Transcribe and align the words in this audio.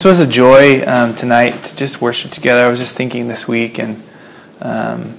This 0.00 0.20
was 0.20 0.28
a 0.28 0.30
joy 0.30 0.84
um, 0.86 1.12
tonight 1.16 1.60
to 1.60 1.74
just 1.74 2.00
worship 2.00 2.30
together. 2.30 2.64
I 2.64 2.68
was 2.68 2.78
just 2.78 2.94
thinking 2.94 3.26
this 3.26 3.48
week 3.48 3.80
and 3.80 4.00
um, 4.62 5.18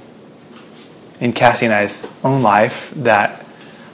in 1.19 1.33
Cassie 1.33 1.65
and 1.65 1.75
I's 1.75 2.07
own 2.23 2.43
life 2.43 2.89
that 2.95 3.43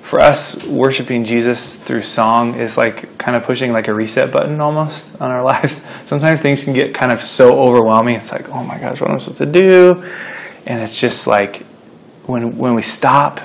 for 0.03 0.19
us, 0.19 0.63
worshiping 0.63 1.23
Jesus 1.23 1.75
through 1.75 2.01
song 2.01 2.59
is 2.59 2.77
like 2.77 3.17
kind 3.17 3.35
of 3.35 3.45
pushing 3.45 3.71
like 3.71 3.87
a 3.87 3.95
reset 3.95 4.31
button 4.31 4.61
almost 4.61 5.19
on 5.19 5.31
our 5.31 5.41
lives. 5.53 5.81
Sometimes 6.07 6.41
things 6.41 6.63
can 6.63 6.75
get 6.75 6.93
kind 6.93 7.11
of 7.11 7.19
so 7.19 7.57
overwhelming. 7.57 8.13
It's 8.13 8.31
like, 8.31 8.47
oh 8.51 8.63
my 8.63 8.77
gosh, 8.77 9.01
what 9.01 9.09
am 9.09 9.15
I 9.15 9.17
supposed 9.17 9.39
to 9.39 9.47
do? 9.47 10.03
And 10.67 10.83
it's 10.83 11.01
just 11.01 11.25
like 11.25 11.65
when 12.27 12.59
when 12.59 12.75
we 12.75 12.83
stop 12.83 13.41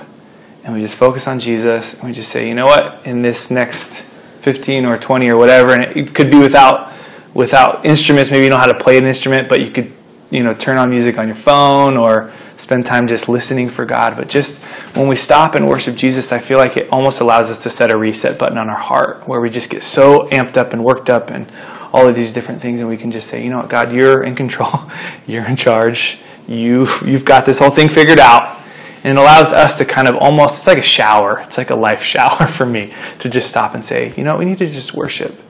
and 0.62 0.74
we 0.74 0.82
just 0.82 0.98
focus 0.98 1.26
on 1.26 1.40
Jesus 1.40 1.94
and 1.94 2.02
we 2.02 2.12
just 2.12 2.30
say, 2.30 2.46
you 2.46 2.54
know 2.54 2.66
what, 2.66 3.00
in 3.06 3.22
this 3.22 3.50
next 3.50 4.02
15 4.42 4.84
or 4.84 4.98
20 4.98 5.30
or 5.30 5.38
whatever, 5.38 5.72
and 5.72 5.96
it 5.96 6.14
could 6.14 6.30
be 6.30 6.38
without 6.38 6.99
without 7.34 7.84
instruments. 7.84 8.30
Maybe 8.30 8.44
you 8.44 8.50
don't 8.50 8.58
know 8.58 8.66
how 8.66 8.72
to 8.72 8.78
play 8.78 8.98
an 8.98 9.06
instrument, 9.06 9.48
but 9.48 9.60
you 9.60 9.70
could, 9.70 9.92
you 10.30 10.42
know, 10.42 10.54
turn 10.54 10.78
on 10.78 10.90
music 10.90 11.18
on 11.18 11.26
your 11.26 11.36
phone 11.36 11.96
or 11.96 12.30
spend 12.56 12.84
time 12.84 13.06
just 13.06 13.28
listening 13.28 13.68
for 13.68 13.84
God. 13.84 14.16
But 14.16 14.28
just 14.28 14.62
when 14.94 15.08
we 15.08 15.16
stop 15.16 15.54
and 15.54 15.68
worship 15.68 15.96
Jesus, 15.96 16.32
I 16.32 16.38
feel 16.38 16.58
like 16.58 16.76
it 16.76 16.88
almost 16.92 17.20
allows 17.20 17.50
us 17.50 17.58
to 17.64 17.70
set 17.70 17.90
a 17.90 17.96
reset 17.96 18.38
button 18.38 18.58
on 18.58 18.68
our 18.68 18.78
heart 18.78 19.26
where 19.26 19.40
we 19.40 19.50
just 19.50 19.70
get 19.70 19.82
so 19.82 20.28
amped 20.28 20.56
up 20.56 20.72
and 20.72 20.84
worked 20.84 21.10
up 21.10 21.30
and 21.30 21.50
all 21.92 22.06
of 22.06 22.14
these 22.14 22.32
different 22.32 22.60
things, 22.60 22.80
and 22.80 22.88
we 22.88 22.96
can 22.96 23.10
just 23.10 23.28
say, 23.28 23.42
you 23.42 23.50
know 23.50 23.58
what, 23.58 23.68
God, 23.68 23.92
you're 23.92 24.22
in 24.22 24.36
control, 24.36 24.70
you're 25.26 25.44
in 25.44 25.56
charge, 25.56 26.20
you 26.46 26.86
you've 27.04 27.24
got 27.24 27.44
this 27.44 27.58
whole 27.58 27.70
thing 27.70 27.88
figured 27.88 28.20
out. 28.20 28.58
And 29.02 29.16
it 29.16 29.20
allows 29.20 29.50
us 29.52 29.74
to 29.78 29.86
kind 29.86 30.06
of 30.06 30.16
almost, 30.16 30.58
it's 30.58 30.66
like 30.66 30.76
a 30.76 30.82
shower. 30.82 31.40
It's 31.40 31.56
like 31.56 31.70
a 31.70 31.74
life 31.74 32.02
shower 32.14 32.46
for 32.46 32.66
me 32.66 32.92
to 33.20 33.30
just 33.30 33.48
stop 33.48 33.74
and 33.74 33.82
say, 33.82 34.12
you 34.14 34.22
know, 34.22 34.36
we 34.36 34.44
need 34.44 34.58
to 34.58 34.66
just 34.66 34.92
worship 34.94 35.40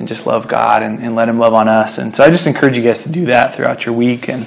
and 0.00 0.08
just 0.08 0.26
love 0.26 0.48
God 0.48 0.82
and, 0.82 0.98
and, 0.98 1.14
let 1.14 1.28
Him 1.28 1.38
love 1.38 1.54
on 1.54 1.68
us. 1.68 1.98
And 1.98 2.16
so 2.16 2.24
I 2.24 2.30
just 2.30 2.46
encourage 2.46 2.76
you 2.76 2.82
guys 2.82 3.04
to 3.04 3.10
do 3.10 3.26
that 3.26 3.54
throughout 3.54 3.86
your 3.86 3.94
week. 3.94 4.28
And 4.28 4.46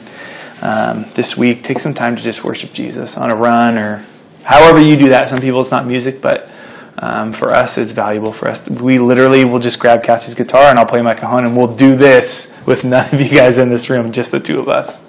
um, 0.61 1.05
this 1.13 1.37
week, 1.37 1.63
take 1.63 1.79
some 1.79 1.93
time 1.93 2.15
to 2.17 2.21
just 2.21 2.43
worship 2.43 2.73
Jesus 2.73 3.17
on 3.17 3.31
a 3.31 3.35
run 3.35 3.77
or 3.77 4.03
however 4.43 4.81
you 4.81 4.97
do 4.97 5.09
that. 5.09 5.29
Some 5.29 5.39
people 5.39 5.61
it's 5.61 5.71
not 5.71 5.85
music, 5.85 6.21
but 6.21 6.49
um, 6.97 7.31
for 7.31 7.51
us, 7.51 7.77
it's 7.77 7.91
valuable 7.91 8.33
for 8.33 8.49
us. 8.49 8.67
We 8.67 8.97
literally 8.97 9.45
will 9.45 9.59
just 9.59 9.79
grab 9.79 10.03
Cassie's 10.03 10.33
guitar 10.33 10.69
and 10.69 10.79
I'll 10.79 10.85
play 10.85 11.01
my 11.01 11.13
cajon 11.13 11.45
and 11.45 11.55
we'll 11.55 11.75
do 11.75 11.95
this 11.95 12.59
with 12.65 12.83
none 12.83 13.13
of 13.13 13.21
you 13.21 13.29
guys 13.29 13.59
in 13.59 13.69
this 13.69 13.89
room, 13.89 14.11
just 14.11 14.31
the 14.31 14.39
two 14.39 14.59
of 14.59 14.67
us. 14.69 15.03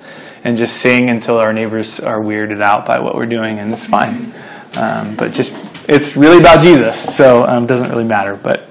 And 0.44 0.58
just 0.58 0.76
sing 0.76 1.08
until 1.08 1.38
our 1.38 1.54
neighbors 1.54 2.00
are 2.00 2.20
weirded 2.20 2.60
out 2.60 2.84
by 2.84 2.98
what 2.98 3.14
we're 3.14 3.24
doing, 3.24 3.58
and 3.58 3.72
it's 3.72 3.86
fine. 3.86 4.30
Um, 4.76 5.16
but 5.16 5.32
just, 5.32 5.54
it's 5.88 6.18
really 6.18 6.36
about 6.36 6.62
Jesus, 6.62 7.00
so 7.16 7.44
it 7.44 7.48
um, 7.48 7.64
doesn't 7.64 7.88
really 7.90 8.04
matter. 8.04 8.36
But 8.36 8.68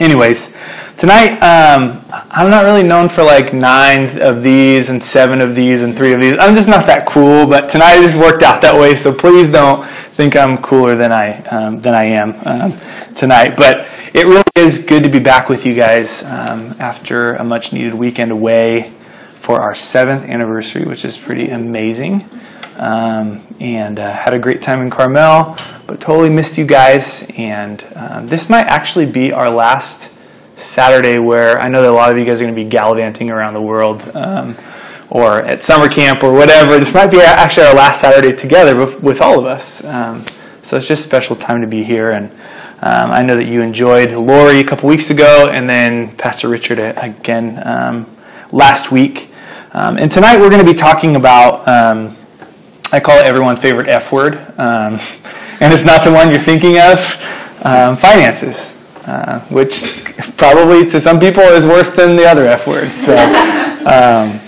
anyways, 0.00 0.56
tonight 0.96 1.38
um, 1.38 2.04
I'm 2.30 2.50
not 2.50 2.64
really 2.64 2.82
known 2.82 3.08
for 3.08 3.22
like 3.22 3.52
nine 3.52 4.20
of 4.20 4.42
these 4.42 4.90
and 4.90 5.02
seven 5.02 5.40
of 5.40 5.54
these 5.54 5.82
and 5.82 5.96
three 5.96 6.12
of 6.12 6.20
these. 6.20 6.36
I'm 6.38 6.54
just 6.54 6.68
not 6.68 6.86
that 6.86 7.06
cool. 7.06 7.46
But 7.46 7.70
tonight 7.70 7.98
it 7.98 8.02
just 8.02 8.16
worked 8.16 8.42
out 8.42 8.62
that 8.62 8.78
way. 8.78 8.94
So 8.94 9.12
please 9.14 9.48
don't 9.48 9.84
think 9.86 10.36
I'm 10.36 10.58
cooler 10.58 10.94
than 10.94 11.12
I 11.12 11.40
um, 11.46 11.80
than 11.80 11.94
I 11.94 12.04
am 12.04 12.34
um, 12.44 12.78
tonight. 13.14 13.56
But 13.56 13.88
it 14.14 14.26
really 14.26 14.44
is 14.56 14.84
good 14.84 15.02
to 15.02 15.10
be 15.10 15.18
back 15.18 15.48
with 15.48 15.66
you 15.66 15.74
guys 15.74 16.22
um, 16.22 16.74
after 16.78 17.34
a 17.34 17.44
much 17.44 17.72
needed 17.72 17.94
weekend 17.94 18.30
away 18.30 18.92
for 19.36 19.60
our 19.60 19.74
seventh 19.74 20.24
anniversary, 20.24 20.84
which 20.86 21.04
is 21.04 21.18
pretty 21.18 21.50
amazing. 21.50 22.28
Um, 22.76 23.46
and 23.60 24.00
uh, 24.00 24.12
had 24.12 24.34
a 24.34 24.38
great 24.38 24.60
time 24.60 24.82
in 24.82 24.90
Carmel, 24.90 25.56
but 25.86 26.00
totally 26.00 26.28
missed 26.28 26.58
you 26.58 26.66
guys. 26.66 27.30
And 27.36 27.84
um, 27.94 28.26
this 28.26 28.50
might 28.50 28.66
actually 28.66 29.06
be 29.06 29.32
our 29.32 29.48
last 29.48 30.12
Saturday 30.56 31.18
where 31.18 31.60
I 31.60 31.68
know 31.68 31.82
that 31.82 31.90
a 31.90 31.94
lot 31.94 32.10
of 32.10 32.18
you 32.18 32.24
guys 32.24 32.40
are 32.40 32.44
going 32.44 32.54
to 32.54 32.62
be 32.62 32.68
gallivanting 32.68 33.30
around 33.30 33.54
the 33.54 33.62
world 33.62 34.10
um, 34.14 34.56
or 35.10 35.42
at 35.42 35.62
summer 35.62 35.88
camp 35.88 36.22
or 36.22 36.32
whatever. 36.32 36.78
This 36.78 36.94
might 36.94 37.10
be 37.10 37.20
actually 37.20 37.66
our 37.66 37.74
last 37.74 38.00
Saturday 38.00 38.36
together 38.36 38.76
with, 38.76 39.20
all 39.20 39.38
of 39.38 39.46
us. 39.46 39.84
Um, 39.84 40.24
so 40.62 40.76
it's 40.76 40.88
just 40.88 41.04
a 41.04 41.08
special 41.08 41.36
time 41.36 41.60
to 41.60 41.66
be 41.66 41.84
here. 41.84 42.12
And 42.12 42.30
um, 42.82 43.12
I 43.12 43.22
know 43.22 43.36
that 43.36 43.46
you 43.46 43.62
enjoyed 43.62 44.12
Lori 44.12 44.60
a 44.60 44.64
couple 44.64 44.88
weeks 44.88 45.10
ago 45.10 45.48
and 45.50 45.68
then 45.68 46.16
Pastor 46.16 46.48
Richard 46.48 46.78
again 46.78 47.62
um, 47.64 48.16
last 48.52 48.90
week. 48.90 49.30
and 49.72 50.10
tonight 50.10 50.38
we're 50.38 50.50
going 50.50 50.64
to 50.64 50.70
be 50.70 50.78
talking 50.78 51.16
about 51.16 51.68
I 52.92 53.00
call 53.00 53.18
it 53.18 53.24
everyone's 53.24 53.60
favorite 53.60 53.88
F 53.88 54.12
word, 54.12 54.36
um, 54.58 54.98
and 55.60 55.72
it's 55.72 55.84
not 55.84 56.04
the 56.04 56.12
one 56.12 56.30
you're 56.30 56.38
thinking 56.38 56.78
of 56.78 56.98
um, 57.64 57.96
finances, 57.96 58.80
uh, 59.06 59.40
which 59.48 60.04
probably 60.36 60.88
to 60.90 61.00
some 61.00 61.18
people 61.18 61.42
is 61.42 61.66
worse 61.66 61.90
than 61.90 62.16
the 62.16 62.26
other 62.26 62.46
F 62.46 62.66
words. 62.66 63.04
So, 63.04 63.16
um, 63.16 64.40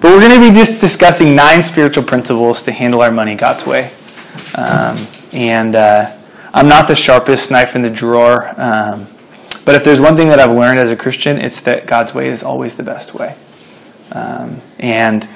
but 0.00 0.12
we're 0.12 0.20
going 0.20 0.40
to 0.40 0.48
be 0.48 0.54
just 0.54 0.80
discussing 0.80 1.34
nine 1.34 1.62
spiritual 1.62 2.04
principles 2.04 2.62
to 2.62 2.72
handle 2.72 3.02
our 3.02 3.10
money 3.10 3.34
God's 3.34 3.66
way. 3.66 3.92
Um, 4.54 4.96
and 5.32 5.74
uh, 5.74 6.16
I'm 6.54 6.68
not 6.68 6.88
the 6.88 6.96
sharpest 6.96 7.50
knife 7.50 7.76
in 7.76 7.82
the 7.82 7.90
drawer, 7.90 8.54
um, 8.60 9.06
but 9.64 9.74
if 9.74 9.84
there's 9.84 10.00
one 10.00 10.16
thing 10.16 10.28
that 10.28 10.38
I've 10.38 10.56
learned 10.56 10.78
as 10.78 10.90
a 10.90 10.96
Christian, 10.96 11.38
it's 11.38 11.60
that 11.60 11.86
God's 11.86 12.14
way 12.14 12.28
is 12.28 12.42
always 12.42 12.76
the 12.76 12.82
best 12.82 13.14
way. 13.14 13.36
Um, 14.12 14.60
and 14.78 15.28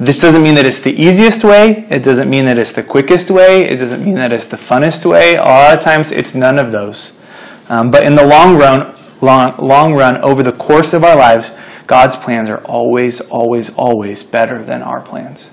this 0.00 0.18
doesn't 0.18 0.42
mean 0.42 0.54
that 0.54 0.64
it's 0.64 0.80
the 0.80 0.98
easiest 0.98 1.44
way. 1.44 1.86
It 1.90 2.02
doesn't 2.02 2.30
mean 2.30 2.46
that 2.46 2.56
it's 2.56 2.72
the 2.72 2.82
quickest 2.82 3.30
way. 3.30 3.68
It 3.68 3.76
doesn't 3.76 4.02
mean 4.02 4.14
that 4.14 4.32
it's 4.32 4.46
the 4.46 4.56
funnest 4.56 5.04
way. 5.04 5.34
A 5.34 5.42
lot 5.42 5.74
of 5.74 5.80
times 5.80 6.10
it's 6.10 6.34
none 6.34 6.58
of 6.58 6.72
those. 6.72 7.20
Um, 7.68 7.90
but 7.90 8.04
in 8.04 8.14
the 8.14 8.24
long 8.24 8.56
run, 8.56 8.94
long, 9.20 9.58
long 9.58 9.92
run, 9.92 10.16
over 10.24 10.42
the 10.42 10.52
course 10.52 10.94
of 10.94 11.04
our 11.04 11.16
lives, 11.16 11.54
God's 11.86 12.16
plans 12.16 12.48
are 12.48 12.64
always, 12.64 13.20
always, 13.20 13.74
always 13.74 14.24
better 14.24 14.62
than 14.62 14.82
our 14.82 15.02
plans. 15.02 15.50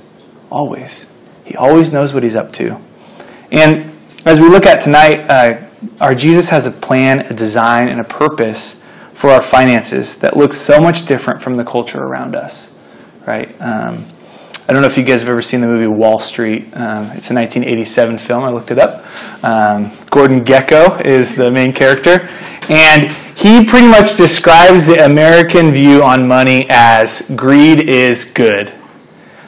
Always. 0.49 1.07
He 1.43 1.57
always 1.57 1.91
knows 1.91 2.13
what 2.13 2.23
he's 2.23 2.35
up 2.37 2.53
to. 2.53 2.79
And 3.51 3.91
as 4.25 4.39
we 4.39 4.47
look 4.47 4.65
at 4.65 4.79
tonight, 4.79 5.29
uh, 5.29 5.61
our 5.99 6.15
Jesus 6.15 6.47
has 6.49 6.65
a 6.65 6.71
plan, 6.71 7.19
a 7.19 7.33
design, 7.33 7.89
and 7.89 7.99
a 7.99 8.05
purpose 8.05 8.81
for 9.13 9.29
our 9.29 9.41
finances 9.41 10.17
that 10.19 10.37
looks 10.37 10.55
so 10.55 10.79
much 10.79 11.05
different 11.05 11.41
from 11.41 11.55
the 11.55 11.65
culture 11.65 11.99
around 11.99 12.35
us, 12.35 12.73
right? 13.25 13.53
Um, 13.61 14.05
I 14.69 14.73
don't 14.73 14.81
know 14.81 14.89
if 14.89 14.97
you 14.97 15.03
guys 15.03 15.21
have 15.21 15.29
ever 15.29 15.41
seen 15.41 15.61
the 15.61 15.67
movie 15.67 15.87
Wall 15.87 16.19
Street. 16.19 16.63
Um, 16.75 17.05
it's 17.15 17.31
a 17.31 17.33
1987 17.33 18.17
film. 18.17 18.43
I 18.43 18.49
looked 18.49 18.69
it 18.69 18.77
up. 18.77 19.05
Um, 19.41 19.91
Gordon 20.09 20.43
Gekko 20.43 21.05
is 21.05 21.35
the 21.35 21.49
main 21.49 21.71
character. 21.71 22.27
And 22.67 23.09
he 23.37 23.63
pretty 23.63 23.87
much 23.87 24.17
describes 24.17 24.85
the 24.85 25.05
American 25.05 25.71
view 25.71 26.03
on 26.03 26.27
money 26.27 26.65
as 26.69 27.31
greed 27.33 27.79
is 27.79 28.25
good. 28.25 28.73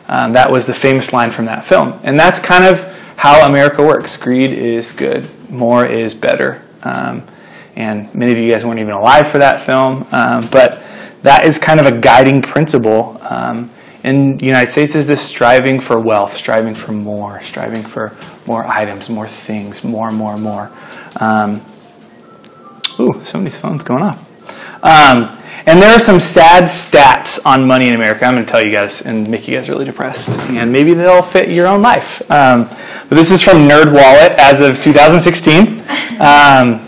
Um, 0.08 0.32
that 0.32 0.50
was 0.50 0.66
the 0.66 0.74
famous 0.74 1.12
line 1.12 1.32
from 1.32 1.44
that 1.46 1.66
film. 1.66 2.00
And 2.04 2.18
that's 2.18 2.40
kind 2.40 2.64
of 2.64 2.86
how 3.18 3.46
America 3.46 3.84
works 3.84 4.16
greed 4.16 4.54
is 4.54 4.94
good, 4.94 5.30
more 5.50 5.86
is 5.86 6.16
better. 6.16 6.64
Um, 6.84 7.24
and 7.76 8.14
many 8.16 8.32
of 8.32 8.38
you 8.38 8.50
guys 8.50 8.66
weren't 8.66 8.80
even 8.80 8.94
alive 8.94 9.28
for 9.28 9.40
that 9.40 9.60
film. 9.60 10.08
Um, 10.14 10.48
but 10.50 10.82
that 11.24 11.44
is 11.44 11.60
kind 11.60 11.82
of 11.82 11.88
a 11.88 12.00
guiding 12.00 12.42
principle 12.42 13.20
in 14.04 14.38
the 14.38 14.46
United 14.46 14.72
States 14.72 14.96
is 14.96 15.08
this 15.08 15.22
striving 15.22 15.80
for 15.80 16.00
wealth, 16.00 16.36
striving 16.36 16.74
for 16.74 16.92
more, 16.92 17.42
striving 17.42 17.84
for 17.84 18.16
more 18.48 18.66
items, 18.66 19.10
more 19.10 19.28
things, 19.28 19.84
more, 19.84 20.12
more, 20.12 20.38
more. 20.38 20.72
Um, 21.18 21.62
ooh, 23.00 23.22
somebody's 23.24 23.58
phone's 23.58 23.84
going 23.84 24.04
off. 24.04 24.26
Um, 24.82 25.38
and 25.66 25.82
there 25.82 25.94
are 25.94 26.00
some 26.00 26.22
sad 26.22 26.64
stats 26.64 27.46
on 27.46 27.68
money 27.68 27.90
in 27.90 27.96
America. 27.96 28.26
I'm 28.26 28.36
going 28.36 28.46
to 28.46 28.52
tell 28.52 28.66
you 28.66 28.72
guys 28.72 29.02
and 29.02 29.30
make 29.30 29.48
you 29.48 29.58
guys 29.58 29.70
really 29.70 29.84
depressed, 29.84 30.40
and 30.40 30.72
maybe 30.72 30.94
they'll 30.94 31.22
fit 31.22 31.50
your 31.50 31.68
own 31.68 31.82
life. 31.82 32.22
Um, 32.32 32.64
but 33.10 33.16
this 33.16 33.32
is 33.32 33.42
from 33.44 33.68
NerdWallet 33.68 34.36
as 34.38 34.62
of 34.62 34.82
2016. 34.82 35.80
Um, 36.22 36.86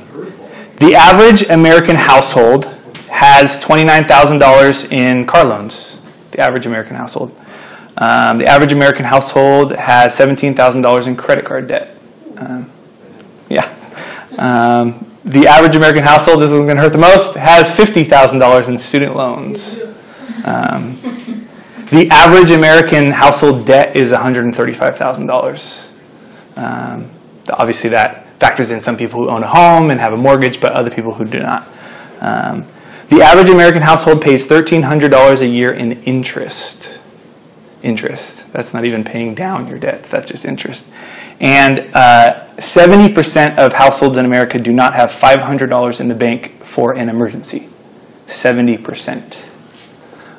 the 0.78 0.96
average 0.96 1.44
American 1.50 1.98
household 1.98 2.66
has 3.10 3.62
$29,000 3.64 4.92
in 4.92 5.28
car 5.28 5.46
loans 5.46 6.01
the 6.32 6.40
average 6.40 6.66
American 6.66 6.96
household. 6.96 7.36
Um, 7.98 8.38
the 8.38 8.48
average 8.48 8.72
American 8.72 9.06
household 9.06 9.74
has 9.74 10.18
$17,000 10.18 11.08
in 11.08 11.16
credit 11.16 11.46
card 11.46 11.68
debt. 11.68 11.96
Um, 12.38 12.70
yeah. 13.50 13.68
Um, 14.38 15.08
the 15.26 15.48
average 15.48 15.76
American 15.76 16.04
household, 16.04 16.42
this 16.42 16.52
is 16.52 16.56
going 16.56 16.76
to 16.78 16.82
hurt 16.82 16.94
the 16.94 16.98
most, 16.98 17.36
has 17.36 17.70
$50,000 17.70 18.70
in 18.70 18.78
student 18.78 19.16
loans. 19.16 19.82
Um, 20.46 20.98
the 21.92 22.08
average 22.10 22.52
American 22.52 23.12
household 23.12 23.66
debt 23.66 23.96
is 23.96 24.12
$135,000. 24.12 25.92
Um, 26.56 27.10
obviously, 27.50 27.90
that 27.92 28.28
factors 28.40 28.72
in 28.72 28.82
some 28.82 28.98
people 28.98 29.22
who 29.22 29.30
own 29.30 29.44
a 29.44 29.48
home 29.48 29.92
and 29.92 30.00
have 30.00 30.14
a 30.14 30.18
mortgage, 30.18 30.60
but 30.60 30.72
other 30.74 30.90
people 30.90 31.14
who 31.14 31.26
do 31.26 31.40
not. 31.40 31.68
Um, 32.22 32.66
the 33.12 33.22
average 33.22 33.50
American 33.50 33.82
household 33.82 34.22
pays 34.22 34.48
$1,300 34.48 35.42
a 35.42 35.46
year 35.46 35.74
in 35.74 36.02
interest. 36.04 37.02
Interest. 37.84 38.50
That's 38.54 38.74
not 38.74 38.86
even 38.86 39.04
paying 39.04 39.36
down 39.36 39.68
your 39.68 39.80
debt, 39.80 40.04
that's 40.04 40.32
just 40.32 40.46
interest. 40.46 40.90
And 41.42 41.94
uh, 41.94 42.48
70% 42.56 43.58
of 43.58 43.74
households 43.74 44.18
in 44.18 44.24
America 44.24 44.58
do 44.58 44.72
not 44.72 44.96
have 44.96 45.12
$500 45.12 46.00
in 46.00 46.08
the 46.08 46.16
bank 46.16 46.64
for 46.64 46.94
an 46.94 47.10
emergency. 47.10 47.68
70%. 48.28 49.50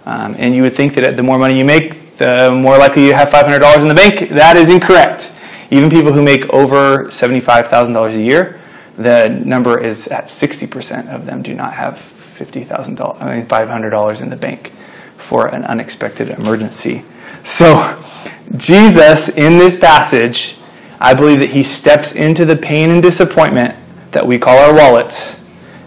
Um, 0.07 0.35
and 0.39 0.55
you 0.55 0.63
would 0.63 0.73
think 0.73 0.95
that 0.95 1.15
the 1.15 1.23
more 1.23 1.39
money 1.39 1.59
you 1.59 1.67
make, 1.67 2.17
the 2.17 2.51
more 2.51 2.79
likely 2.79 3.05
you 3.05 3.13
have 3.13 3.29
$500 3.29 3.83
in 3.83 3.89
the 3.89 3.95
bank. 3.95 4.31
That 4.31 4.57
is 4.57 4.71
incorrect. 4.71 5.31
Even 5.71 5.91
people 5.91 6.15
who 6.15 6.23
make 6.23 6.49
over 6.49 7.09
$75,000 7.09 8.17
a 8.17 8.23
year, 8.23 8.59
the 8.97 9.29
number 9.29 9.79
is 9.79 10.09
at 10.09 10.25
60% 10.25 11.15
of 11.15 11.27
them 11.27 11.43
do 11.43 11.53
not 11.53 11.75
have 11.75 12.22
$50,000, 12.45 13.23
I 13.23 13.37
mean 13.37 13.47
$500 13.47 14.23
in 14.23 14.31
the 14.31 14.37
bank 14.37 14.73
for 15.17 15.47
an 15.47 15.65
unexpected 15.65 16.31
emergency. 16.31 17.05
So, 17.43 18.03
Jesus 18.57 19.37
in 19.37 19.59
this 19.59 19.79
passage, 19.79 20.57
I 21.01 21.15
believe 21.15 21.41
that 21.41 21.51
he 21.51 21.63
steps 21.63 22.15
into 22.15 22.45
the 22.45 22.57
pain 22.57 22.91
and 22.91 23.03
disappointment 23.03 23.77
that 24.13 24.27
we 24.27 24.39
call 24.39 24.59
our 24.59 24.75
wallets 24.75 25.43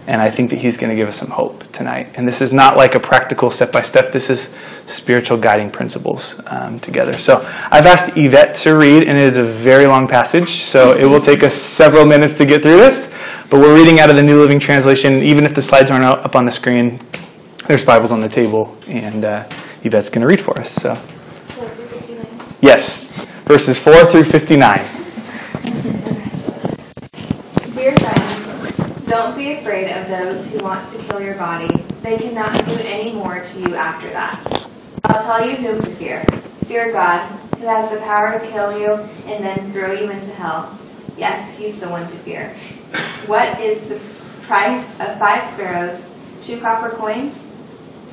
and 0.06 0.22
I 0.22 0.30
think 0.30 0.50
that 0.50 0.60
he's 0.60 0.76
going 0.76 0.90
to 0.90 0.96
give 0.96 1.08
us 1.08 1.16
some 1.16 1.30
hope 1.30 1.70
tonight. 1.72 2.08
And 2.14 2.26
this 2.26 2.40
is 2.40 2.52
not 2.52 2.76
like 2.76 2.94
a 2.94 3.00
practical 3.00 3.50
step 3.50 3.72
by 3.72 3.82
step, 3.82 4.12
this 4.12 4.30
is 4.30 4.54
spiritual 4.86 5.36
guiding 5.36 5.70
principles 5.70 6.40
um, 6.46 6.78
together. 6.78 7.12
So 7.14 7.38
I've 7.70 7.86
asked 7.86 8.16
Yvette 8.16 8.54
to 8.56 8.76
read, 8.76 9.02
and 9.02 9.18
it 9.18 9.24
is 9.24 9.36
a 9.36 9.44
very 9.44 9.86
long 9.86 10.06
passage, 10.06 10.62
so 10.62 10.96
it 10.96 11.04
will 11.04 11.20
take 11.20 11.42
us 11.42 11.54
several 11.54 12.06
minutes 12.06 12.34
to 12.34 12.46
get 12.46 12.62
through 12.62 12.76
this. 12.76 13.12
But 13.48 13.60
we're 13.60 13.76
reading 13.76 14.00
out 14.00 14.10
of 14.10 14.16
the 14.16 14.24
New 14.24 14.40
Living 14.40 14.58
Translation. 14.58 15.22
Even 15.22 15.46
if 15.46 15.54
the 15.54 15.62
slides 15.62 15.88
aren't 15.88 16.04
up 16.04 16.34
on 16.34 16.46
the 16.46 16.50
screen, 16.50 16.98
there's 17.68 17.84
Bibles 17.84 18.10
on 18.10 18.20
the 18.20 18.28
table, 18.28 18.76
and 18.88 19.24
uh, 19.24 19.48
Yvette's 19.84 20.08
going 20.10 20.22
to 20.22 20.26
read 20.26 20.40
for 20.40 20.58
us. 20.58 20.70
So, 20.72 21.00
yes, 22.60 23.12
verses 23.44 23.78
4 23.78 24.06
through 24.06 24.24
59. 24.24 24.78
Dear 27.72 27.96
friends, 27.96 29.08
Don't 29.08 29.36
be 29.36 29.52
afraid 29.52 29.92
of 29.92 30.08
those 30.08 30.52
who 30.52 30.58
want 30.64 30.84
to 30.88 30.98
kill 31.04 31.20
your 31.20 31.36
body. 31.36 31.68
They 32.02 32.16
cannot 32.16 32.64
do 32.64 32.74
any 32.80 33.12
more 33.12 33.44
to 33.44 33.60
you 33.60 33.76
after 33.76 34.10
that. 34.10 34.68
I'll 35.04 35.22
tell 35.22 35.48
you 35.48 35.54
whom 35.54 35.80
to 35.80 35.90
fear. 35.90 36.24
Fear 36.64 36.92
God, 36.92 37.24
who 37.58 37.66
has 37.66 37.92
the 37.92 37.98
power 38.00 38.40
to 38.40 38.44
kill 38.48 38.76
you 38.76 38.94
and 39.26 39.44
then 39.44 39.72
throw 39.72 39.92
you 39.92 40.10
into 40.10 40.32
hell. 40.32 40.76
Yes, 41.16 41.58
he's 41.58 41.80
the 41.80 41.88
one 41.88 42.06
to 42.06 42.16
fear. 42.16 42.50
What 43.26 43.58
is 43.60 43.88
the 43.88 43.96
price 44.46 44.92
of 45.00 45.18
five 45.18 45.46
sparrows, 45.46 46.08
two 46.42 46.60
copper 46.60 46.90
coins? 46.90 47.50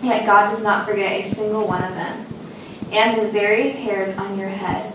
Yet 0.02 0.26
God 0.26 0.50
does 0.50 0.64
not 0.64 0.86
forget 0.86 1.12
a 1.12 1.30
single 1.30 1.68
one 1.68 1.84
of 1.84 1.96
them. 1.96 2.26
And 2.92 3.20
the 3.20 3.32
very 3.32 3.72
hairs 3.72 4.18
on 4.18 4.38
your 4.38 4.50
head 4.50 4.94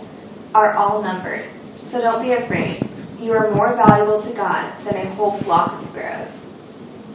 are 0.54 0.74
all 0.74 1.02
numbered. 1.02 1.44
So 1.76 2.00
don't 2.00 2.22
be 2.22 2.32
afraid. 2.32 2.86
You 3.20 3.32
are 3.32 3.50
more 3.54 3.74
valuable 3.74 4.20
to 4.20 4.36
God 4.36 4.72
than 4.84 4.96
a 4.96 5.14
whole 5.14 5.32
flock 5.32 5.74
of 5.74 5.82
sparrows. 5.82 6.44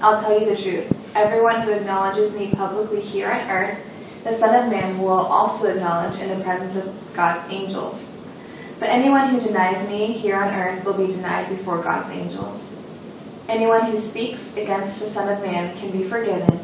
I'll 0.01 0.21
tell 0.21 0.37
you 0.37 0.45
the 0.45 0.61
truth. 0.61 1.15
Everyone 1.15 1.61
who 1.61 1.71
acknowledges 1.71 2.35
me 2.35 2.51
publicly 2.51 2.99
here 2.99 3.31
on 3.31 3.49
earth, 3.49 3.79
the 4.23 4.33
Son 4.33 4.53
of 4.55 4.69
Man 4.69 4.99
will 4.99 5.09
also 5.11 5.67
acknowledge 5.67 6.19
in 6.19 6.29
the 6.29 6.43
presence 6.43 6.75
of 6.75 6.93
God's 7.13 7.49
angels. 7.51 8.01
But 8.83 8.91
anyone 8.91 9.29
who 9.29 9.39
denies 9.39 9.87
me 9.87 10.07
here 10.07 10.35
on 10.35 10.53
earth 10.53 10.83
will 10.83 10.95
be 10.95 11.07
denied 11.07 11.47
before 11.47 11.81
God's 11.81 12.11
angels. 12.11 12.69
Anyone 13.47 13.85
who 13.85 13.95
speaks 13.97 14.57
against 14.57 14.99
the 14.99 15.07
Son 15.07 15.31
of 15.31 15.41
Man 15.41 15.73
can 15.77 15.89
be 15.91 16.03
forgiven, 16.03 16.59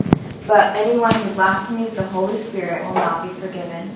but 0.46 0.76
anyone 0.76 1.16
who 1.16 1.34
blasphemes 1.36 1.96
the 1.96 2.04
Holy 2.04 2.36
Spirit 2.36 2.84
will 2.84 2.96
not 2.96 3.26
be 3.26 3.34
forgiven. 3.34 3.92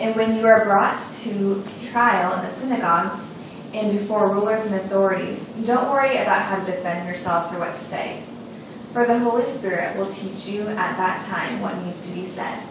And 0.00 0.16
when 0.16 0.34
you 0.34 0.48
are 0.48 0.64
brought 0.64 0.98
to 1.22 1.62
trial 1.92 2.36
in 2.36 2.44
the 2.44 2.50
synagogues, 2.50 3.32
and 3.72 3.92
before 3.92 4.34
rulers 4.34 4.66
and 4.66 4.74
authorities, 4.74 5.48
don't 5.62 5.92
worry 5.92 6.16
about 6.16 6.42
how 6.42 6.58
to 6.58 6.66
defend 6.66 7.06
yourselves 7.06 7.54
or 7.54 7.60
what 7.60 7.72
to 7.72 7.80
say. 7.80 8.20
For 8.92 9.06
the 9.06 9.20
Holy 9.20 9.46
Spirit 9.46 9.96
will 9.96 10.10
teach 10.10 10.48
you 10.48 10.62
at 10.62 10.96
that 10.96 11.20
time 11.20 11.60
what 11.60 11.80
needs 11.84 12.10
to 12.10 12.16
be 12.16 12.26
said. 12.26 12.64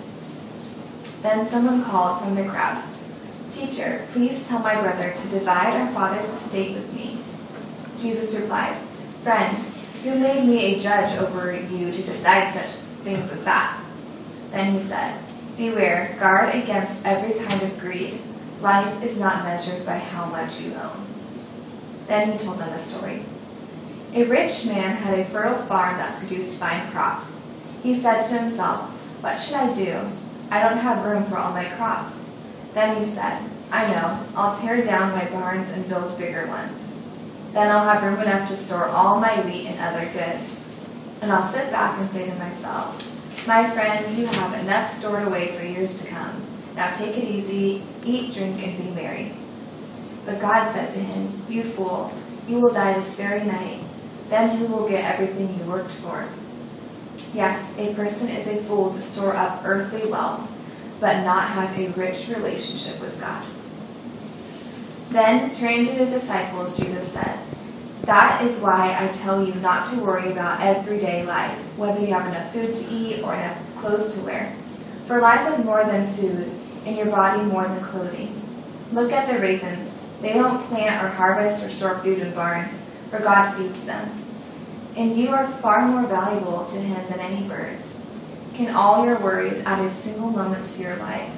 Then 1.22 1.48
someone 1.48 1.86
called 1.86 2.22
from 2.22 2.36
the 2.36 2.44
crowd, 2.44 2.84
Teacher, 3.50 4.06
please 4.12 4.48
tell 4.48 4.60
my 4.60 4.80
brother 4.80 5.14
to 5.14 5.28
divide 5.30 5.80
our 5.80 5.92
father's 5.94 6.32
estate 6.32 6.76
with 6.76 6.94
me. 6.94 7.18
Jesus 8.00 8.40
replied, 8.40 8.78
Friend, 9.24 9.58
who 10.04 10.20
made 10.20 10.46
me 10.46 10.76
a 10.76 10.80
judge 10.80 11.18
over 11.20 11.54
you 11.54 11.92
to 11.92 12.04
decide 12.04 12.52
such 12.54 12.70
things 13.04 13.32
as 13.32 13.44
that? 13.46 13.82
Then 14.52 14.74
he 14.74 14.84
said, 14.88 15.20
Beware, 15.58 16.16
guard 16.20 16.54
against 16.54 17.06
every 17.06 17.44
kind 17.46 17.64
of 17.64 17.80
greed 17.80 18.20
Life 18.62 19.04
is 19.04 19.20
not 19.20 19.44
measured 19.44 19.86
by 19.86 20.00
how 20.00 20.26
much 20.26 20.62
you 20.62 20.74
own. 20.74 21.06
Then 22.08 22.32
he 22.32 22.38
told 22.40 22.58
them 22.58 22.70
a 22.70 22.80
story. 22.80 23.24
A 24.16 24.24
rich 24.24 24.66
man 24.66 24.96
had 24.96 25.20
a 25.20 25.24
fertile 25.24 25.62
farm 25.62 25.98
that 25.98 26.18
produced 26.18 26.60
fine 26.60 26.90
crops. 26.90 27.44
He 27.84 27.94
said 27.94 28.22
to 28.24 28.40
himself, 28.40 28.90
What 29.22 29.36
should 29.36 29.58
I 29.58 29.74
do? 29.74 30.10
I 30.50 30.64
don't 30.64 30.80
have 30.80 31.06
room 31.06 31.24
for 31.26 31.38
all 31.38 31.52
my 31.52 31.66
crops. 31.66 32.18
Then 32.78 33.04
he 33.04 33.10
said, 33.10 33.42
I 33.72 33.92
know, 33.92 34.24
I'll 34.36 34.56
tear 34.56 34.84
down 34.84 35.12
my 35.12 35.26
barns 35.32 35.72
and 35.72 35.90
build 35.90 36.16
bigger 36.20 36.46
ones. 36.46 36.94
Then 37.52 37.72
I'll 37.72 37.84
have 37.84 38.04
room 38.04 38.22
enough 38.22 38.48
to 38.50 38.56
store 38.56 38.86
all 38.86 39.20
my 39.20 39.42
wheat 39.42 39.66
and 39.66 39.80
other 39.80 40.06
goods. 40.14 40.68
And 41.24 41.32
I'll 41.32 41.52
sit 41.52 41.72
back 41.72 41.98
and 42.00 42.08
say 42.12 42.30
to 42.30 42.36
myself, 42.36 43.48
My 43.48 43.68
friend, 43.68 44.16
you 44.16 44.28
have 44.28 44.64
enough 44.64 44.92
stored 44.92 45.28
away 45.28 45.48
for 45.54 45.66
years 45.66 46.04
to 46.04 46.12
come. 46.12 46.44
Now 46.76 46.92
take 46.92 47.18
it 47.18 47.24
easy, 47.24 47.82
eat, 48.06 48.32
drink, 48.32 48.62
and 48.62 48.78
be 48.78 48.92
merry. 48.92 49.34
But 50.28 50.40
God 50.40 50.72
said 50.72 50.92
to 50.92 51.00
him, 51.00 51.34
You 51.50 51.64
fool, 51.64 52.14
you 52.48 52.60
will 52.60 52.72
die 52.72 52.94
this 52.94 53.18
very 53.18 53.44
night. 53.44 53.82
Then 54.30 54.56
who 54.56 54.68
will 54.68 54.88
get 54.88 55.04
everything 55.04 55.58
you 55.58 55.66
worked 55.66 55.90
for? 55.90 56.30
Yes, 57.34 57.76
a 57.80 57.96
person 57.96 58.30
is 58.30 58.46
a 58.46 58.64
fool 58.66 58.94
to 58.94 59.02
store 59.02 59.36
up 59.36 59.64
earthly 59.66 60.08
wealth, 60.08 60.48
but 61.00 61.24
not 61.24 61.44
have 61.44 61.78
a 61.78 61.90
rich 61.90 62.30
relationship 62.30 63.00
with 63.00 63.20
God. 63.20 63.46
Then, 65.10 65.54
turning 65.54 65.86
to 65.86 65.92
his 65.92 66.14
disciples, 66.14 66.78
Jesus 66.78 67.14
said, 67.14 67.40
That 68.02 68.44
is 68.44 68.60
why 68.60 68.96
I 69.00 69.08
tell 69.14 69.46
you 69.46 69.54
not 69.56 69.86
to 69.88 70.02
worry 70.02 70.32
about 70.32 70.62
everyday 70.62 71.26
life, 71.26 71.58
whether 71.78 72.00
you 72.00 72.14
have 72.14 72.28
enough 72.28 72.52
food 72.52 72.74
to 72.74 72.94
eat 72.94 73.22
or 73.22 73.34
enough 73.34 73.58
clothes 73.78 74.18
to 74.18 74.26
wear. 74.26 74.56
For 75.06 75.22
life 75.22 75.52
is 75.54 75.64
more 75.64 75.86
than 75.86 76.12
food 76.14 76.52
and 76.86 76.96
your 76.96 77.08
body 77.08 77.44
more 77.44 77.68
than 77.68 77.82
clothing. 77.82 78.42
Look 78.92 79.12
at 79.12 79.32
the 79.32 79.40
ravens. 79.40 80.02
They 80.22 80.34
don't 80.34 80.64
plant 80.68 81.04
or 81.04 81.10
harvest 81.10 81.64
or 81.64 81.70
store 81.70 82.00
food 82.00 82.20
in 82.20 82.34
barns, 82.34 82.84
for 83.10 83.20
God 83.20 83.52
feeds 83.52 83.86
them. 83.86 84.10
And 84.96 85.16
you 85.16 85.30
are 85.30 85.48
far 85.48 85.88
more 85.88 86.08
valuable 86.08 86.66
to 86.66 86.80
Him 86.80 87.08
than 87.10 87.20
any 87.20 87.48
birds. 87.48 88.00
Can 88.58 88.76
all 88.76 89.06
your 89.06 89.20
worries 89.20 89.64
add 89.66 89.84
a 89.86 89.90
single 89.90 90.32
moment 90.32 90.66
to 90.68 90.82
your 90.82 90.98
life? 90.98 91.32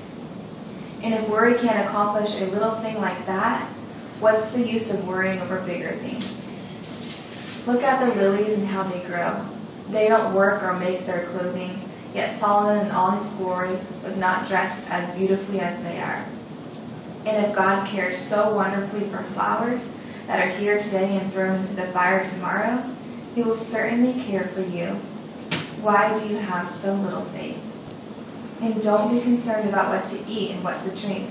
And 1.04 1.14
if 1.14 1.30
worry 1.30 1.56
can't 1.56 1.88
accomplish 1.88 2.42
a 2.42 2.46
little 2.46 2.72
thing 2.72 3.00
like 3.00 3.26
that, 3.28 3.68
what's 4.20 4.52
the 4.52 4.68
use 4.68 4.92
of 4.94 5.08
worrying 5.08 5.40
over 5.40 5.62
bigger 5.62 5.92
things? 5.92 6.52
Look 7.68 7.84
at 7.84 8.00
the 8.00 8.20
lilies 8.20 8.58
and 8.58 8.68
how 8.68 8.84
they 8.84 9.02
grow. 9.06 9.46
They 9.90 10.08
don't 10.08 10.34
work 10.34 10.64
or 10.64 10.74
make 10.74 11.06
their 11.06 11.28
clothing 11.28 11.90
Yet 12.14 12.34
Solomon 12.34 12.88
in 12.88 12.92
all 12.92 13.12
his 13.12 13.32
glory 13.34 13.78
was 14.04 14.18
not 14.18 14.48
dressed 14.48 14.90
as 14.90 15.16
beautifully 15.16 15.60
as 15.60 15.82
they 15.84 16.00
are. 16.00 16.26
And 17.26 17.46
if 17.46 17.56
God 17.56 17.88
cares 17.88 18.18
so 18.18 18.54
wonderfully 18.54 19.02
for 19.02 19.20
flowers 19.20 19.96
that 20.26 20.44
are 20.44 20.50
here 20.50 20.80
today 20.80 21.18
and 21.18 21.32
thrown 21.32 21.58
into 21.58 21.76
the 21.76 21.84
fire 21.84 22.24
tomorrow, 22.24 22.84
he 23.36 23.44
will 23.44 23.56
certainly 23.56 24.22
care 24.24 24.46
for 24.46 24.62
you. 24.62 25.00
Why 25.82 26.14
do 26.14 26.28
you 26.28 26.38
have 26.38 26.68
so 26.68 26.94
little 26.94 27.22
faith? 27.22 27.58
And 28.62 28.82
don't 28.82 29.14
be 29.14 29.22
concerned 29.22 29.70
about 29.70 29.88
what 29.88 30.04
to 30.06 30.30
eat 30.30 30.52
and 30.52 30.64
what 30.64 30.82
to 30.82 30.96
drink. 30.96 31.30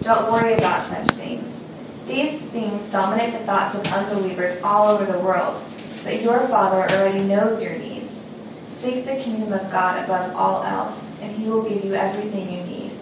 Don't 0.00 0.32
worry 0.32 0.54
about 0.54 0.82
such 0.82 1.06
things. 1.16 1.64
These 2.06 2.40
things 2.40 2.90
dominate 2.90 3.32
the 3.32 3.46
thoughts 3.46 3.76
of 3.76 3.86
unbelievers 3.86 4.60
all 4.62 4.88
over 4.88 5.10
the 5.10 5.20
world, 5.20 5.62
but 6.02 6.22
your 6.22 6.46
Father 6.48 6.82
already 6.82 7.22
knows 7.22 7.62
your 7.62 7.78
needs. 7.78 8.30
Seek 8.68 9.06
the 9.06 9.16
kingdom 9.16 9.52
of 9.52 9.70
God 9.70 10.04
above 10.04 10.34
all 10.34 10.64
else, 10.64 11.00
and 11.20 11.34
he 11.36 11.48
will 11.48 11.62
give 11.62 11.84
you 11.84 11.94
everything 11.94 12.50
you 12.50 12.64
need. 12.64 12.98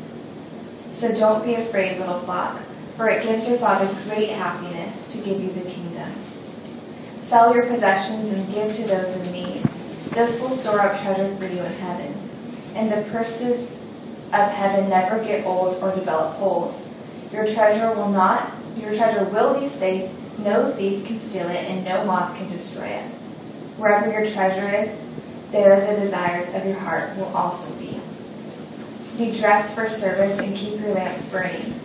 So 0.93 1.15
don't 1.15 1.45
be 1.45 1.55
afraid, 1.55 1.99
little 1.99 2.21
flock, 2.21 2.61
for 2.97 3.09
it 3.09 3.25
gives 3.25 3.49
your 3.49 3.59
Father 3.59 3.89
great 4.05 4.29
happiness 4.29 5.17
to 5.17 5.25
give 5.25 5.41
you 5.41 5.51
the 5.51 5.69
kingdom. 5.69 6.13
Sell 7.23 7.55
your 7.55 7.67
possessions 7.67 8.31
and 8.31 8.53
give 8.53 8.77
to 8.77 8.83
those 8.83 9.17
in 9.17 9.33
need. 9.33 9.42
This 10.13 10.41
will 10.41 10.51
store 10.51 10.81
up 10.81 11.01
treasure 11.01 11.35
for 11.37 11.47
you 11.47 11.63
in 11.63 11.73
heaven. 11.75 12.15
And 12.75 12.91
the 12.91 13.09
purses 13.11 13.73
of 14.33 14.51
heaven 14.51 14.89
never 14.89 15.23
get 15.23 15.47
old 15.47 15.83
or 15.83 15.95
develop 15.95 16.35
holes. 16.35 16.89
Your 17.33 17.47
treasure 17.47 17.95
will 17.95 18.09
not 18.09 18.53
your 18.77 18.95
treasure 18.95 19.25
will 19.25 19.61
be 19.61 19.69
safe, 19.69 20.11
no 20.39 20.73
thief 20.73 21.07
can 21.07 21.21
steal 21.21 21.49
it, 21.49 21.69
and 21.69 21.85
no 21.85 22.05
moth 22.05 22.37
can 22.37 22.49
destroy 22.49 22.87
it. 22.87 23.05
Wherever 23.77 24.11
your 24.11 24.27
treasure 24.27 24.69
is, 24.75 25.03
there 25.51 25.77
the 25.77 26.01
desires 26.01 26.55
of 26.55 26.65
your 26.65 26.79
heart 26.79 27.15
will 27.17 27.37
also 27.37 27.75
be. 27.75 28.01
Be 29.19 29.39
dressed 29.39 29.75
for 29.75 29.89
service 29.89 30.41
and 30.41 30.57
keep 30.57 30.81
your 30.81 30.95
lamps 30.95 31.29
burning, 31.29 31.79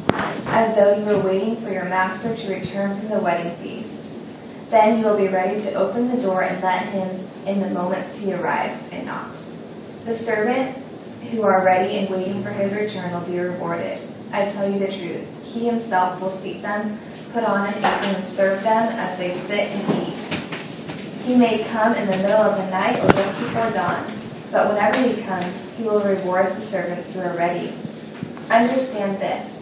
as 0.47 0.75
though 0.75 0.95
you 0.95 1.03
were 1.03 1.21
waiting 1.21 1.57
for 1.57 1.69
your 1.69 1.85
master 1.85 2.35
to 2.35 2.53
return 2.53 2.97
from 2.97 3.09
the 3.09 3.19
wedding 3.19 3.55
feast. 3.57 4.17
Then 4.69 4.99
you 4.99 5.05
will 5.05 5.17
be 5.17 5.27
ready 5.27 5.59
to 5.59 5.73
open 5.73 6.09
the 6.09 6.21
door 6.21 6.43
and 6.43 6.63
let 6.63 6.85
him 6.85 7.27
in 7.47 7.61
the 7.61 7.69
moments 7.69 8.19
he 8.19 8.33
arrives 8.33 8.83
and 8.91 9.05
knocks. 9.05 9.49
The 10.05 10.13
servants 10.13 11.19
who 11.31 11.43
are 11.43 11.63
ready 11.63 11.97
and 11.97 12.09
waiting 12.09 12.43
for 12.43 12.49
his 12.49 12.75
return 12.75 13.11
will 13.11 13.21
be 13.21 13.39
rewarded. 13.39 14.01
I 14.31 14.45
tell 14.45 14.69
you 14.69 14.79
the 14.79 14.91
truth. 14.91 15.25
He 15.43 15.65
himself 15.65 16.21
will 16.21 16.31
seat 16.31 16.61
them, 16.61 16.99
put 17.31 17.43
on 17.43 17.67
an 17.67 17.73
apron, 17.75 18.15
and 18.15 18.25
serve 18.25 18.61
them 18.63 18.89
as 18.93 19.17
they 19.17 19.33
sit 19.33 19.69
and 19.69 20.07
eat. 20.07 20.23
He 21.25 21.35
may 21.35 21.63
come 21.65 21.93
in 21.95 22.07
the 22.07 22.17
middle 22.17 22.37
of 22.37 22.57
the 22.57 22.69
night 22.69 22.99
or 23.03 23.09
just 23.13 23.39
before 23.39 23.71
dawn, 23.71 24.05
but 24.51 24.69
whenever 24.69 25.01
he 25.01 25.21
comes, 25.23 25.73
he 25.77 25.83
will 25.83 26.01
reward 26.01 26.55
the 26.55 26.61
servants 26.61 27.15
who 27.15 27.21
are 27.21 27.35
ready. 27.37 27.73
Understand 28.49 29.19
this. 29.21 29.53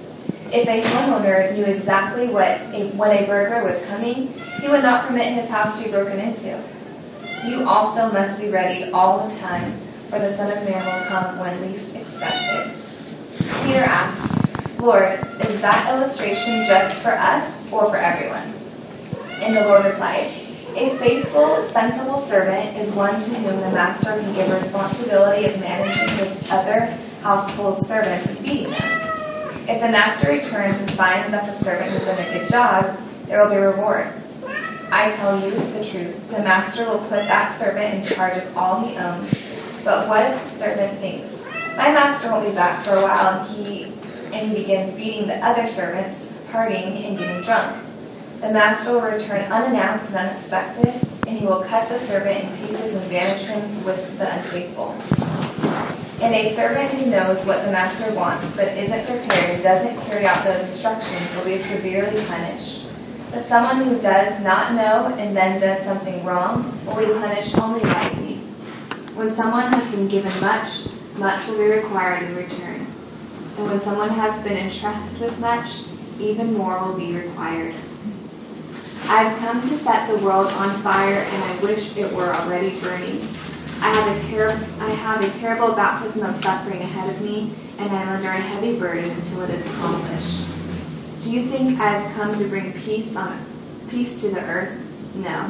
If 0.51 0.67
a 0.67 0.81
homeowner 0.81 1.55
knew 1.55 1.65
exactly 1.65 2.29
what 2.29 2.61
a, 2.73 2.89
when 2.95 3.11
a 3.11 3.25
burglar 3.25 3.63
was 3.63 3.83
coming, 3.87 4.33
he 4.61 4.67
would 4.67 4.83
not 4.83 5.07
permit 5.07 5.33
his 5.33 5.49
house 5.49 5.79
to 5.79 5.85
be 5.85 5.91
broken 5.91 6.19
into. 6.19 6.63
You 7.43 7.67
also 7.67 8.11
must 8.11 8.41
be 8.41 8.49
ready 8.49 8.91
all 8.91 9.27
the 9.27 9.39
time, 9.39 9.77
for 10.09 10.19
the 10.19 10.33
Son 10.33 10.55
of 10.55 10.63
Man 10.67 10.85
will 10.85 11.05
come 11.07 11.39
when 11.39 11.61
least 11.61 11.95
expected. 11.95 12.71
Peter 13.65 13.83
asked, 13.83 14.79
Lord, 14.79 15.19
is 15.45 15.61
that 15.61 15.93
illustration 15.93 16.65
just 16.65 17.01
for 17.01 17.11
us 17.11 17.69
or 17.71 17.87
for 17.87 17.97
everyone? 17.97 18.53
And 19.43 19.55
the 19.55 19.67
Lord 19.67 19.85
replied, 19.85 20.27
A 20.75 20.95
faithful, 20.97 21.63
sensible 21.63 22.17
servant 22.17 22.77
is 22.77 22.93
one 22.93 23.19
to 23.19 23.35
whom 23.35 23.59
the 23.59 23.71
master 23.71 24.11
can 24.11 24.33
give 24.33 24.49
responsibility 24.51 25.45
of 25.45 25.59
managing 25.59 26.17
his 26.17 26.51
other 26.51 26.85
household 27.21 27.85
servants 27.85 28.27
and 28.27 28.37
feeding 28.39 28.69
them. 28.69 29.05
If 29.67 29.81
the 29.81 29.89
master 29.89 30.31
returns 30.31 30.79
and 30.79 30.91
finds 30.91 31.31
that 31.31 31.45
the 31.47 31.53
servant 31.53 31.89
has 31.89 32.05
done 32.05 32.19
a 32.19 32.39
good 32.39 32.49
job, 32.49 32.99
there 33.25 33.43
will 33.43 33.49
be 33.49 33.57
reward. 33.57 34.13
I 34.91 35.09
tell 35.09 35.39
you 35.39 35.51
the 35.51 35.83
truth, 35.83 36.29
the 36.29 36.39
master 36.39 36.85
will 36.85 36.99
put 36.99 37.27
that 37.27 37.57
servant 37.57 37.95
in 37.95 38.03
charge 38.03 38.37
of 38.37 38.57
all 38.57 38.85
he 38.85 38.97
owns. 38.97 39.83
But 39.83 40.07
what 40.07 40.29
if 40.31 40.43
the 40.43 40.49
servant 40.49 40.99
thinks, 40.99 41.45
My 41.77 41.91
master 41.91 42.31
won't 42.31 42.47
be 42.47 42.55
back 42.55 42.83
for 42.83 42.93
a 42.93 43.01
while, 43.01 43.41
and 43.41 43.49
he 43.49 43.91
and 44.33 44.49
he 44.49 44.61
begins 44.61 44.93
beating 44.93 45.27
the 45.27 45.35
other 45.45 45.67
servants, 45.67 46.31
partying 46.49 47.05
and 47.05 47.17
getting 47.17 47.41
drunk? 47.43 47.83
The 48.41 48.51
master 48.51 48.93
will 48.93 49.01
return 49.01 49.51
unannounced 49.51 50.15
and 50.15 50.29
unexpected, 50.29 50.93
and 51.27 51.37
he 51.37 51.45
will 51.45 51.63
cut 51.63 51.89
the 51.89 51.99
servant 51.99 52.45
in 52.45 52.57
pieces 52.57 52.93
and 52.93 53.09
banish 53.09 53.47
him 53.47 53.85
with 53.85 54.17
the 54.17 54.33
unfaithful. 54.33 54.95
And 56.21 56.33
a 56.33 56.53
servant 56.53 56.91
who 56.91 57.11
knows 57.11 57.45
what 57.45 57.65
the 57.65 57.71
master 57.71 58.13
wants 58.13 58.55
but 58.55 58.69
isn't 58.69 59.05
prepared 59.05 59.55
and 59.55 59.63
doesn't 59.63 59.99
carry 60.05 60.25
out 60.25 60.43
those 60.45 60.63
instructions 60.63 61.35
will 61.35 61.45
be 61.45 61.57
severely 61.57 62.23
punished. 62.25 62.84
But 63.35 63.43
someone 63.43 63.83
who 63.85 63.99
does 63.99 64.41
not 64.45 64.75
know 64.75 65.13
and 65.17 65.35
then 65.35 65.59
does 65.59 65.83
something 65.83 66.23
wrong 66.23 66.71
will 66.85 66.95
be 66.95 67.05
punished 67.19 67.57
only 67.57 67.81
lightly. 67.81 68.35
When 69.13 69.29
someone 69.29 69.73
has 69.73 69.93
been 69.93 70.07
given 70.07 70.31
much, 70.39 70.87
much 71.17 71.45
will 71.45 71.57
be 71.57 71.65
required 71.65 72.23
in 72.23 72.33
return. 72.33 72.87
And 73.57 73.67
when 73.67 73.81
someone 73.81 74.11
has 74.11 74.41
been 74.41 74.55
entrusted 74.55 75.19
with 75.19 75.37
much, 75.39 75.83
even 76.17 76.53
more 76.53 76.81
will 76.81 76.97
be 76.97 77.13
required. 77.13 77.75
I 79.09 79.23
have 79.23 79.37
come 79.39 79.59
to 79.59 79.77
set 79.77 80.07
the 80.07 80.23
world 80.23 80.47
on 80.47 80.69
fire, 80.79 81.15
and 81.19 81.43
I 81.43 81.57
wish 81.57 81.97
it 81.97 82.13
were 82.13 82.33
already 82.33 82.79
burning. 82.79 83.27
I 83.81 83.93
have 83.93 84.15
a 84.15 84.31
ter- 84.31 84.65
I 84.79 84.91
have 84.91 85.21
a 85.21 85.29
terrible 85.37 85.75
baptism 85.75 86.23
of 86.23 86.41
suffering 86.41 86.81
ahead 86.81 87.13
of 87.13 87.21
me, 87.21 87.53
and 87.79 87.91
I 87.91 88.01
am 88.01 88.09
under 88.15 88.29
a 88.29 88.31
heavy 88.31 88.79
burden 88.79 89.11
until 89.11 89.41
it 89.41 89.49
is 89.49 89.65
accomplished. 89.65 90.54
Do 91.25 91.31
you 91.31 91.43
think 91.47 91.79
I 91.79 91.89
have 91.89 92.15
come 92.15 92.35
to 92.35 92.47
bring 92.47 92.71
peace 92.71 93.15
on 93.15 93.43
peace 93.89 94.21
to 94.21 94.29
the 94.29 94.41
earth? 94.41 94.79
No. 95.15 95.49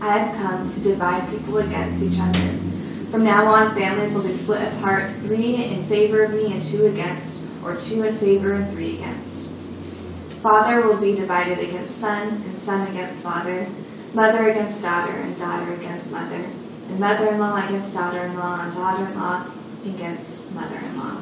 I 0.00 0.16
have 0.16 0.34
come 0.38 0.66
to 0.66 0.80
divide 0.80 1.28
people 1.28 1.58
against 1.58 2.02
each 2.02 2.18
other. 2.18 2.48
From 3.10 3.24
now 3.24 3.46
on, 3.52 3.74
families 3.74 4.14
will 4.14 4.22
be 4.22 4.32
split 4.32 4.66
apart, 4.72 5.14
three 5.16 5.56
in 5.56 5.84
favor 5.88 6.24
of 6.24 6.32
me 6.32 6.54
and 6.54 6.62
two 6.62 6.86
against, 6.86 7.46
or 7.62 7.76
two 7.76 8.04
in 8.04 8.16
favor 8.16 8.54
and 8.54 8.72
three 8.72 8.94
against. 8.94 9.52
Father 10.42 10.86
will 10.86 10.98
be 10.98 11.14
divided 11.14 11.58
against 11.58 12.00
son, 12.00 12.28
and 12.28 12.58
son 12.62 12.88
against 12.88 13.22
father, 13.22 13.66
mother 14.14 14.48
against 14.48 14.82
daughter, 14.82 15.12
and 15.12 15.36
daughter 15.36 15.74
against 15.74 16.10
mother 16.10 16.46
and 16.88 16.98
mother-in-law 16.98 17.66
against 17.66 17.94
daughter-in-law, 17.94 18.64
and 18.64 18.72
daughter-in-law 18.72 19.44
against 19.84 20.54
mother-in-law. 20.54 21.20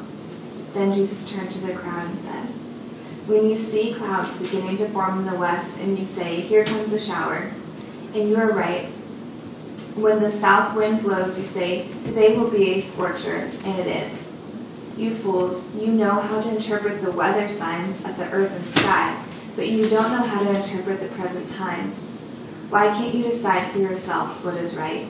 Then 0.73 0.93
Jesus 0.93 1.29
turned 1.29 1.51
to 1.51 1.59
the 1.59 1.73
crowd 1.73 2.07
and 2.07 2.19
said, 2.19 2.47
When 3.29 3.49
you 3.49 3.55
see 3.55 3.93
clouds 3.93 4.41
beginning 4.41 4.77
to 4.77 4.89
form 4.89 5.19
in 5.19 5.25
the 5.25 5.37
west, 5.37 5.81
and 5.81 5.97
you 5.97 6.03
say, 6.03 6.41
Here 6.41 6.65
comes 6.65 6.91
a 6.91 6.99
shower, 6.99 7.51
and 8.13 8.27
you 8.27 8.35
are 8.37 8.51
right. 8.51 8.87
When 9.95 10.21
the 10.21 10.31
south 10.31 10.75
wind 10.75 11.03
blows, 11.03 11.37
you 11.37 11.45
say, 11.45 11.87
Today 12.03 12.35
will 12.35 12.49
be 12.49 12.73
a 12.73 12.81
scorcher, 12.81 13.51
and 13.63 13.79
it 13.79 13.87
is. 13.87 14.31
You 14.97 15.13
fools, 15.13 15.73
you 15.75 15.87
know 15.87 16.19
how 16.19 16.41
to 16.41 16.49
interpret 16.49 17.01
the 17.01 17.11
weather 17.11 17.47
signs 17.47 18.03
of 18.03 18.17
the 18.17 18.29
earth 18.31 18.51
and 18.51 18.65
sky, 18.65 19.23
but 19.55 19.69
you 19.69 19.87
don't 19.87 20.11
know 20.11 20.27
how 20.27 20.43
to 20.43 20.49
interpret 20.49 20.99
the 20.99 21.07
present 21.15 21.47
times. 21.47 21.95
Why 22.69 22.87
can't 22.87 23.13
you 23.13 23.23
decide 23.23 23.71
for 23.71 23.79
yourselves 23.79 24.43
what 24.43 24.55
is 24.55 24.75
right? 24.75 25.07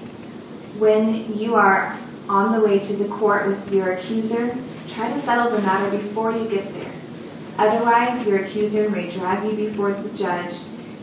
when 0.77 1.37
you 1.37 1.55
are 1.55 1.97
on 2.27 2.53
the 2.53 2.61
way 2.61 2.79
to 2.79 2.93
the 2.93 3.07
court 3.07 3.47
with 3.47 3.73
your 3.73 3.91
accuser, 3.91 4.55
try 4.87 5.11
to 5.11 5.19
settle 5.19 5.49
the 5.49 5.61
matter 5.61 5.89
before 5.91 6.31
you 6.31 6.47
get 6.47 6.71
there. 6.73 6.88
Otherwise, 7.59 8.25
your 8.25 8.39
accuser 8.39 8.89
may 8.89 9.09
drag 9.09 9.45
you 9.45 9.53
before 9.53 9.91
the 9.91 10.07
judge, 10.17 10.53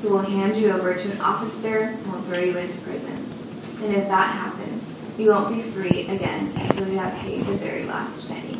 who 0.01 0.09
will 0.09 0.23
hand 0.23 0.57
you 0.57 0.71
over 0.71 0.95
to 0.95 1.13
an 1.13 1.21
officer 1.21 1.81
and 1.81 2.07
will 2.11 2.23
throw 2.23 2.39
you 2.39 2.57
into 2.57 2.81
prison. 2.81 3.31
And 3.83 3.95
if 3.95 4.09
that 4.09 4.35
happens, 4.35 4.95
you 5.19 5.29
won't 5.29 5.55
be 5.55 5.61
free 5.61 6.09
again 6.09 6.55
until 6.57 6.89
you 6.89 6.97
have 6.97 7.15
paid 7.19 7.45
the 7.45 7.59
very 7.59 7.85
last 7.85 8.31
penny. 8.31 8.59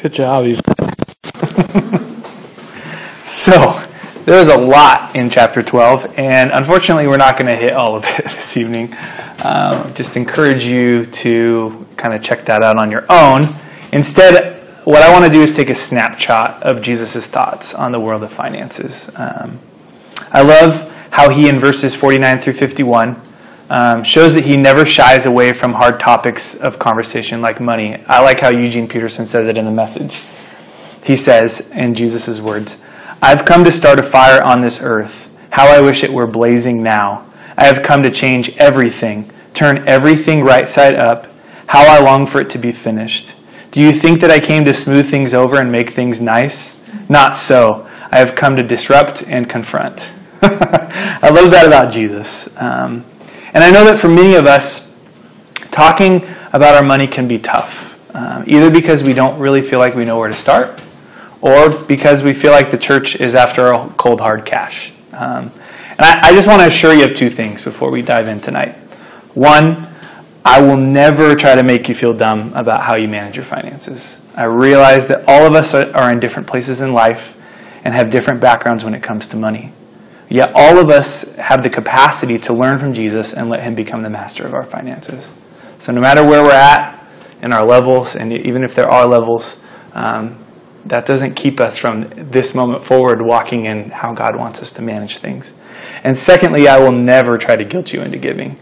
Good 0.00 0.12
job, 0.12 0.44
so, 3.24 3.88
there's 4.24 4.48
a 4.48 4.56
lot 4.56 5.14
in 5.14 5.30
chapter 5.30 5.62
12, 5.62 6.18
and 6.18 6.50
unfortunately, 6.50 7.06
we're 7.06 7.16
not 7.16 7.38
going 7.38 7.46
to 7.46 7.56
hit 7.56 7.74
all 7.74 7.94
of 7.94 8.04
it 8.04 8.24
this 8.24 8.56
evening. 8.56 8.92
Um, 9.44 9.94
just 9.94 10.16
encourage 10.16 10.66
you 10.66 11.06
to 11.06 11.86
kind 11.96 12.12
of 12.12 12.24
check 12.24 12.44
that 12.46 12.64
out 12.64 12.76
on 12.76 12.90
your 12.90 13.06
own. 13.08 13.54
Instead, 13.92 14.51
what 14.84 15.02
I 15.02 15.12
want 15.12 15.24
to 15.24 15.30
do 15.30 15.40
is 15.42 15.54
take 15.54 15.70
a 15.70 15.74
snapshot 15.74 16.62
of 16.62 16.82
Jesus' 16.82 17.26
thoughts 17.26 17.74
on 17.74 17.92
the 17.92 18.00
world 18.00 18.22
of 18.22 18.32
finances. 18.32 19.10
Um, 19.14 19.58
I 20.32 20.42
love 20.42 20.90
how 21.10 21.28
he, 21.28 21.48
in 21.48 21.58
verses 21.58 21.94
49 21.94 22.38
through 22.40 22.54
51, 22.54 23.20
um, 23.70 24.02
shows 24.02 24.34
that 24.34 24.44
he 24.44 24.56
never 24.56 24.84
shies 24.84 25.26
away 25.26 25.52
from 25.52 25.72
hard 25.72 26.00
topics 26.00 26.54
of 26.54 26.78
conversation 26.78 27.40
like 27.40 27.60
money. 27.60 28.02
I 28.06 28.20
like 28.22 28.40
how 28.40 28.50
Eugene 28.50 28.88
Peterson 28.88 29.24
says 29.24 29.48
it 29.48 29.56
in 29.56 29.64
the 29.64 29.70
message. 29.70 30.22
He 31.04 31.16
says, 31.16 31.70
in 31.70 31.94
Jesus' 31.94 32.40
words, 32.40 32.82
I've 33.22 33.44
come 33.44 33.64
to 33.64 33.70
start 33.70 33.98
a 33.98 34.02
fire 34.02 34.42
on 34.42 34.62
this 34.62 34.80
earth. 34.82 35.30
How 35.50 35.68
I 35.68 35.80
wish 35.80 36.02
it 36.02 36.12
were 36.12 36.26
blazing 36.26 36.82
now. 36.82 37.30
I 37.56 37.66
have 37.66 37.82
come 37.82 38.02
to 38.02 38.10
change 38.10 38.56
everything, 38.56 39.30
turn 39.54 39.86
everything 39.86 40.42
right 40.42 40.68
side 40.68 40.96
up. 40.96 41.28
How 41.68 41.86
I 41.86 42.00
long 42.00 42.26
for 42.26 42.40
it 42.40 42.50
to 42.50 42.58
be 42.58 42.72
finished. 42.72 43.36
Do 43.72 43.80
you 43.80 43.90
think 43.90 44.20
that 44.20 44.30
I 44.30 44.38
came 44.38 44.66
to 44.66 44.74
smooth 44.74 45.06
things 45.06 45.32
over 45.32 45.58
and 45.58 45.72
make 45.72 45.88
things 45.88 46.20
nice? 46.20 46.78
Not 47.08 47.34
so. 47.34 47.88
I 48.10 48.18
have 48.18 48.34
come 48.34 48.54
to 48.56 48.62
disrupt 48.62 49.22
and 49.26 49.48
confront. 49.48 50.10
I 50.42 51.30
love 51.30 51.50
that 51.52 51.64
about 51.66 51.90
Jesus. 51.90 52.54
Um, 52.58 53.02
and 53.54 53.64
I 53.64 53.70
know 53.70 53.86
that 53.86 53.96
for 53.96 54.08
many 54.08 54.34
of 54.34 54.44
us, 54.44 54.94
talking 55.70 56.26
about 56.52 56.74
our 56.74 56.82
money 56.82 57.06
can 57.06 57.26
be 57.26 57.38
tough, 57.38 57.98
um, 58.14 58.44
either 58.46 58.70
because 58.70 59.02
we 59.02 59.14
don't 59.14 59.38
really 59.38 59.62
feel 59.62 59.78
like 59.78 59.94
we 59.94 60.04
know 60.04 60.18
where 60.18 60.28
to 60.28 60.36
start 60.36 60.82
or 61.40 61.70
because 61.70 62.22
we 62.22 62.34
feel 62.34 62.52
like 62.52 62.70
the 62.70 62.76
church 62.76 63.16
is 63.16 63.34
after 63.34 63.72
all 63.72 63.88
cold 63.96 64.20
hard 64.20 64.44
cash. 64.44 64.92
Um, 65.14 65.50
and 65.92 66.00
I, 66.00 66.28
I 66.28 66.32
just 66.32 66.46
want 66.46 66.60
to 66.60 66.66
assure 66.66 66.92
you 66.92 67.06
of 67.06 67.14
two 67.14 67.30
things 67.30 67.62
before 67.62 67.90
we 67.90 68.02
dive 68.02 68.28
in 68.28 68.38
tonight. 68.38 68.74
One, 69.32 69.88
I 70.44 70.60
will 70.60 70.76
never 70.76 71.34
try 71.36 71.54
to 71.54 71.62
make 71.62 71.88
you 71.88 71.94
feel 71.94 72.12
dumb 72.12 72.52
about 72.54 72.82
how 72.82 72.96
you 72.96 73.08
manage 73.08 73.36
your 73.36 73.44
finances. 73.44 74.24
I 74.34 74.44
realize 74.44 75.06
that 75.08 75.24
all 75.28 75.46
of 75.46 75.54
us 75.54 75.72
are 75.74 76.12
in 76.12 76.18
different 76.18 76.48
places 76.48 76.80
in 76.80 76.92
life 76.92 77.36
and 77.84 77.94
have 77.94 78.10
different 78.10 78.40
backgrounds 78.40 78.84
when 78.84 78.94
it 78.94 79.02
comes 79.02 79.26
to 79.28 79.36
money. 79.36 79.72
Yet 80.28 80.52
all 80.54 80.78
of 80.78 80.88
us 80.88 81.34
have 81.36 81.62
the 81.62 81.70
capacity 81.70 82.38
to 82.38 82.54
learn 82.54 82.78
from 82.78 82.94
Jesus 82.94 83.34
and 83.34 83.50
let 83.50 83.62
Him 83.62 83.74
become 83.74 84.02
the 84.02 84.10
master 84.10 84.46
of 84.46 84.54
our 84.54 84.64
finances. 84.64 85.32
So 85.78 85.92
no 85.92 86.00
matter 86.00 86.24
where 86.24 86.42
we're 86.42 86.52
at 86.52 87.04
in 87.42 87.52
our 87.52 87.66
levels, 87.66 88.16
and 88.16 88.32
even 88.32 88.64
if 88.64 88.74
there 88.74 88.88
are 88.88 89.06
levels, 89.06 89.62
um, 89.92 90.38
that 90.86 91.06
doesn't 91.06 91.34
keep 91.34 91.60
us 91.60 91.76
from 91.76 92.06
this 92.16 92.54
moment 92.54 92.82
forward 92.82 93.20
walking 93.22 93.66
in 93.66 93.90
how 93.90 94.12
God 94.12 94.36
wants 94.36 94.60
us 94.60 94.72
to 94.72 94.82
manage 94.82 95.18
things. 95.18 95.52
And 96.02 96.16
secondly, 96.16 96.66
I 96.66 96.78
will 96.78 96.92
never 96.92 97.38
try 97.38 97.56
to 97.56 97.64
guilt 97.64 97.92
you 97.92 98.00
into 98.00 98.18
giving. 98.18 98.58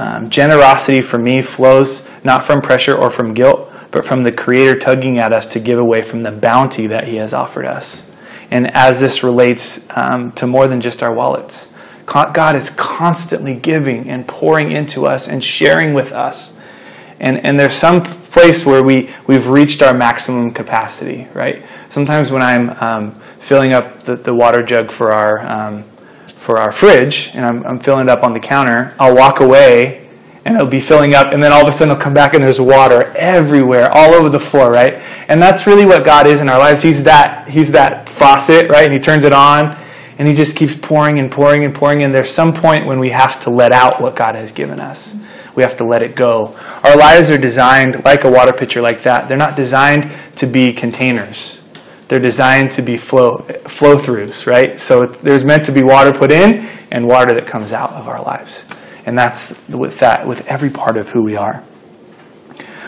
Um, 0.00 0.30
generosity 0.30 1.02
for 1.02 1.18
me 1.18 1.42
flows 1.42 2.08
not 2.24 2.42
from 2.42 2.62
pressure 2.62 2.96
or 2.96 3.10
from 3.10 3.34
guilt, 3.34 3.70
but 3.90 4.06
from 4.06 4.22
the 4.22 4.32
Creator 4.32 4.78
tugging 4.78 5.18
at 5.18 5.32
us 5.34 5.44
to 5.48 5.60
give 5.60 5.78
away 5.78 6.00
from 6.00 6.22
the 6.22 6.30
bounty 6.30 6.86
that 6.86 7.06
He 7.06 7.16
has 7.16 7.34
offered 7.34 7.66
us. 7.66 8.10
And 8.50 8.74
as 8.74 8.98
this 8.98 9.22
relates 9.22 9.86
um, 9.90 10.32
to 10.32 10.46
more 10.46 10.66
than 10.66 10.80
just 10.80 11.02
our 11.02 11.14
wallets, 11.14 11.72
God 12.06 12.56
is 12.56 12.70
constantly 12.70 13.54
giving 13.54 14.08
and 14.08 14.26
pouring 14.26 14.72
into 14.72 15.06
us 15.06 15.28
and 15.28 15.44
sharing 15.44 15.92
with 15.92 16.12
us 16.12 16.58
And, 17.20 17.44
and 17.44 17.60
there's 17.60 17.74
some 17.74 18.02
place 18.02 18.64
where 18.64 18.82
we, 18.82 19.10
we've 19.26 19.48
reached 19.48 19.82
our 19.82 19.92
maximum 19.92 20.52
capacity, 20.52 21.28
right? 21.34 21.62
Sometimes 21.90 22.32
when 22.32 22.40
I'm 22.40 22.70
um, 22.70 23.20
filling 23.38 23.74
up 23.74 24.02
the, 24.02 24.16
the 24.16 24.34
water 24.34 24.62
jug 24.62 24.90
for 24.90 25.12
our, 25.12 25.46
um, 25.46 25.84
for 26.40 26.58
our 26.58 26.72
fridge 26.72 27.30
and 27.34 27.44
I'm, 27.44 27.64
I'm 27.64 27.78
filling 27.78 28.02
it 28.02 28.08
up 28.08 28.24
on 28.24 28.32
the 28.32 28.40
counter, 28.40 28.94
I'll 28.98 29.14
walk 29.14 29.40
away 29.40 30.08
and 30.44 30.56
it'll 30.56 30.70
be 30.70 30.80
filling 30.80 31.14
up, 31.14 31.32
and 31.32 31.42
then 31.42 31.52
all 31.52 31.62
of 31.62 31.68
a 31.68 31.72
sudden 31.72 31.90
it'll 31.90 32.02
come 32.02 32.14
back 32.14 32.32
and 32.32 32.42
there's 32.42 32.60
water 32.60 33.12
everywhere, 33.16 33.90
all 33.92 34.14
over 34.14 34.30
the 34.30 34.40
floor, 34.40 34.70
right? 34.70 34.94
And 35.28 35.40
that's 35.40 35.66
really 35.66 35.84
what 35.84 36.02
God 36.04 36.26
is 36.26 36.40
in 36.40 36.48
our 36.48 36.58
lives. 36.58 36.80
He's 36.80 37.04
that 37.04 37.48
He's 37.48 37.70
that 37.72 38.08
faucet, 38.08 38.70
right? 38.70 38.84
And 38.84 38.92
He 38.92 38.98
turns 38.98 39.24
it 39.24 39.34
on, 39.34 39.76
and 40.18 40.26
He 40.26 40.32
just 40.32 40.56
keeps 40.56 40.74
pouring 40.74 41.18
and 41.18 41.30
pouring 41.30 41.64
and 41.64 41.74
pouring. 41.74 42.02
And 42.02 42.14
there's 42.14 42.30
some 42.32 42.54
point 42.54 42.86
when 42.86 42.98
we 42.98 43.10
have 43.10 43.38
to 43.44 43.50
let 43.50 43.70
out 43.70 44.00
what 44.00 44.16
God 44.16 44.34
has 44.34 44.50
given 44.50 44.80
us. 44.80 45.14
We 45.54 45.62
have 45.62 45.76
to 45.76 45.84
let 45.84 46.02
it 46.02 46.14
go. 46.14 46.56
Our 46.84 46.96
lives 46.96 47.28
are 47.28 47.38
designed 47.38 48.02
like 48.04 48.24
a 48.24 48.30
water 48.30 48.52
pitcher, 48.52 48.80
like 48.80 49.02
that. 49.02 49.28
They're 49.28 49.36
not 49.36 49.56
designed 49.56 50.10
to 50.36 50.46
be 50.46 50.72
containers. 50.72 51.59
They're 52.10 52.18
designed 52.18 52.72
to 52.72 52.82
be 52.82 52.96
flow 52.96 53.38
flow 53.68 53.96
throughs, 53.96 54.44
right? 54.44 54.80
So 54.80 55.06
there's 55.06 55.44
meant 55.44 55.64
to 55.66 55.72
be 55.72 55.84
water 55.84 56.10
put 56.12 56.32
in 56.32 56.68
and 56.90 57.06
water 57.06 57.32
that 57.34 57.46
comes 57.46 57.72
out 57.72 57.92
of 57.92 58.08
our 58.08 58.20
lives. 58.20 58.64
And 59.06 59.16
that's 59.16 59.56
with 59.68 60.00
that, 60.00 60.26
with 60.26 60.44
every 60.48 60.70
part 60.70 60.96
of 60.96 61.08
who 61.10 61.22
we 61.22 61.36
are. 61.36 61.62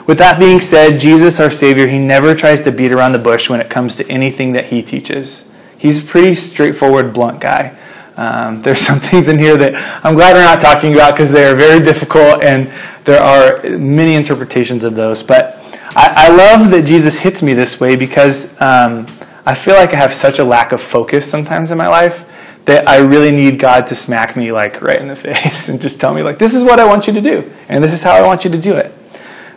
With 0.09 0.19
that 0.19 0.41
being 0.41 0.59
said, 0.59 0.99
Jesus, 0.99 1.39
our 1.39 1.53
Savior, 1.53 1.87
he 1.87 1.99
never 1.99 2.35
tries 2.35 2.63
to 2.63 2.73
beat 2.73 2.91
around 2.91 3.13
the 3.13 3.21
bush 3.21 3.49
when 3.49 3.61
it 3.61 3.71
comes 3.71 3.95
to 3.95 4.11
anything 4.11 4.55
that 4.55 4.67
he 4.67 4.83
teaches. 4.83 5.49
He's 5.79 6.03
a 6.03 6.05
pretty 6.05 6.35
straightforward, 6.35 7.15
blunt 7.15 7.41
guy. 7.41 7.79
Um, 8.17 8.61
there's 8.61 8.81
some 8.81 8.99
things 9.11 9.29
in 9.29 9.39
here 9.39 9.57
that 9.57 9.77
I'm 10.05 10.17
glad 10.17 10.35
we're 10.35 10.43
not 10.43 10.61
talking 10.61 10.95
about 10.95 11.15
because 11.15 11.31
they 11.31 11.47
are 11.47 11.55
very 11.55 11.79
difficult 11.79 12.43
and 12.43 12.73
there 13.05 13.23
are 13.23 13.63
many 13.79 14.15
interpretations 14.15 14.85
of 14.85 14.97
those. 14.97 15.23
But 15.23 15.61
I, 15.95 16.29
I 16.29 16.29
love 16.29 16.71
that 16.71 16.83
Jesus 16.83 17.19
hits 17.19 17.43
me 17.43 17.53
this 17.53 17.79
way 17.79 17.97
because 17.97 18.59
um, 18.61 19.07
I 19.45 19.55
feel 19.55 19.75
like 19.75 19.93
I 19.93 19.97
have 19.97 20.13
such 20.13 20.39
a 20.39 20.45
lack 20.45 20.73
of 20.73 20.81
focus 20.81 21.29
sometimes 21.29 21.71
in 21.71 21.79
my 21.79 21.89
life 21.89 22.29
that 22.65 22.89
I 22.89 22.99
really 22.99 23.33
need 23.33 23.59
God 23.59 23.87
to 23.89 23.95
smack 23.95 24.37
me 24.37 24.53
like 24.53 24.81
right 24.81 24.99
in 24.99 25.09
the 25.09 25.17
face 25.17 25.69
and 25.69 25.81
just 25.81 26.01
tell 26.01 26.15
me 26.15 26.23
like 26.23 26.39
this 26.39 26.55
is 26.55 26.65
what 26.65 26.81
I 26.81 26.85
want 26.85 27.07
you 27.07 27.13
to 27.13 27.21
do 27.21 27.51
and 27.69 27.83
this 27.83 27.93
is 27.93 28.03
how 28.03 28.13
I 28.13 28.23
want 28.27 28.45
you 28.45 28.51
to 28.51 28.59
do 28.59 28.75
it. 28.77 28.93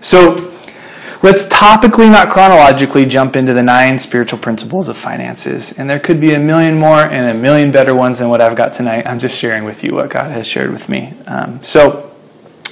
So 0.01 0.51
let's 1.23 1.45
topically 1.45 2.11
not 2.11 2.29
chronologically 2.29 3.05
jump 3.05 3.35
into 3.35 3.53
the 3.53 3.63
nine 3.63 3.97
spiritual 3.97 4.39
principles 4.39 4.89
of 4.89 4.97
finances. 4.97 5.71
And 5.79 5.89
there 5.89 5.99
could 5.99 6.19
be 6.19 6.33
a 6.33 6.39
million 6.39 6.77
more 6.77 7.01
and 7.01 7.31
a 7.31 7.33
million 7.33 7.71
better 7.71 7.95
ones 7.95 8.19
than 8.19 8.29
what 8.29 8.41
I've 8.41 8.55
got 8.55 8.73
tonight. 8.73 9.07
I'm 9.07 9.19
just 9.19 9.39
sharing 9.39 9.63
with 9.63 9.83
you 9.83 9.93
what 9.93 10.09
God 10.09 10.25
has 10.25 10.45
shared 10.45 10.71
with 10.71 10.89
me. 10.89 11.13
Um, 11.27 11.63
so 11.63 12.11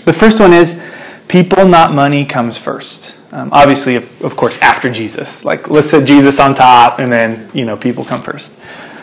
the 0.06 0.14
first 0.14 0.40
one 0.40 0.52
is 0.52 0.84
people 1.28 1.68
not 1.68 1.94
money 1.94 2.26
comes 2.26 2.58
first. 2.58 3.18
Um, 3.32 3.50
obviously, 3.52 3.96
of, 3.96 4.24
of 4.24 4.36
course, 4.36 4.58
after 4.60 4.90
Jesus. 4.90 5.44
Like 5.44 5.70
let's 5.70 5.90
set 5.90 6.06
Jesus 6.08 6.40
on 6.40 6.54
top 6.54 7.00
and 7.00 7.12
then, 7.12 7.50
you 7.54 7.66
know, 7.66 7.76
people 7.76 8.06
come 8.06 8.22
first. 8.22 8.60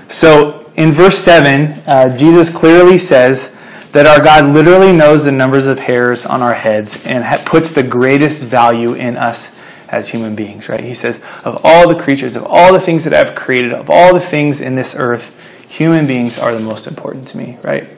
So 0.09 0.71
in 0.77 0.93
verse 0.93 1.19
7, 1.19 1.83
uh, 1.87 2.17
Jesus 2.17 2.51
clearly 2.51 2.99
says 2.99 3.57
that 3.93 4.07
our 4.07 4.23
God 4.23 4.55
literally 4.55 4.93
knows 4.93 5.25
the 5.25 5.33
numbers 5.33 5.67
of 5.67 5.81
hairs 5.81 6.25
on 6.25 6.43
our 6.43 6.55
heads 6.55 7.05
and 7.05 7.25
ha- 7.25 7.43
puts 7.45 7.73
the 7.73 7.83
greatest 7.83 8.43
value 8.43 8.95
in 8.95 9.17
us 9.17 9.55
as 9.89 10.09
human 10.09 10.37
beings, 10.37 10.69
right? 10.69 10.85
He 10.85 10.95
says, 10.95 11.21
of 11.45 11.61
all 11.65 11.89
the 11.89 12.01
creatures, 12.01 12.37
of 12.37 12.45
all 12.45 12.73
the 12.73 12.81
things 12.81 13.05
that 13.05 13.13
I've 13.13 13.35
created, 13.35 13.73
of 13.73 13.91
all 13.91 14.15
the 14.15 14.21
things 14.21 14.61
in 14.61 14.77
this 14.77 14.95
earth, 14.95 15.37
human 15.69 16.07
beings 16.07 16.39
are 16.39 16.55
the 16.55 16.61
most 16.61 16.87
important 16.87 17.27
to 17.29 17.39
me, 17.39 17.59
right? 17.63 17.89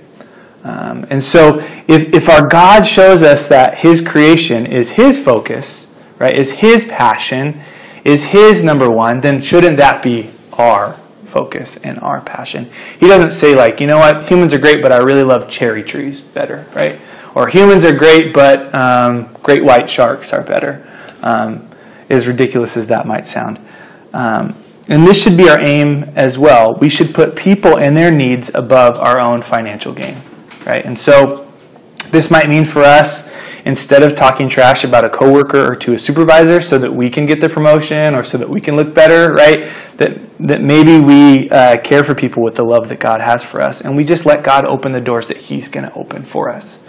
Um, 0.65 1.07
and 1.11 1.23
so 1.23 1.59
if, 1.89 2.15
if 2.15 2.29
our 2.29 2.47
God 2.47 2.85
shows 2.85 3.23
us 3.23 3.49
that 3.49 3.79
his 3.79 4.01
creation 4.01 4.67
is 4.67 4.91
his 4.91 5.19
focus, 5.19 5.93
right, 6.19 6.35
is 6.35 6.53
his 6.53 6.85
passion, 6.85 7.61
is 8.05 8.25
his 8.25 8.63
number 8.63 8.89
one, 8.89 9.21
then 9.21 9.41
shouldn't 9.41 9.77
that 9.79 10.03
be 10.03 10.31
our 10.53 10.95
focus 11.25 11.79
and 11.79 11.99
our 12.01 12.21
passion. 12.21 12.71
He 13.01 13.09
doesn't 13.09 13.33
say, 13.33 13.55
like, 13.55 13.81
you 13.81 13.87
know 13.87 13.99
what, 13.99 14.29
humans 14.29 14.55
are 14.55 14.59
great, 14.59 14.83
but 14.83 14.93
I 14.93 14.99
really 14.99 15.25
love 15.25 15.51
cherry 15.51 15.83
trees 15.83 16.21
better, 16.21 16.67
right? 16.75 17.01
Or 17.35 17.49
humans 17.49 17.85
are 17.85 17.95
great, 17.95 18.35
but 18.35 18.73
um, 18.75 19.35
great 19.43 19.65
white 19.65 19.89
sharks 19.89 20.33
are 20.33 20.43
better. 20.45 20.87
Um, 21.23 21.69
as 22.13 22.29
ridiculous 22.29 22.77
as 22.77 22.87
that 22.89 23.07
might 23.07 23.27
sound. 23.27 23.59
Um, 24.13 24.55
and 24.89 25.07
this 25.07 25.23
should 25.23 25.37
be 25.37 25.49
our 25.49 25.61
aim 25.61 26.05
as 26.15 26.39
well. 26.39 26.77
We 26.79 26.89
should 26.89 27.15
put 27.15 27.35
people 27.35 27.79
and 27.79 27.97
their 27.97 28.11
needs 28.11 28.51
above 28.55 28.99
our 28.99 29.19
own 29.19 29.43
financial 29.43 29.93
gain, 29.93 30.21
right? 30.67 30.85
And 30.85 30.99
so 30.99 31.49
this 32.11 32.31
might 32.31 32.49
mean 32.49 32.65
for 32.65 32.83
us 32.83 33.33
instead 33.65 34.03
of 34.03 34.15
talking 34.15 34.49
trash 34.49 34.85
about 34.85 35.05
a 35.05 35.09
coworker 35.09 35.73
or 35.73 35.77
to 35.77 35.93
a 35.93 35.99
supervisor 35.99 36.61
so 36.61 36.79
that 36.79 36.93
we 36.93 37.09
can 37.09 37.27
get 37.27 37.41
the 37.41 37.49
promotion 37.49 38.15
or 38.15 38.25
so 38.25 38.37
that 38.39 38.49
we 38.49 38.61
can 38.61 38.77
look 38.77 38.95
better, 38.95 39.33
right? 39.33 39.71
That 39.97 40.19
that 40.41 40.61
maybe 40.61 40.99
we 40.99 41.49
uh, 41.51 41.81
care 41.83 42.03
for 42.03 42.15
people 42.15 42.43
with 42.43 42.57
the 42.57 42.65
love 42.65 42.89
that 42.89 42.99
God 42.99 43.21
has 43.21 43.45
for 43.45 43.61
us, 43.61 43.81
and 43.81 43.97
we 43.97 44.05
just 44.05 44.27
let 44.27 44.43
God 44.43 44.65
open 44.65 44.93
the 44.93 45.01
doors 45.01 45.29
that 45.29 45.37
He's 45.37 45.69
going 45.69 45.89
to 45.89 45.95
open 45.95 46.25
for 46.25 46.49
us, 46.49 46.85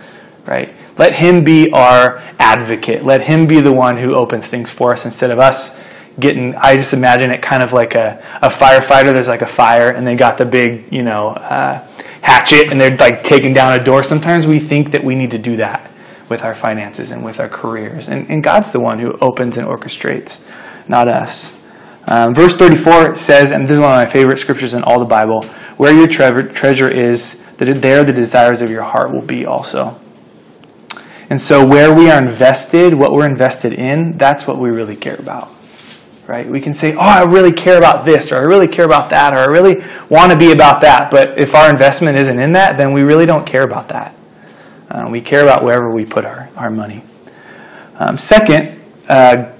right? 0.45 0.73
Let 0.97 1.15
Him 1.15 1.43
be 1.43 1.71
our 1.71 2.17
advocate. 2.39 3.03
Let 3.03 3.21
Him 3.21 3.45
be 3.45 3.61
the 3.61 3.73
one 3.73 3.97
who 3.97 4.15
opens 4.15 4.47
things 4.47 4.71
for 4.71 4.93
us 4.93 5.05
instead 5.05 5.29
of 5.29 5.39
us 5.39 5.79
getting. 6.19 6.55
I 6.55 6.75
just 6.75 6.93
imagine 6.93 7.29
it 7.31 7.43
kind 7.43 7.61
of 7.61 7.73
like 7.73 7.93
a, 7.93 8.23
a 8.41 8.49
firefighter. 8.49 9.13
There's 9.13 9.27
like 9.27 9.43
a 9.43 9.47
fire, 9.47 9.91
and 9.91 10.07
they 10.07 10.15
got 10.15 10.39
the 10.39 10.45
big, 10.45 10.91
you 10.91 11.03
know. 11.03 11.29
Uh, 11.29 11.87
hatchet 12.23 12.71
and 12.71 12.79
they're 12.79 12.95
like 12.97 13.23
taking 13.23 13.53
down 13.53 13.79
a 13.79 13.83
door. 13.83 14.01
Sometimes 14.01 14.47
we 14.47 14.59
think 14.59 14.91
that 14.91 15.03
we 15.03 15.13
need 15.13 15.31
to 15.31 15.37
do 15.37 15.57
that 15.57 15.91
with 16.29 16.41
our 16.41 16.55
finances 16.55 17.11
and 17.11 17.23
with 17.23 17.39
our 17.39 17.49
careers. 17.49 18.07
And, 18.07 18.29
and 18.29 18.41
God's 18.41 18.71
the 18.71 18.79
one 18.79 18.97
who 18.97 19.11
opens 19.21 19.57
and 19.57 19.67
orchestrates, 19.67 20.39
not 20.87 21.07
us. 21.07 21.53
Um, 22.07 22.33
verse 22.33 22.55
34 22.55 23.15
says, 23.15 23.51
and 23.51 23.65
this 23.65 23.71
is 23.71 23.79
one 23.79 23.91
of 23.91 23.97
my 23.97 24.05
favorite 24.05 24.39
scriptures 24.39 24.73
in 24.73 24.83
all 24.83 24.99
the 24.99 25.05
Bible 25.05 25.43
where 25.77 25.93
your 25.93 26.07
tre- 26.07 26.47
treasure 26.53 26.89
is, 26.89 27.41
that 27.57 27.81
there 27.81 28.03
the 28.03 28.13
desires 28.13 28.61
of 28.61 28.69
your 28.69 28.83
heart 28.83 29.13
will 29.13 29.21
be 29.21 29.45
also. 29.45 29.99
And 31.29 31.41
so, 31.41 31.65
where 31.65 31.93
we 31.93 32.09
are 32.09 32.21
invested, 32.21 32.93
what 32.93 33.11
we're 33.13 33.27
invested 33.27 33.73
in, 33.73 34.17
that's 34.17 34.45
what 34.45 34.59
we 34.59 34.69
really 34.69 34.95
care 34.95 35.15
about. 35.15 35.49
Right? 36.25 36.47
We 36.47 36.61
can 36.61 36.73
say, 36.73 36.93
oh, 36.93 36.99
I 36.99 37.23
really 37.23 37.51
care 37.51 37.77
about 37.77 38.05
this, 38.05 38.31
or 38.31 38.37
I 38.37 38.41
really 38.41 38.67
care 38.67 38.85
about 38.85 39.09
that, 39.09 39.33
or 39.33 39.39
I 39.39 39.45
really 39.45 39.83
want 40.09 40.31
to 40.31 40.37
be 40.37 40.51
about 40.51 40.79
that. 40.81 41.11
But 41.11 41.37
if 41.37 41.53
our 41.53 41.69
investment 41.69 42.17
isn't 42.17 42.39
in 42.39 42.53
that, 42.53 42.77
then 42.77 42.93
we 42.93 43.01
really 43.01 43.25
don't 43.25 43.45
care 43.45 43.63
about 43.63 43.89
that. 43.89 44.15
Uh, 44.89 45.07
we 45.09 45.19
care 45.19 45.43
about 45.43 45.63
wherever 45.63 45.91
we 45.91 46.05
put 46.05 46.23
our, 46.23 46.49
our 46.55 46.69
money. 46.69 47.03
Um, 47.95 48.17
second, 48.17 48.79
uh, 49.09 49.51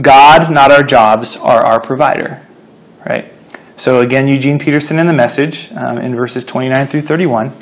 God, 0.00 0.50
not 0.50 0.72
our 0.72 0.82
jobs, 0.82 1.36
are 1.36 1.62
our 1.62 1.80
provider. 1.80 2.44
Right? 3.06 3.32
So 3.76 4.00
again, 4.00 4.28
Eugene 4.28 4.58
Peterson 4.58 4.98
in 4.98 5.06
the 5.06 5.12
message 5.12 5.70
um, 5.72 5.98
in 5.98 6.14
verses 6.14 6.44
29 6.44 6.86
through 6.86 7.02
31, 7.02 7.52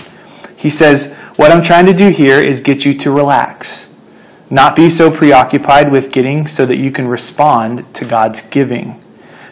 he 0.56 0.70
says, 0.70 1.14
What 1.36 1.50
I'm 1.50 1.62
trying 1.62 1.86
to 1.86 1.92
do 1.92 2.10
here 2.10 2.40
is 2.40 2.60
get 2.60 2.84
you 2.84 2.94
to 2.94 3.10
relax, 3.10 3.88
not 4.52 4.76
be 4.76 4.90
so 4.90 5.10
preoccupied 5.10 5.90
with 5.90 6.12
getting 6.12 6.46
so 6.46 6.66
that 6.66 6.78
you 6.78 6.92
can 6.92 7.08
respond 7.08 7.92
to 7.94 8.04
God's 8.04 8.42
giving. 8.42 9.02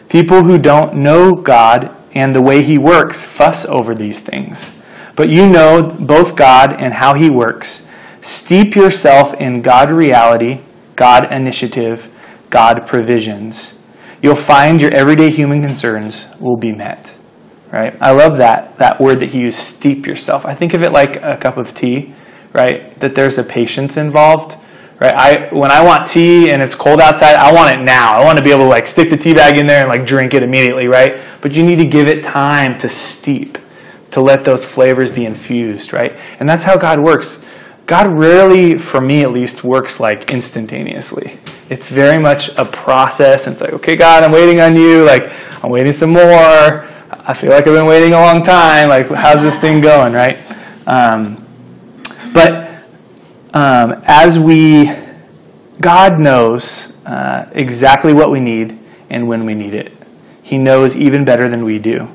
People 0.09 0.43
who 0.43 0.59
don't 0.59 0.95
know 0.97 1.33
God 1.33 1.89
and 2.13 2.35
the 2.35 2.41
way 2.41 2.61
He 2.61 2.77
works 2.77 3.23
fuss 3.23 3.65
over 3.65 3.95
these 3.95 4.19
things. 4.19 4.71
But 5.15 5.31
you 5.31 5.47
know 5.47 5.81
both 5.81 6.35
God 6.35 6.71
and 6.79 6.93
how 6.93 7.15
He 7.15 7.31
works. 7.31 7.87
Steep 8.21 8.75
yourself 8.75 9.33
in 9.33 9.63
God 9.63 9.89
reality, 9.89 10.61
God 10.95 11.33
initiative, 11.33 12.07
God 12.51 12.85
provisions. 12.85 13.79
You'll 14.21 14.35
find 14.35 14.79
your 14.79 14.93
everyday 14.93 15.31
human 15.31 15.65
concerns 15.65 16.27
will 16.39 16.57
be 16.57 16.71
met. 16.71 17.11
Right? 17.71 17.97
I 17.99 18.11
love 18.11 18.37
that 18.37 18.77
that 18.77 19.01
word 19.01 19.21
that 19.21 19.29
he 19.29 19.39
used, 19.39 19.57
steep 19.57 20.05
yourself. 20.05 20.45
I 20.45 20.53
think 20.53 20.75
of 20.75 20.83
it 20.83 20.91
like 20.91 21.15
a 21.15 21.37
cup 21.37 21.57
of 21.57 21.73
tea, 21.73 22.13
right? 22.53 22.99
That 22.99 23.15
there's 23.15 23.39
a 23.39 23.43
patience 23.43 23.97
involved. 23.97 24.57
Right? 25.01 25.15
I 25.15 25.49
when 25.51 25.71
I 25.71 25.83
want 25.83 26.05
tea 26.05 26.51
and 26.51 26.61
it's 26.61 26.75
cold 26.75 27.01
outside, 27.01 27.33
I 27.33 27.51
want 27.51 27.75
it 27.75 27.83
now. 27.83 28.13
I 28.13 28.23
want 28.23 28.37
to 28.37 28.43
be 28.43 28.51
able 28.51 28.65
to 28.65 28.69
like 28.69 28.85
stick 28.85 29.09
the 29.09 29.17
tea 29.17 29.33
bag 29.33 29.57
in 29.57 29.65
there 29.65 29.81
and 29.81 29.89
like 29.89 30.05
drink 30.05 30.35
it 30.35 30.43
immediately, 30.43 30.85
right? 30.85 31.19
But 31.41 31.53
you 31.53 31.63
need 31.63 31.77
to 31.77 31.87
give 31.87 32.07
it 32.07 32.23
time 32.23 32.77
to 32.77 32.87
steep 32.87 33.57
to 34.11 34.21
let 34.21 34.43
those 34.43 34.63
flavors 34.63 35.09
be 35.09 35.25
infused, 35.25 35.91
right? 35.91 36.15
And 36.39 36.47
that's 36.47 36.63
how 36.63 36.77
God 36.77 37.03
works. 37.03 37.43
God 37.87 38.11
rarely, 38.13 38.77
for 38.77 39.01
me 39.01 39.21
at 39.23 39.31
least, 39.31 39.63
works 39.63 39.99
like 39.99 40.31
instantaneously. 40.31 41.39
It's 41.69 41.89
very 41.89 42.21
much 42.21 42.55
a 42.57 42.65
process. 42.65 43.47
It's 43.47 43.59
like, 43.59 43.73
okay, 43.73 43.95
God, 43.95 44.23
I'm 44.23 44.31
waiting 44.31 44.61
on 44.61 44.77
you. 44.77 45.03
Like, 45.03 45.31
I'm 45.63 45.71
waiting 45.71 45.93
some 45.93 46.11
more. 46.11 46.21
I 46.23 47.33
feel 47.33 47.49
like 47.49 47.67
I've 47.67 47.73
been 47.73 47.87
waiting 47.87 48.13
a 48.13 48.21
long 48.21 48.43
time. 48.43 48.89
Like, 48.89 49.07
how's 49.07 49.41
this 49.41 49.57
thing 49.59 49.81
going, 49.81 50.13
right? 50.13 50.37
Um, 50.85 51.43
but 52.33 52.70
um, 53.53 54.01
as 54.05 54.39
we, 54.39 54.91
God 55.79 56.19
knows 56.19 56.93
uh, 57.05 57.49
exactly 57.51 58.13
what 58.13 58.31
we 58.31 58.39
need 58.39 58.77
and 59.09 59.27
when 59.27 59.45
we 59.45 59.53
need 59.53 59.73
it. 59.73 59.91
He 60.41 60.57
knows 60.57 60.95
even 60.95 61.25
better 61.25 61.49
than 61.49 61.63
we 61.63 61.79
do. 61.79 62.09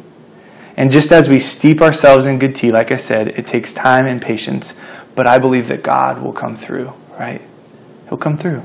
And 0.77 0.91
just 0.91 1.11
as 1.13 1.29
we 1.29 1.41
steep 1.41 1.81
ourselves 1.81 2.27
in 2.27 2.39
good 2.39 2.55
tea, 2.55 2.71
like 2.71 2.93
I 2.93 2.97
said, 2.97 3.29
it 3.29 3.47
takes 3.47 3.73
time 3.73 4.07
and 4.07 4.21
patience. 4.21 4.75
But 5.15 5.27
I 5.27 5.39
believe 5.39 5.69
that 5.69 5.83
God 5.83 6.23
will 6.23 6.33
come 6.33 6.55
through, 6.55 6.93
right? 7.19 7.41
He'll 8.09 8.19
come 8.19 8.37
through. 8.37 8.63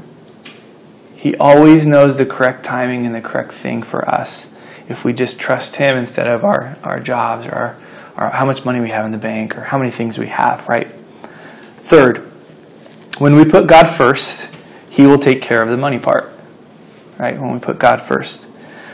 He 1.15 1.35
always 1.37 1.85
knows 1.85 2.17
the 2.17 2.25
correct 2.25 2.65
timing 2.65 3.05
and 3.05 3.15
the 3.15 3.21
correct 3.21 3.53
thing 3.53 3.83
for 3.83 4.07
us 4.09 4.51
if 4.89 5.05
we 5.05 5.13
just 5.13 5.39
trust 5.39 5.77
Him 5.77 5.97
instead 5.97 6.27
of 6.27 6.43
our, 6.43 6.77
our 6.83 6.99
jobs 6.99 7.45
or, 7.45 7.53
our, 7.53 7.77
or 8.17 8.29
how 8.31 8.45
much 8.45 8.65
money 8.65 8.79
we 8.79 8.89
have 8.89 9.05
in 9.05 9.11
the 9.11 9.17
bank 9.17 9.57
or 9.57 9.61
how 9.61 9.77
many 9.77 9.91
things 9.91 10.17
we 10.17 10.27
have, 10.27 10.67
right? 10.67 10.91
Third, 11.77 12.30
when 13.21 13.35
we 13.35 13.45
put 13.45 13.67
God 13.67 13.85
first, 13.85 14.49
He 14.89 15.05
will 15.05 15.19
take 15.19 15.41
care 15.41 15.61
of 15.61 15.69
the 15.69 15.77
money 15.77 15.99
part, 15.99 16.31
right? 17.19 17.39
When 17.39 17.53
we 17.53 17.59
put 17.59 17.77
God 17.77 18.01
first. 18.01 18.47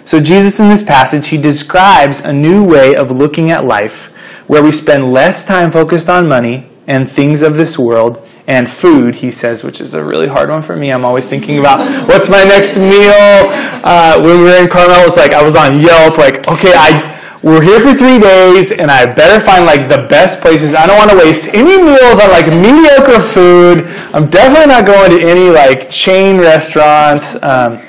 So, 0.04 0.20
Jesus 0.20 0.60
in 0.60 0.68
this 0.68 0.84
passage, 0.84 1.28
He 1.28 1.38
describes 1.38 2.20
a 2.20 2.34
new 2.34 2.68
way 2.68 2.96
of 2.96 3.10
looking 3.10 3.52
at 3.52 3.66
life 3.66 4.14
where 4.48 4.62
we 4.62 4.72
spend 4.72 5.12
less 5.12 5.46
time 5.46 5.72
focused 5.72 6.10
on 6.10 6.28
money 6.28 6.70
and 6.88 7.10
things 7.10 7.42
of 7.42 7.56
this 7.56 7.80
world 7.80 8.28
and 8.48 8.70
food, 8.70 9.16
he 9.16 9.30
says, 9.30 9.62
which 9.62 9.82
is 9.82 9.94
a 9.94 10.04
really 10.04 10.28
hard 10.28 10.50
one 10.50 10.62
for 10.62 10.76
me. 10.78 10.90
I'm 10.90 11.04
always 11.04 11.26
thinking 11.26 11.60
about 11.60 11.80
what's 12.08 12.30
my 12.30 12.46
next 12.46 12.78
meal. 12.78 13.52
Uh, 13.84 14.22
when 14.22 14.38
we 14.38 14.44
were 14.46 14.58
in 14.58 14.70
Carmel, 14.70 15.02
it 15.02 15.06
was 15.06 15.18
like 15.18 15.34
I 15.34 15.44
was 15.44 15.58
on 15.58 15.82
Yelp, 15.82 16.18
like, 16.18 16.48
okay, 16.48 16.72
I 16.74 17.27
we're 17.44 17.62
here 17.62 17.80
for 17.80 17.94
three 17.94 18.18
days, 18.20 18.72
and 18.72 18.90
I 18.90 19.06
better 19.14 19.40
find 19.44 19.66
like 19.66 19.90
the 19.90 20.08
best 20.10 20.42
places. 20.42 20.74
I 20.74 20.88
don't 20.88 20.98
want 20.98 21.12
to 21.12 21.18
waste 21.18 21.46
any 21.54 21.82
meals 21.82 22.20
on 22.20 22.30
like 22.32 22.48
mediocre 22.48 23.22
food. 23.22 23.86
I'm 24.14 24.30
definitely 24.30 24.68
not 24.68 24.86
going 24.86 25.12
to 25.12 25.22
any 25.22 25.50
like 25.50 25.90
chain 25.90 26.40
restaurants. 26.40 27.36
Um, 27.44 27.80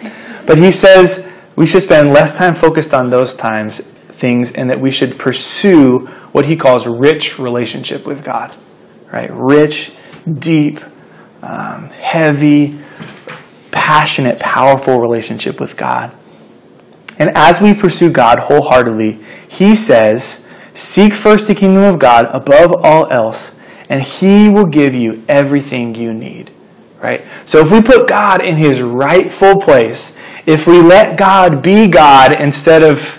but 0.47 0.59
he 0.59 0.71
says 0.71 1.31
we 1.57 1.67
should 1.67 1.83
spend 1.83 2.13
less 2.13 2.37
time 2.37 2.55
focused 2.55 2.93
on 2.93 3.11
those 3.11 3.35
times 3.35 3.81
things, 4.19 4.53
and 4.53 4.69
that 4.71 4.81
we 4.81 4.91
should 4.91 5.19
pursue 5.19 6.07
what 6.33 6.45
he 6.47 6.57
calls 6.57 6.87
rich 6.87 7.39
relationship 7.39 8.07
with 8.07 8.25
God. 8.25 8.55
Right, 9.11 9.31
rich 9.33 9.93
deep, 10.39 10.81
um, 11.43 11.89
heavy, 11.89 12.79
passionate, 13.71 14.39
powerful 14.41 15.01
relationship 15.01 15.61
with 15.61 15.77
God. 15.77 16.15
And 17.19 17.31
as 17.37 17.61
we 17.61 17.75
pursue 17.75 18.11
God 18.11 18.41
wholeheartedly, 18.41 19.21
He 19.49 19.75
says, 19.75 20.47
Seek 20.75 21.13
first 21.13 21.49
the 21.49 21.55
kingdom 21.55 21.83
of 21.83 21.99
God 21.99 22.27
above 22.27 22.73
all 22.85 23.11
else, 23.11 23.59
and 23.89 24.03
He 24.03 24.49
will 24.49 24.67
give 24.67 24.95
you 24.95 25.25
everything 25.29 25.95
you 25.95 26.15
need. 26.15 26.53
Right? 27.03 27.25
So 27.47 27.61
if 27.61 27.71
we 27.73 27.83
put 27.83 28.09
God 28.09 28.45
in 28.45 28.57
His 28.57 28.81
rightful 28.81 29.61
place, 29.61 30.17
if 30.47 30.67
we 30.67 30.81
let 30.81 31.19
God 31.19 31.63
be 31.63 31.89
God 31.89 32.41
instead 32.41 32.83
of 32.83 33.17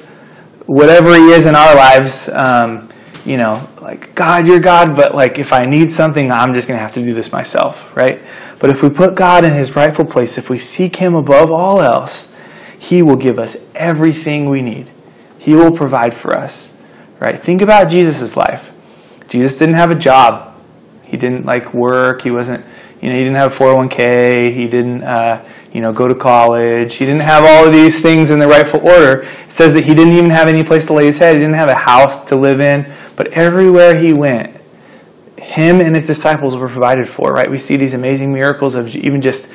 whatever 0.65 1.15
He 1.15 1.31
is 1.31 1.45
in 1.45 1.55
our 1.55 1.75
lives, 1.75 2.29
um, 2.29 2.89
you 3.25 3.37
know, 3.37 3.67
like, 3.81 4.15
God, 4.15 4.47
you're 4.47 4.59
God, 4.59 4.95
but 4.95 5.13
like 5.13 5.39
if 5.39 5.51
I 5.51 5.65
need 5.65 5.91
something, 5.91 6.31
I'm 6.31 6.53
just 6.53 6.67
going 6.67 6.77
to 6.77 6.81
have 6.81 6.93
to 6.93 7.03
do 7.03 7.13
this 7.13 7.31
myself, 7.31 7.95
right? 7.95 8.21
But 8.59 8.69
if 8.69 8.81
we 8.81 8.89
put 8.89 9.15
God 9.15 9.45
in 9.45 9.53
his 9.53 9.75
rightful 9.75 10.05
place, 10.05 10.37
if 10.37 10.49
we 10.49 10.57
seek 10.57 10.97
him 10.97 11.15
above 11.15 11.51
all 11.51 11.81
else, 11.81 12.31
he 12.79 13.03
will 13.03 13.17
give 13.17 13.37
us 13.37 13.57
everything 13.75 14.49
we 14.49 14.61
need. 14.61 14.89
He 15.37 15.53
will 15.53 15.71
provide 15.71 16.13
for 16.13 16.33
us, 16.33 16.73
right? 17.19 17.43
Think 17.43 17.61
about 17.61 17.89
Jesus' 17.89 18.37
life. 18.37 18.71
Jesus 19.27 19.57
didn't 19.57 19.75
have 19.75 19.91
a 19.91 19.95
job. 19.95 20.55
He 21.03 21.17
didn't 21.17 21.45
like 21.45 21.73
work. 21.73 22.21
He 22.21 22.31
wasn't, 22.31 22.65
you 23.01 23.09
know, 23.09 23.15
he 23.15 23.23
didn't 23.23 23.35
have 23.35 23.53
401k. 23.53 24.53
He 24.55 24.67
didn't, 24.67 25.03
uh, 25.03 25.45
you 25.73 25.81
know, 25.81 25.91
go 25.91 26.07
to 26.07 26.15
college. 26.15 26.95
He 26.95 27.05
didn't 27.05 27.21
have 27.21 27.43
all 27.43 27.67
of 27.67 27.73
these 27.73 28.01
things 28.01 28.31
in 28.31 28.39
the 28.39 28.47
rightful 28.47 28.79
order. 28.79 29.21
It 29.23 29.51
says 29.51 29.73
that 29.73 29.83
he 29.83 29.93
didn't 29.93 30.13
even 30.13 30.29
have 30.29 30.47
any 30.47 30.63
place 30.63 30.85
to 30.87 30.93
lay 30.93 31.05
his 31.05 31.17
head. 31.17 31.35
He 31.35 31.41
didn't 31.41 31.59
have 31.59 31.69
a 31.69 31.75
house 31.75 32.25
to 32.25 32.37
live 32.37 32.61
in. 32.61 32.91
But 33.17 33.27
everywhere 33.33 33.97
he 33.97 34.13
went, 34.13 34.55
him 35.37 35.81
and 35.81 35.95
his 35.95 36.07
disciples 36.07 36.55
were 36.55 36.69
provided 36.69 37.09
for, 37.09 37.33
right? 37.33 37.51
We 37.51 37.57
see 37.57 37.75
these 37.75 37.93
amazing 37.93 38.31
miracles 38.31 38.75
of 38.75 38.95
even 38.95 39.19
just 39.19 39.49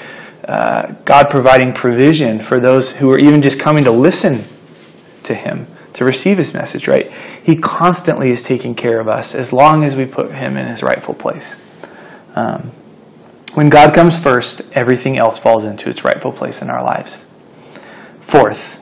uh, 0.47 0.93
God 1.05 1.31
providing 1.31 1.73
provision 1.73 2.41
for 2.41 2.61
those 2.61 2.97
who 2.97 3.11
are 3.11 3.19
even 3.19 3.43
just 3.43 3.59
coming 3.59 3.85
to 3.85 3.91
listen 3.91 4.45
to 5.25 5.35
him, 5.35 5.67
to 5.95 6.05
receive 6.05 6.39
his 6.39 6.53
message, 6.53 6.87
right? 6.87 7.11
He 7.43 7.57
constantly 7.57 8.31
is 8.31 8.43
taking 8.43 8.75
care 8.75 9.01
of 9.01 9.09
us 9.09 9.35
as 9.35 9.53
long 9.53 9.85
as 9.85 9.97
we 9.97 10.05
put 10.05 10.33
him 10.33 10.57
in 10.57 10.67
his 10.67 10.83
rightful 10.83 11.15
place. 11.15 11.57
Um, 12.35 12.73
when 13.55 13.69
God 13.69 13.95
comes 13.95 14.19
first, 14.19 14.63
everything 14.73 15.17
else 15.19 15.39
falls 15.39 15.65
into 15.65 15.89
its 15.89 16.05
rightful 16.05 16.33
place 16.33 16.61
in 16.61 16.71
our 16.71 16.83
lives. 16.83 17.25
Fourth, 18.21 18.81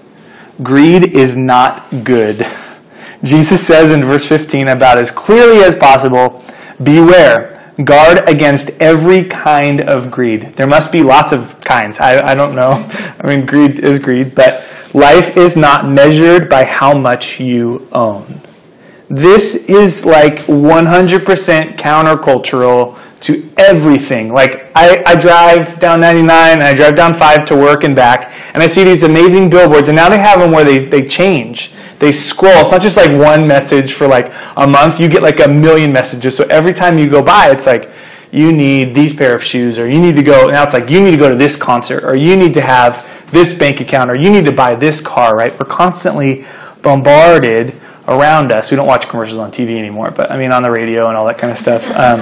greed 0.62 1.14
is 1.14 1.36
not 1.36 1.84
good. 2.04 2.46
Jesus 3.22 3.64
says 3.64 3.92
in 3.92 4.04
verse 4.04 4.26
15 4.26 4.68
about 4.68 4.98
as 4.98 5.10
clearly 5.10 5.62
as 5.62 5.74
possible 5.76 6.42
beware, 6.82 7.61
guard 7.84 8.28
against 8.28 8.70
every 8.80 9.24
kind 9.24 9.80
of 9.80 10.10
greed. 10.10 10.54
There 10.54 10.66
must 10.66 10.92
be 10.92 11.02
lots 11.02 11.32
of 11.32 11.60
kinds. 11.60 11.98
I, 11.98 12.20
I 12.20 12.34
don't 12.34 12.54
know. 12.54 12.70
I 13.20 13.26
mean, 13.26 13.46
greed 13.46 13.80
is 13.80 13.98
greed, 13.98 14.34
but 14.34 14.64
life 14.94 15.36
is 15.36 15.56
not 15.56 15.88
measured 15.88 16.48
by 16.48 16.64
how 16.64 16.96
much 16.96 17.40
you 17.40 17.88
own. 17.92 18.40
This 19.12 19.54
is 19.54 20.04
like 20.04 20.46
100% 20.46 21.76
countercultural 21.76 22.98
to 23.20 23.52
everything. 23.56 24.32
Like, 24.32 24.72
I, 24.74 25.02
I 25.06 25.14
drive 25.14 25.78
down 25.78 26.00
99 26.00 26.54
and 26.54 26.62
I 26.62 26.74
drive 26.74 26.96
down 26.96 27.14
5 27.14 27.44
to 27.44 27.56
work 27.56 27.84
and 27.84 27.94
back, 27.94 28.32
and 28.54 28.62
I 28.62 28.66
see 28.66 28.82
these 28.82 29.04
amazing 29.04 29.50
billboards, 29.50 29.88
and 29.88 29.94
now 29.94 30.08
they 30.08 30.18
have 30.18 30.40
them 30.40 30.50
where 30.50 30.64
they, 30.64 30.86
they 30.88 31.02
change 31.06 31.72
they 32.02 32.10
scroll. 32.10 32.62
It's 32.62 32.72
not 32.72 32.82
just 32.82 32.96
like 32.96 33.16
one 33.16 33.46
message 33.46 33.92
for 33.92 34.08
like 34.08 34.34
a 34.56 34.66
month. 34.66 34.98
You 34.98 35.08
get 35.08 35.22
like 35.22 35.38
a 35.38 35.48
million 35.48 35.92
messages. 35.92 36.36
So 36.36 36.42
every 36.50 36.74
time 36.74 36.98
you 36.98 37.08
go 37.08 37.22
by, 37.22 37.52
it's 37.52 37.64
like 37.64 37.90
you 38.32 38.52
need 38.52 38.92
these 38.92 39.14
pair 39.14 39.36
of 39.36 39.44
shoes, 39.44 39.78
or 39.78 39.88
you 39.88 40.00
need 40.00 40.16
to 40.16 40.22
go. 40.24 40.48
Now 40.48 40.64
it's 40.64 40.74
like 40.74 40.90
you 40.90 41.00
need 41.00 41.12
to 41.12 41.16
go 41.16 41.28
to 41.28 41.36
this 41.36 41.54
concert, 41.54 42.02
or 42.02 42.16
you 42.16 42.36
need 42.36 42.54
to 42.54 42.60
have 42.60 43.08
this 43.30 43.56
bank 43.56 43.80
account, 43.80 44.10
or 44.10 44.16
you 44.16 44.30
need 44.30 44.44
to 44.46 44.52
buy 44.52 44.74
this 44.74 45.00
car. 45.00 45.36
Right? 45.36 45.56
We're 45.56 45.66
constantly 45.66 46.44
bombarded 46.82 47.80
around 48.08 48.52
us. 48.52 48.70
We 48.70 48.76
don't 48.76 48.86
watch 48.86 49.08
commercials 49.08 49.38
on 49.38 49.50
TV 49.50 49.78
anymore, 49.78 50.10
but 50.10 50.30
I 50.30 50.38
mean 50.38 50.52
on 50.52 50.62
the 50.62 50.70
radio 50.70 51.08
and 51.08 51.16
all 51.16 51.26
that 51.26 51.38
kind 51.38 51.50
of 51.50 51.58
stuff. 51.58 51.90
Um, 51.90 52.20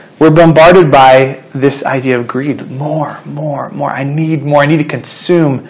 we're 0.18 0.30
bombarded 0.30 0.90
by 0.90 1.42
this 1.54 1.84
idea 1.84 2.18
of 2.18 2.26
greed. 2.26 2.70
More, 2.70 3.18
more, 3.24 3.70
more. 3.70 3.90
I 3.90 4.04
need 4.04 4.42
more. 4.44 4.62
I 4.62 4.66
need 4.66 4.78
to 4.78 4.84
consume 4.84 5.68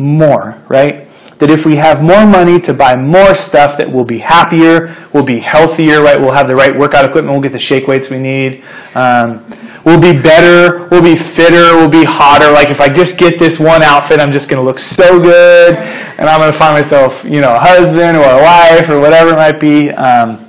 more, 0.00 0.62
right? 0.68 1.08
that 1.40 1.50
if 1.50 1.64
we 1.64 1.76
have 1.76 2.02
more 2.02 2.26
money 2.26 2.60
to 2.60 2.74
buy 2.74 2.94
more 2.94 3.34
stuff 3.34 3.78
that 3.78 3.90
we'll 3.90 4.04
be 4.04 4.18
happier, 4.18 4.94
we'll 5.12 5.24
be 5.24 5.40
healthier, 5.40 6.02
right? 6.02 6.20
We'll 6.20 6.32
have 6.32 6.46
the 6.46 6.54
right 6.54 6.78
workout 6.78 7.06
equipment, 7.06 7.32
we'll 7.32 7.42
get 7.42 7.52
the 7.52 7.58
shake 7.58 7.88
weights 7.88 8.10
we 8.10 8.18
need. 8.18 8.62
Um, 8.94 9.42
we'll 9.82 10.00
be 10.00 10.12
better, 10.12 10.86
we'll 10.88 11.02
be 11.02 11.16
fitter, 11.16 11.76
we'll 11.76 11.88
be 11.88 12.04
hotter. 12.04 12.52
Like 12.52 12.68
if 12.68 12.78
I 12.78 12.90
just 12.90 13.18
get 13.18 13.38
this 13.38 13.58
one 13.58 13.82
outfit, 13.82 14.20
I'm 14.20 14.32
just 14.32 14.50
going 14.50 14.60
to 14.62 14.66
look 14.66 14.78
so 14.78 15.18
good, 15.18 15.76
and 15.76 16.28
I'm 16.28 16.40
going 16.40 16.52
to 16.52 16.58
find 16.58 16.74
myself, 16.74 17.24
you 17.24 17.40
know, 17.40 17.54
a 17.54 17.58
husband 17.58 18.18
or 18.18 18.28
a 18.28 18.42
wife 18.42 18.90
or 18.90 19.00
whatever 19.00 19.30
it 19.30 19.36
might 19.36 19.58
be. 19.58 19.90
Um, 19.92 20.46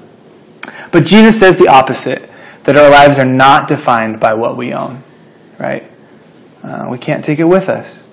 but 0.91 1.05
Jesus 1.05 1.39
says 1.39 1.57
the 1.57 1.69
opposite 1.69 2.29
that 2.65 2.75
our 2.75 2.89
lives 2.89 3.17
are 3.17 3.25
not 3.25 3.69
defined 3.69 4.19
by 4.19 4.33
what 4.33 4.57
we 4.57 4.73
own, 4.73 5.01
right? 5.57 5.89
Uh, 6.63 6.87
we 6.91 6.97
can't 6.97 7.23
take 7.23 7.39
it 7.39 7.45
with 7.45 7.69
us. 7.69 8.03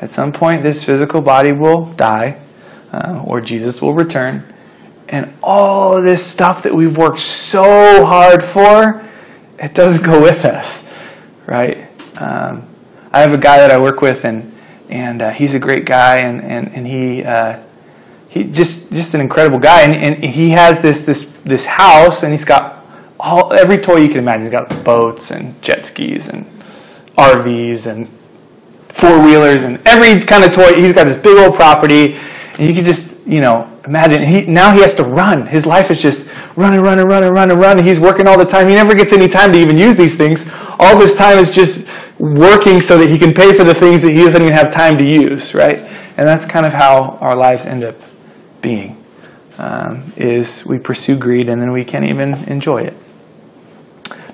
At 0.00 0.10
some 0.10 0.32
point, 0.32 0.62
this 0.62 0.84
physical 0.84 1.20
body 1.20 1.52
will 1.52 1.86
die, 1.86 2.40
uh, 2.92 3.22
or 3.26 3.40
Jesus 3.40 3.82
will 3.82 3.94
return. 3.94 4.54
And 5.08 5.34
all 5.42 5.96
of 5.96 6.04
this 6.04 6.24
stuff 6.24 6.62
that 6.62 6.74
we've 6.74 6.96
worked 6.96 7.18
so 7.18 8.04
hard 8.04 8.44
for, 8.44 9.04
it 9.58 9.74
doesn't 9.74 10.04
go 10.04 10.22
with 10.22 10.44
us, 10.44 10.92
right? 11.46 11.88
Um, 12.16 12.66
I 13.12 13.20
have 13.20 13.32
a 13.32 13.38
guy 13.38 13.58
that 13.58 13.70
I 13.70 13.80
work 13.80 14.00
with, 14.00 14.24
and 14.24 14.54
and 14.88 15.22
uh, 15.22 15.30
he's 15.30 15.54
a 15.54 15.58
great 15.58 15.84
guy, 15.84 16.18
and 16.18 16.42
and 16.42 16.68
and 16.74 16.86
he 16.86 17.24
uh, 17.24 17.58
he 18.28 18.44
just 18.44 18.92
just 18.92 19.14
an 19.14 19.20
incredible 19.20 19.58
guy, 19.58 19.82
and, 19.82 19.94
and 19.94 20.24
he 20.24 20.50
has 20.50 20.80
this 20.80 21.02
this 21.02 21.24
this 21.44 21.66
house, 21.66 22.22
and 22.22 22.32
he's 22.32 22.44
got 22.44 22.84
all 23.18 23.52
every 23.54 23.78
toy 23.78 23.96
you 23.96 24.08
can 24.08 24.18
imagine. 24.18 24.42
He's 24.42 24.52
got 24.52 24.84
boats 24.84 25.30
and 25.30 25.60
jet 25.62 25.86
skis 25.86 26.28
and 26.28 26.44
RVs 27.16 27.86
and 27.86 28.08
four 28.88 29.22
wheelers 29.22 29.64
and 29.64 29.80
every 29.86 30.20
kind 30.20 30.44
of 30.44 30.52
toy. 30.52 30.74
He's 30.74 30.92
got 30.92 31.06
this 31.06 31.16
big 31.16 31.36
old 31.38 31.54
property, 31.54 32.14
and 32.58 32.68
you 32.68 32.74
can 32.74 32.84
just 32.84 33.16
you 33.26 33.40
know 33.40 33.70
imagine. 33.84 34.22
He 34.22 34.46
now 34.46 34.72
he 34.72 34.80
has 34.80 34.94
to 34.94 35.04
run. 35.04 35.46
His 35.46 35.66
life 35.66 35.90
is 35.90 36.00
just 36.00 36.28
running, 36.56 36.80
running, 36.80 37.06
running, 37.06 37.32
running, 37.32 37.58
running. 37.58 37.84
He's 37.84 38.00
working 38.00 38.26
all 38.26 38.38
the 38.38 38.44
time. 38.44 38.68
He 38.68 38.74
never 38.74 38.94
gets 38.94 39.12
any 39.12 39.28
time 39.28 39.52
to 39.52 39.58
even 39.58 39.78
use 39.78 39.96
these 39.96 40.16
things. 40.16 40.48
All 40.78 40.94
of 40.94 41.00
his 41.00 41.14
time 41.14 41.38
is 41.38 41.50
just 41.50 41.86
working 42.18 42.80
so 42.80 42.98
that 42.98 43.08
he 43.08 43.18
can 43.18 43.32
pay 43.32 43.52
for 43.52 43.64
the 43.64 43.74
things 43.74 44.02
that 44.02 44.10
he 44.10 44.18
doesn't 44.18 44.42
even 44.42 44.52
have 44.52 44.72
time 44.72 44.98
to 44.98 45.04
use. 45.04 45.54
Right, 45.54 45.78
and 46.16 46.26
that's 46.26 46.46
kind 46.46 46.66
of 46.66 46.72
how 46.72 47.18
our 47.20 47.36
lives 47.36 47.66
end 47.66 47.84
up 47.84 47.96
being. 48.60 48.96
Um, 49.58 50.12
is 50.16 50.64
we 50.64 50.78
pursue 50.78 51.16
greed 51.16 51.48
and 51.48 51.60
then 51.60 51.72
we 51.72 51.84
can't 51.84 52.04
even 52.04 52.34
enjoy 52.44 52.82
it. 52.82 52.94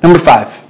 Number 0.02 0.18
five, 0.18 0.62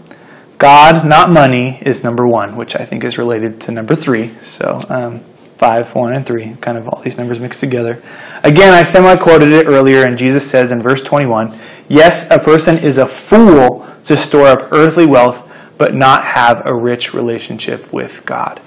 God, 0.65 1.07
not 1.07 1.31
money, 1.31 1.79
is 1.83 2.03
number 2.03 2.27
one, 2.27 2.57
which 2.57 2.75
I 2.75 2.87
think 2.87 3.05
is 3.05 3.19
related 3.19 3.61
to 3.61 3.71
number 3.71 3.95
three. 3.95 4.31
So, 4.41 4.81
um, 4.89 5.21
five, 5.59 5.95
one, 5.95 6.15
and 6.15 6.25
three, 6.25 6.57
kind 6.63 6.79
of 6.79 6.89
all 6.89 7.03
these 7.03 7.19
numbers 7.19 7.39
mixed 7.39 7.61
together. 7.61 8.03
Again, 8.43 8.73
I 8.73 8.83
semi 8.83 9.15
quoted 9.17 9.53
it 9.53 9.67
earlier, 9.67 10.07
and 10.07 10.17
Jesus 10.17 10.51
says 10.51 10.73
in 10.73 10.81
verse 10.81 11.03
21 11.03 11.55
Yes, 11.87 12.31
a 12.31 12.39
person 12.39 12.79
is 12.79 12.97
a 12.97 13.05
fool 13.05 13.87
to 14.05 14.17
store 14.17 14.47
up 14.47 14.73
earthly 14.73 15.05
wealth, 15.05 15.47
but 15.77 15.95
not 15.95 16.25
have 16.25 16.65
a 16.65 16.75
rich 16.75 17.13
relationship 17.13 17.93
with 17.93 18.25
God, 18.25 18.59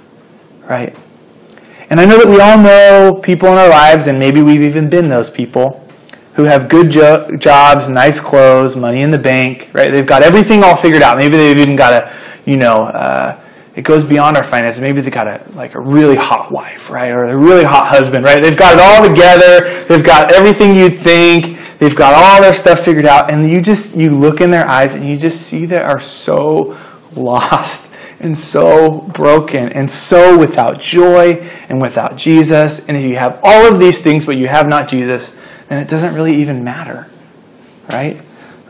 right? 0.70 0.96
And 1.90 2.00
I 2.00 2.06
know 2.06 2.20
that 2.20 2.28
we 2.28 2.40
all 2.40 2.60
know 2.60 3.20
people 3.24 3.50
in 3.50 3.58
our 3.58 3.70
lives, 3.70 4.06
and 4.06 4.20
maybe 4.20 4.44
we've 4.44 4.62
even 4.62 4.88
been 4.88 5.08
those 5.08 5.32
people 5.32 5.87
who 6.38 6.44
have 6.44 6.70
good 6.70 6.92
jo- 6.92 7.36
jobs, 7.38 7.90
nice 7.90 8.20
clothes, 8.20 8.76
money 8.76 9.02
in 9.02 9.10
the 9.10 9.18
bank, 9.18 9.72
right? 9.74 9.92
They've 9.92 10.06
got 10.06 10.22
everything 10.22 10.64
all 10.64 10.76
figured 10.76 11.02
out. 11.02 11.18
Maybe 11.18 11.36
they've 11.36 11.58
even 11.58 11.76
got 11.76 11.94
a, 11.94 12.14
you 12.46 12.58
know, 12.58 12.84
uh, 12.84 13.42
it 13.76 13.82
goes 13.82 14.06
beyond 14.06 14.38
our 14.38 14.44
finances. 14.44 14.80
Maybe 14.80 15.02
they 15.02 15.10
got 15.10 15.28
a 15.28 15.44
like 15.56 15.74
a 15.74 15.80
really 15.80 16.16
hot 16.16 16.52
wife, 16.52 16.92
right, 16.92 17.10
or 17.10 17.26
a 17.26 17.36
really 17.38 17.64
hot 17.64 17.88
husband, 17.88 18.24
right? 18.24 18.42
They've 18.42 18.58
got 18.58 18.76
it 18.76 18.80
all 18.80 19.08
together. 19.08 19.84
They've 19.86 20.04
got 20.04 20.32
everything 20.32 20.76
you 20.76 20.90
think. 20.92 21.60
They've 21.80 21.96
got 21.96 22.14
all 22.14 22.42
their 22.42 22.54
stuff 22.54 22.80
figured 22.80 23.06
out, 23.06 23.32
and 23.32 23.50
you 23.50 23.60
just 23.60 23.96
you 23.96 24.12
look 24.12 24.40
in 24.40 24.52
their 24.52 24.68
eyes 24.68 24.96
and 24.96 25.08
you 25.08 25.18
just 25.18 25.42
see 25.42 25.66
they 25.66 25.78
are 25.78 26.00
so 26.00 26.78
lost 27.16 27.94
and 28.20 28.38
so 28.38 29.02
broken 29.14 29.72
and 29.74 29.90
so 29.90 30.38
without 30.38 30.80
joy 30.80 31.34
and 31.70 31.82
without 31.82 32.16
Jesus. 32.16 32.88
And 32.88 32.98
if 32.98 33.04
you 33.04 33.16
have 33.16 33.40
all 33.44 33.72
of 33.72 33.80
these 33.80 34.02
things 34.02 34.26
but 34.26 34.38
you 34.38 34.48
have 34.48 34.68
not 34.68 34.88
Jesus, 34.88 35.36
then 35.70 35.80
it 35.80 35.88
doesn't 35.88 36.14
really 36.14 36.42
even 36.42 36.64
matter, 36.64 37.06
right? 37.90 38.22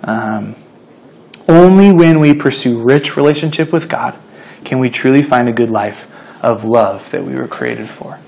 Um, 0.04 0.56
only 1.48 1.92
when 1.92 2.20
we 2.20 2.34
pursue 2.34 2.82
rich 2.84 3.16
relationship 3.16 3.72
with 3.72 3.88
God 3.88 4.16
can 4.64 4.80
we 4.80 4.90
truly 4.90 5.22
find 5.22 5.48
a 5.48 5.54
good 5.54 5.70
life 5.70 6.10
of 6.44 6.66
love 6.66 7.10
that 7.12 7.24
we 7.24 7.36
were 7.36 7.48
created 7.48 7.88
for. 7.90 8.20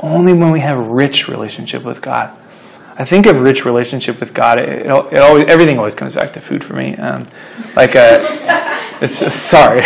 Only 0.00 0.32
when 0.32 0.50
we 0.50 0.60
have 0.60 0.78
rich 0.78 1.28
relationship 1.28 1.84
with 1.84 2.02
God. 2.02 2.36
I 2.98 3.04
think 3.04 3.26
of 3.26 3.40
rich 3.40 3.64
relationship 3.64 4.20
with 4.20 4.34
God. 4.34 4.58
It, 4.58 4.86
it 4.86 4.88
always 4.90 5.44
everything 5.48 5.78
always 5.78 5.94
comes 5.94 6.14
back 6.14 6.32
to 6.34 6.40
food 6.40 6.62
for 6.62 6.74
me. 6.74 6.94
Um, 6.96 7.26
like 7.74 7.94
a, 7.94 8.18
it's 9.00 9.34
sorry, 9.34 9.80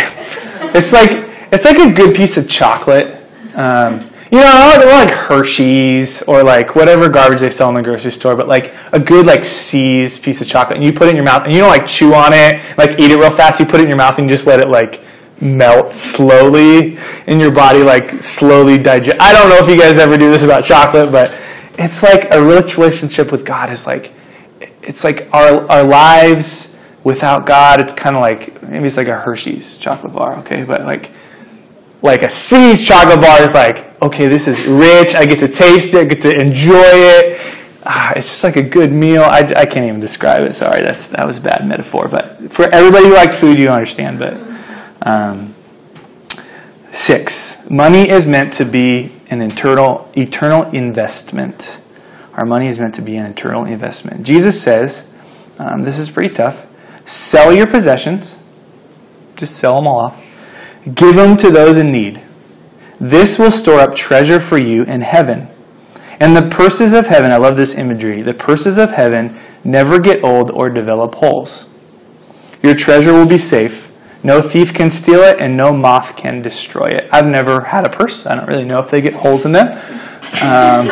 it's 0.75 0.91
like 0.91 1.11
it's 1.53 1.63
like 1.63 1.77
a 1.77 1.93
good 1.93 2.15
piece 2.15 2.35
of 2.35 2.49
chocolate. 2.49 3.15
Um, 3.55 4.09
you 4.31 4.39
know, 4.39 4.75
they're 4.77 5.05
like 5.05 5.13
Hershey's 5.13 6.21
or 6.23 6.43
like 6.43 6.75
whatever 6.75 7.07
garbage 7.09 7.39
they 7.39 7.49
sell 7.49 7.69
in 7.69 7.75
the 7.75 7.81
grocery 7.81 8.11
store, 8.11 8.35
but 8.35 8.47
like 8.47 8.73
a 8.91 8.99
good 8.99 9.25
like 9.25 9.45
See's 9.45 10.17
piece 10.17 10.41
of 10.41 10.47
chocolate, 10.47 10.77
and 10.77 10.85
you 10.85 10.91
put 10.91 11.07
it 11.07 11.11
in 11.11 11.15
your 11.15 11.25
mouth, 11.25 11.43
and 11.43 11.53
you 11.53 11.59
don't 11.59 11.69
like 11.69 11.87
chew 11.87 12.13
on 12.13 12.33
it, 12.33 12.61
like 12.77 12.99
eat 12.99 13.11
it 13.11 13.17
real 13.17 13.31
fast. 13.31 13.59
You 13.59 13.65
put 13.65 13.79
it 13.79 13.83
in 13.83 13.89
your 13.89 13.97
mouth 13.97 14.17
and 14.17 14.29
you 14.29 14.35
just 14.35 14.47
let 14.47 14.59
it 14.59 14.69
like 14.69 15.03
melt 15.39 15.93
slowly 15.93 16.97
in 17.27 17.39
your 17.39 17.51
body, 17.51 17.83
like 17.83 18.23
slowly 18.23 18.77
digest. 18.77 19.17
I 19.19 19.33
don't 19.33 19.49
know 19.49 19.57
if 19.57 19.69
you 19.69 19.79
guys 19.79 19.97
ever 19.97 20.17
do 20.17 20.31
this 20.31 20.43
about 20.43 20.63
chocolate, 20.63 21.11
but 21.11 21.33
it's 21.77 22.01
like 22.01 22.31
a 22.31 22.43
rich 22.43 22.77
relationship 22.77 23.31
with 23.31 23.45
God 23.45 23.69
is 23.69 23.85
like, 23.85 24.13
it's 24.81 25.03
like 25.03 25.29
our, 25.31 25.69
our 25.69 25.83
lives 25.83 26.75
without 27.03 27.45
God, 27.45 27.79
it's 27.79 27.93
kind 27.93 28.15
of 28.15 28.21
like, 28.21 28.61
maybe 28.63 28.87
it's 28.87 28.97
like 28.97 29.07
a 29.07 29.19
Hershey's 29.19 29.77
chocolate 29.77 30.13
bar, 30.13 30.37
okay? 30.39 30.63
But 30.63 30.81
like, 30.81 31.11
like 32.01 32.23
a 32.23 32.29
See's 32.29 32.87
chocolate 32.87 33.21
bar 33.21 33.41
is 33.41 33.53
like, 33.53 34.01
okay, 34.01 34.27
this 34.27 34.47
is 34.47 34.65
rich. 34.67 35.15
I 35.15 35.25
get 35.25 35.39
to 35.39 35.47
taste 35.47 35.93
it, 35.93 36.01
I 36.01 36.05
get 36.05 36.21
to 36.21 36.33
enjoy 36.33 36.83
it. 36.83 37.41
Ah, 37.85 38.13
it's 38.15 38.27
just 38.27 38.43
like 38.43 38.57
a 38.57 38.61
good 38.61 38.91
meal. 38.91 39.23
I, 39.23 39.39
I 39.39 39.65
can't 39.65 39.85
even 39.85 39.99
describe 39.99 40.43
it. 40.43 40.55
Sorry, 40.55 40.81
that's 40.81 41.07
that 41.07 41.25
was 41.25 41.37
a 41.37 41.41
bad 41.41 41.65
metaphor. 41.65 42.07
But 42.09 42.51
for 42.51 42.63
everybody 42.73 43.05
who 43.05 43.13
likes 43.13 43.35
food, 43.35 43.57
you 43.59 43.69
understand. 43.69 44.19
But 44.19 44.41
um, 45.01 45.55
six, 46.91 47.67
money 47.69 48.09
is 48.09 48.25
meant 48.25 48.53
to 48.53 48.65
be 48.65 49.13
an 49.29 49.41
internal, 49.41 50.11
eternal 50.17 50.63
investment. 50.71 51.79
Our 52.33 52.45
money 52.45 52.67
is 52.67 52.77
meant 52.77 52.95
to 52.95 53.01
be 53.01 53.15
an 53.15 53.25
eternal 53.25 53.65
investment. 53.65 54.23
Jesus 54.23 54.61
says, 54.61 55.09
um, 55.57 55.81
this 55.81 55.97
is 55.97 56.09
pretty 56.09 56.33
tough. 56.33 56.67
Sell 57.05 57.53
your 57.53 57.67
possessions, 57.67 58.37
just 59.37 59.55
sell 59.55 59.75
them 59.75 59.87
all 59.87 60.05
off. 60.05 60.26
Give 60.93 61.15
them 61.15 61.37
to 61.37 61.49
those 61.49 61.77
in 61.77 61.91
need. 61.91 62.21
This 62.99 63.37
will 63.37 63.51
store 63.51 63.79
up 63.79 63.95
treasure 63.95 64.39
for 64.39 64.59
you 64.59 64.83
in 64.83 65.01
heaven. 65.01 65.47
And 66.19 66.35
the 66.35 66.49
purses 66.49 66.93
of 66.93 67.07
heaven, 67.07 67.31
I 67.31 67.37
love 67.37 67.55
this 67.55 67.75
imagery, 67.75 68.21
the 68.21 68.33
purses 68.33 68.77
of 68.77 68.91
heaven 68.91 69.37
never 69.63 69.99
get 69.99 70.23
old 70.23 70.49
or 70.51 70.69
develop 70.69 71.15
holes. 71.15 71.65
Your 72.63 72.73
treasure 72.73 73.13
will 73.13 73.27
be 73.27 73.37
safe 73.37 73.87
no 74.23 74.41
thief 74.41 74.73
can 74.73 74.89
steal 74.89 75.21
it, 75.21 75.39
and 75.39 75.55
no 75.55 75.71
moth 75.71 76.15
can 76.15 76.41
destroy 76.41 76.87
it. 76.87 77.07
I've 77.11 77.27
never 77.27 77.61
had 77.61 77.85
a 77.85 77.89
purse. 77.89 78.25
I 78.25 78.35
don't 78.35 78.47
really 78.47 78.65
know 78.65 78.79
if 78.79 78.89
they 78.89 78.99
get 78.99 79.13
holes 79.13 79.45
in 79.45 79.51
them. 79.51 79.67
Um, 80.41 80.87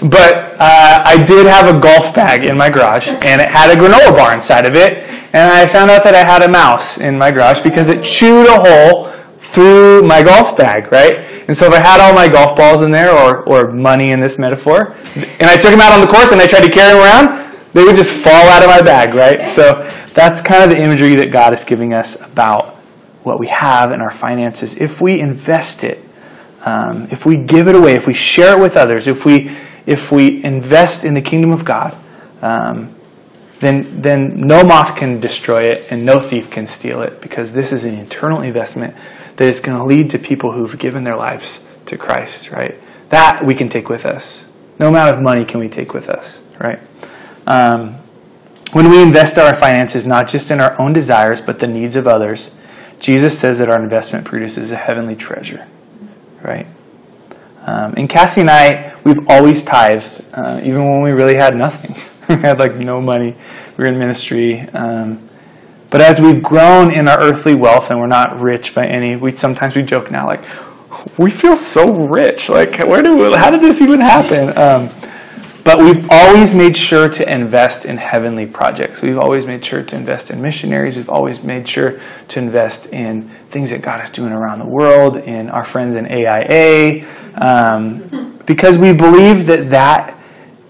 but 0.00 0.56
uh, 0.58 1.02
I 1.04 1.24
did 1.26 1.46
have 1.46 1.74
a 1.74 1.78
golf 1.78 2.14
bag 2.14 2.48
in 2.48 2.56
my 2.56 2.70
garage, 2.70 3.08
and 3.08 3.40
it 3.40 3.48
had 3.48 3.70
a 3.70 3.80
granola 3.80 4.16
bar 4.16 4.34
inside 4.34 4.66
of 4.66 4.74
it. 4.74 5.04
And 5.32 5.50
I 5.52 5.66
found 5.66 5.90
out 5.90 6.04
that 6.04 6.14
I 6.14 6.24
had 6.24 6.42
a 6.42 6.50
mouse 6.50 6.98
in 6.98 7.18
my 7.18 7.30
garage 7.30 7.60
because 7.60 7.88
it 7.88 8.02
chewed 8.02 8.46
a 8.46 8.58
hole 8.58 9.12
through 9.38 10.02
my 10.02 10.22
golf 10.22 10.56
bag, 10.56 10.90
right? 10.92 11.18
And 11.48 11.56
so 11.56 11.66
if 11.66 11.72
I 11.72 11.80
had 11.80 12.00
all 12.00 12.14
my 12.14 12.28
golf 12.28 12.56
balls 12.56 12.82
in 12.82 12.90
there, 12.90 13.10
or, 13.10 13.48
or 13.48 13.70
money 13.70 14.10
in 14.10 14.20
this 14.20 14.38
metaphor, 14.38 14.94
and 15.14 15.44
I 15.48 15.56
took 15.56 15.70
them 15.70 15.80
out 15.80 15.92
on 15.92 16.00
the 16.00 16.06
course 16.06 16.32
and 16.32 16.40
I 16.40 16.46
tried 16.46 16.64
to 16.64 16.70
carry 16.70 16.92
them 16.92 17.02
around, 17.02 17.56
they 17.72 17.84
would 17.84 17.96
just 17.96 18.10
fall 18.10 18.48
out 18.48 18.62
of 18.62 18.68
my 18.68 18.82
bag, 18.82 19.14
right? 19.14 19.48
So 19.48 19.90
that's 20.14 20.40
kind 20.40 20.62
of 20.62 20.70
the 20.70 20.82
imagery 20.82 21.14
that 21.16 21.30
God 21.30 21.52
is 21.52 21.64
giving 21.64 21.94
us 21.94 22.20
about 22.20 22.76
what 23.22 23.38
we 23.38 23.48
have 23.48 23.92
in 23.92 24.00
our 24.00 24.10
finances. 24.10 24.76
If 24.76 25.00
we 25.00 25.20
invest 25.20 25.84
it, 25.84 26.02
um, 26.64 27.08
if 27.10 27.24
we 27.24 27.36
give 27.36 27.68
it 27.68 27.74
away, 27.74 27.94
if 27.94 28.06
we 28.06 28.14
share 28.14 28.58
it 28.58 28.60
with 28.60 28.76
others, 28.76 29.06
if 29.06 29.24
we 29.24 29.56
if 29.88 30.12
we 30.12 30.44
invest 30.44 31.02
in 31.02 31.14
the 31.14 31.22
kingdom 31.22 31.50
of 31.50 31.64
God, 31.64 31.96
um, 32.42 32.94
then 33.60 34.02
then 34.02 34.38
no 34.38 34.62
moth 34.62 34.96
can 34.96 35.18
destroy 35.18 35.62
it 35.62 35.90
and 35.90 36.04
no 36.04 36.20
thief 36.20 36.50
can 36.50 36.66
steal 36.66 37.00
it 37.00 37.22
because 37.22 37.54
this 37.54 37.72
is 37.72 37.84
an 37.84 37.94
eternal 37.94 38.42
investment 38.42 38.94
that 39.36 39.48
is 39.48 39.60
going 39.60 39.76
to 39.78 39.82
lead 39.82 40.10
to 40.10 40.18
people 40.18 40.52
who've 40.52 40.78
given 40.78 41.04
their 41.04 41.16
lives 41.16 41.64
to 41.86 41.96
Christ. 41.96 42.50
Right? 42.50 42.78
That 43.08 43.46
we 43.46 43.54
can 43.54 43.70
take 43.70 43.88
with 43.88 44.04
us. 44.04 44.46
No 44.78 44.88
amount 44.88 45.16
of 45.16 45.22
money 45.22 45.46
can 45.46 45.58
we 45.58 45.68
take 45.70 45.94
with 45.94 46.10
us. 46.10 46.42
Right? 46.60 46.80
Um, 47.46 47.94
when 48.72 48.90
we 48.90 49.00
invest 49.00 49.38
our 49.38 49.54
finances 49.54 50.04
not 50.04 50.28
just 50.28 50.50
in 50.50 50.60
our 50.60 50.78
own 50.78 50.92
desires, 50.92 51.40
but 51.40 51.60
the 51.60 51.66
needs 51.66 51.96
of 51.96 52.06
others, 52.06 52.54
Jesus 53.00 53.38
says 53.38 53.58
that 53.58 53.70
our 53.70 53.82
investment 53.82 54.26
produces 54.26 54.70
a 54.70 54.76
heavenly 54.76 55.16
treasure, 55.16 55.66
right? 56.42 56.66
Um, 57.68 57.94
and 57.98 58.08
Cassie 58.08 58.40
and 58.40 58.50
I, 58.50 58.94
we've 59.04 59.28
always 59.28 59.62
tithed, 59.62 60.24
uh, 60.32 60.58
even 60.64 60.88
when 60.90 61.02
we 61.02 61.10
really 61.10 61.34
had 61.34 61.54
nothing. 61.54 61.94
we 62.28 62.36
had 62.36 62.58
like 62.58 62.76
no 62.76 62.98
money. 62.98 63.36
We 63.76 63.84
were 63.84 63.90
in 63.90 63.98
ministry. 63.98 64.60
Um, 64.70 65.28
but 65.90 66.00
as 66.00 66.18
we've 66.18 66.42
grown 66.42 66.90
in 66.92 67.08
our 67.08 67.20
earthly 67.20 67.54
wealth, 67.54 67.90
and 67.90 68.00
we're 68.00 68.06
not 68.06 68.40
rich 68.40 68.74
by 68.74 68.86
any, 68.86 69.16
we 69.16 69.32
sometimes 69.32 69.76
we 69.76 69.82
joke 69.82 70.10
now 70.10 70.26
like, 70.26 70.42
we 71.18 71.30
feel 71.30 71.56
so 71.56 72.06
rich. 72.06 72.48
Like, 72.48 72.78
where 72.78 73.02
do 73.02 73.14
we, 73.16 73.34
how 73.34 73.50
did 73.50 73.60
this 73.60 73.82
even 73.82 74.00
happen? 74.00 74.56
Um, 74.56 74.88
but 75.68 75.80
we've 75.80 76.08
always 76.10 76.54
made 76.54 76.74
sure 76.74 77.10
to 77.10 77.30
invest 77.30 77.84
in 77.84 77.98
heavenly 77.98 78.46
projects. 78.46 79.02
We've 79.02 79.18
always 79.18 79.44
made 79.44 79.62
sure 79.62 79.82
to 79.82 79.96
invest 79.96 80.30
in 80.30 80.40
missionaries. 80.40 80.96
We've 80.96 81.10
always 81.10 81.44
made 81.44 81.68
sure 81.68 82.00
to 82.28 82.38
invest 82.38 82.86
in 82.86 83.28
things 83.50 83.68
that 83.68 83.82
God 83.82 84.02
is 84.02 84.08
doing 84.08 84.32
around 84.32 84.60
the 84.60 84.66
world, 84.66 85.18
in 85.18 85.50
our 85.50 85.66
friends 85.66 85.94
in 85.94 86.06
AIA, 86.06 87.06
um, 87.34 88.40
because 88.46 88.78
we 88.78 88.94
believe 88.94 89.44
that 89.48 89.68
that 89.68 90.18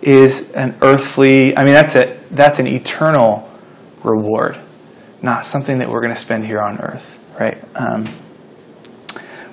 is 0.02 0.50
an 0.50 0.76
earthly. 0.82 1.56
I 1.56 1.64
mean, 1.64 1.74
that's 1.74 1.94
a 1.94 2.18
that's 2.32 2.58
an 2.58 2.66
eternal 2.66 3.48
reward, 4.02 4.56
not 5.22 5.46
something 5.46 5.78
that 5.78 5.88
we're 5.88 6.00
going 6.00 6.14
to 6.14 6.20
spend 6.20 6.44
here 6.44 6.60
on 6.60 6.80
earth, 6.80 7.20
right? 7.38 7.62
Um, 7.76 8.12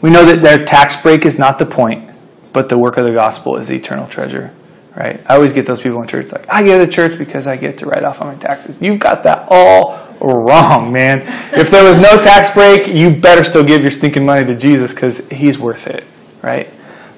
we 0.02 0.10
know 0.10 0.26
that 0.26 0.42
their 0.42 0.66
tax 0.66 1.00
break 1.00 1.24
is 1.24 1.38
not 1.38 1.60
the 1.60 1.68
point, 1.68 2.10
but 2.52 2.68
the 2.68 2.80
work 2.80 2.98
of 2.98 3.06
the 3.06 3.14
gospel 3.14 3.58
is 3.58 3.68
the 3.68 3.76
eternal 3.76 4.08
treasure 4.08 4.52
right? 4.96 5.22
I 5.26 5.36
always 5.36 5.54
get 5.54 5.66
those 5.66 5.82
people 5.82 6.02
in 6.02 6.08
church 6.08 6.32
like, 6.32 6.46
I 6.50 6.64
go 6.64 6.84
to 6.84 6.92
church 6.92 7.18
because 7.18 7.48
I 7.48 7.58
get 7.58 7.78
to 7.80 7.86
write 7.86 8.04
off 8.04 8.22
on 8.22 8.28
my 8.28 8.36
taxes. 8.36 8.82
You've 8.82 9.00
got 9.00 9.24
that 9.24 9.48
all 9.50 10.00
wrong, 10.22 10.92
man. 10.92 11.22
if 11.54 11.70
there 11.70 11.84
was 11.84 11.98
no 11.98 12.22
tax 12.24 12.54
break, 12.54 12.88
you 12.88 13.16
better 13.16 13.44
still 13.44 13.64
give 13.64 13.82
your 13.82 13.92
stinking 13.92 14.26
money 14.26 14.46
to 14.48 14.56
Jesus 14.56 14.94
because 14.94 15.30
he's 15.30 15.60
worth 15.60 15.88
it, 15.88 16.04
right? 16.42 16.70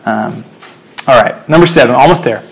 Um, 0.06 0.44
all 1.08 1.22
right, 1.22 1.48
number 1.48 1.68
seven, 1.68 1.96
almost 1.96 2.24
there. 2.24 2.44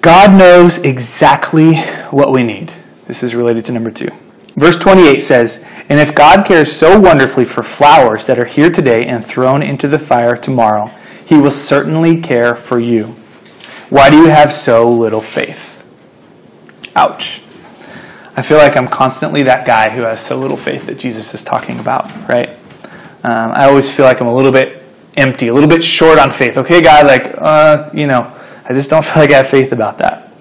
God 0.00 0.38
knows 0.38 0.78
exactly 0.78 1.76
what 2.10 2.32
we 2.32 2.42
need. 2.42 2.72
This 3.06 3.22
is 3.22 3.34
related 3.34 3.64
to 3.66 3.72
number 3.72 3.90
two. 3.90 4.08
Verse 4.56 4.78
28 4.78 5.20
says, 5.20 5.64
And 5.88 6.00
if 6.00 6.14
God 6.14 6.44
cares 6.44 6.72
so 6.72 6.98
wonderfully 6.98 7.44
for 7.44 7.62
flowers 7.62 8.26
that 8.26 8.38
are 8.38 8.44
here 8.44 8.70
today 8.70 9.06
and 9.06 9.24
thrown 9.24 9.62
into 9.62 9.86
the 9.86 9.98
fire 9.98 10.36
tomorrow, 10.36 10.90
he 11.24 11.36
will 11.36 11.50
certainly 11.50 12.20
care 12.20 12.54
for 12.54 12.80
you. 12.80 13.14
Why 13.90 14.10
do 14.10 14.18
you 14.18 14.26
have 14.26 14.52
so 14.52 14.88
little 14.88 15.20
faith? 15.20 15.82
Ouch. 16.94 17.42
I 18.36 18.42
feel 18.42 18.58
like 18.58 18.76
I'm 18.76 18.88
constantly 18.88 19.42
that 19.44 19.66
guy 19.66 19.88
who 19.88 20.02
has 20.02 20.20
so 20.20 20.38
little 20.38 20.56
faith 20.56 20.86
that 20.86 20.98
Jesus 20.98 21.34
is 21.34 21.42
talking 21.42 21.80
about, 21.80 22.04
right? 22.28 22.50
Um, 23.24 23.50
I 23.52 23.64
always 23.64 23.90
feel 23.90 24.04
like 24.06 24.20
I'm 24.20 24.28
a 24.28 24.34
little 24.34 24.52
bit 24.52 24.82
empty, 25.16 25.48
a 25.48 25.54
little 25.54 25.68
bit 25.68 25.82
short 25.82 26.18
on 26.18 26.30
faith. 26.30 26.56
Okay, 26.56 26.80
God, 26.80 27.06
like, 27.06 27.34
uh, 27.36 27.90
you 27.92 28.06
know, 28.06 28.32
I 28.64 28.74
just 28.74 28.90
don't 28.90 29.04
feel 29.04 29.22
like 29.22 29.32
I 29.32 29.38
have 29.38 29.48
faith 29.48 29.72
about 29.72 29.98
that. 29.98 30.32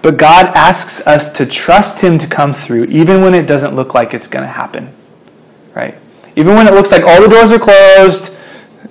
But 0.00 0.16
God 0.16 0.46
asks 0.54 1.00
us 1.06 1.30
to 1.34 1.46
trust 1.46 2.00
Him 2.00 2.18
to 2.18 2.26
come 2.26 2.52
through, 2.52 2.84
even 2.84 3.20
when 3.20 3.34
it 3.34 3.46
doesn't 3.46 3.74
look 3.74 3.94
like 3.94 4.14
it's 4.14 4.28
going 4.28 4.44
to 4.44 4.50
happen, 4.50 4.92
right? 5.74 5.96
Even 6.36 6.54
when 6.54 6.66
it 6.66 6.74
looks 6.74 6.90
like 6.90 7.02
all 7.02 7.20
the 7.20 7.28
doors 7.28 7.52
are 7.52 7.58
closed, 7.58 8.34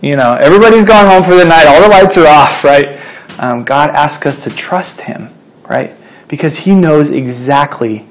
you 0.01 0.15
know, 0.15 0.33
everybody's 0.33 0.85
gone 0.85 1.09
home 1.09 1.23
for 1.23 1.35
the 1.35 1.45
night, 1.45 1.65
all 1.65 1.81
the 1.81 1.87
lights 1.87 2.17
are 2.17 2.27
off, 2.27 2.63
right? 2.63 2.99
Um, 3.39 3.63
God 3.63 3.91
asks 3.91 4.25
us 4.25 4.43
to 4.43 4.49
trust 4.49 5.01
Him, 5.01 5.33
right? 5.67 5.95
Because 6.27 6.57
He 6.57 6.75
knows 6.75 7.09
exactly 7.09 8.05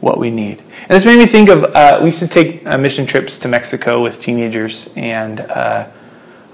what 0.00 0.18
we 0.18 0.30
need. 0.30 0.60
And 0.60 0.90
this 0.90 1.04
made 1.04 1.18
me 1.18 1.26
think 1.26 1.48
of 1.48 1.64
uh, 1.64 1.98
we 2.00 2.06
used 2.06 2.18
to 2.18 2.28
take 2.28 2.66
uh, 2.66 2.76
mission 2.76 3.06
trips 3.06 3.38
to 3.40 3.48
Mexico 3.48 4.02
with 4.02 4.20
teenagers, 4.20 4.92
and 4.96 5.40
uh, 5.40 5.88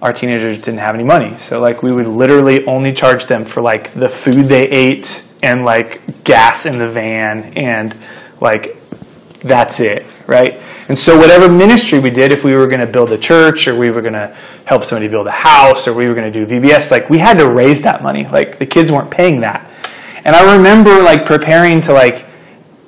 our 0.03 0.13
teenagers 0.13 0.57
didn't 0.57 0.79
have 0.79 0.95
any 0.95 1.05
money. 1.05 1.37
So, 1.39 1.61
like, 1.61 1.83
we 1.83 1.93
would 1.93 2.07
literally 2.07 2.65
only 2.67 2.93
charge 2.93 3.27
them 3.27 3.45
for 3.45 3.61
like 3.61 3.93
the 3.95 4.09
food 4.09 4.45
they 4.45 4.69
ate 4.69 5.25
and 5.43 5.65
like 5.65 6.25
gas 6.25 6.67
in 6.67 6.79
the 6.79 6.89
van 6.89 7.53
and 7.57 7.97
like 8.41 8.77
that's 9.41 9.81
it, 9.81 10.25
right? 10.27 10.61
And 10.89 10.99
so, 10.99 11.17
whatever 11.17 11.51
ministry 11.51 11.99
we 11.99 12.11
did, 12.11 12.33
if 12.33 12.45
we 12.45 12.55
were 12.55 12.67
going 12.67 12.81
to 12.81 12.87
build 12.87 13.11
a 13.13 13.19
church 13.19 13.67
or 13.69 13.79
we 13.79 13.91
were 13.91 14.03
going 14.03 14.15
to 14.15 14.37
help 14.65 14.85
somebody 14.85 15.09
build 15.09 15.27
a 15.27 15.33
house 15.33 15.89
or 15.89 15.95
we 15.95 16.07
were 16.07 16.15
going 16.15 16.31
to 16.31 16.47
do 16.47 16.53
VBS, 16.53 16.91
like 16.91 17.09
we 17.09 17.19
had 17.19 17.39
to 17.39 17.51
raise 17.51 17.83
that 17.83 18.03
money. 18.03 18.27
Like 18.27 18.59
the 18.59 18.67
kids 18.67 18.93
weren't 18.93 19.11
paying 19.11 19.41
that. 19.41 19.71
And 20.25 20.37
I 20.37 20.57
remember 20.57 21.03
like 21.03 21.25
preparing 21.25 21.81
to 21.83 21.93
like 21.93 22.27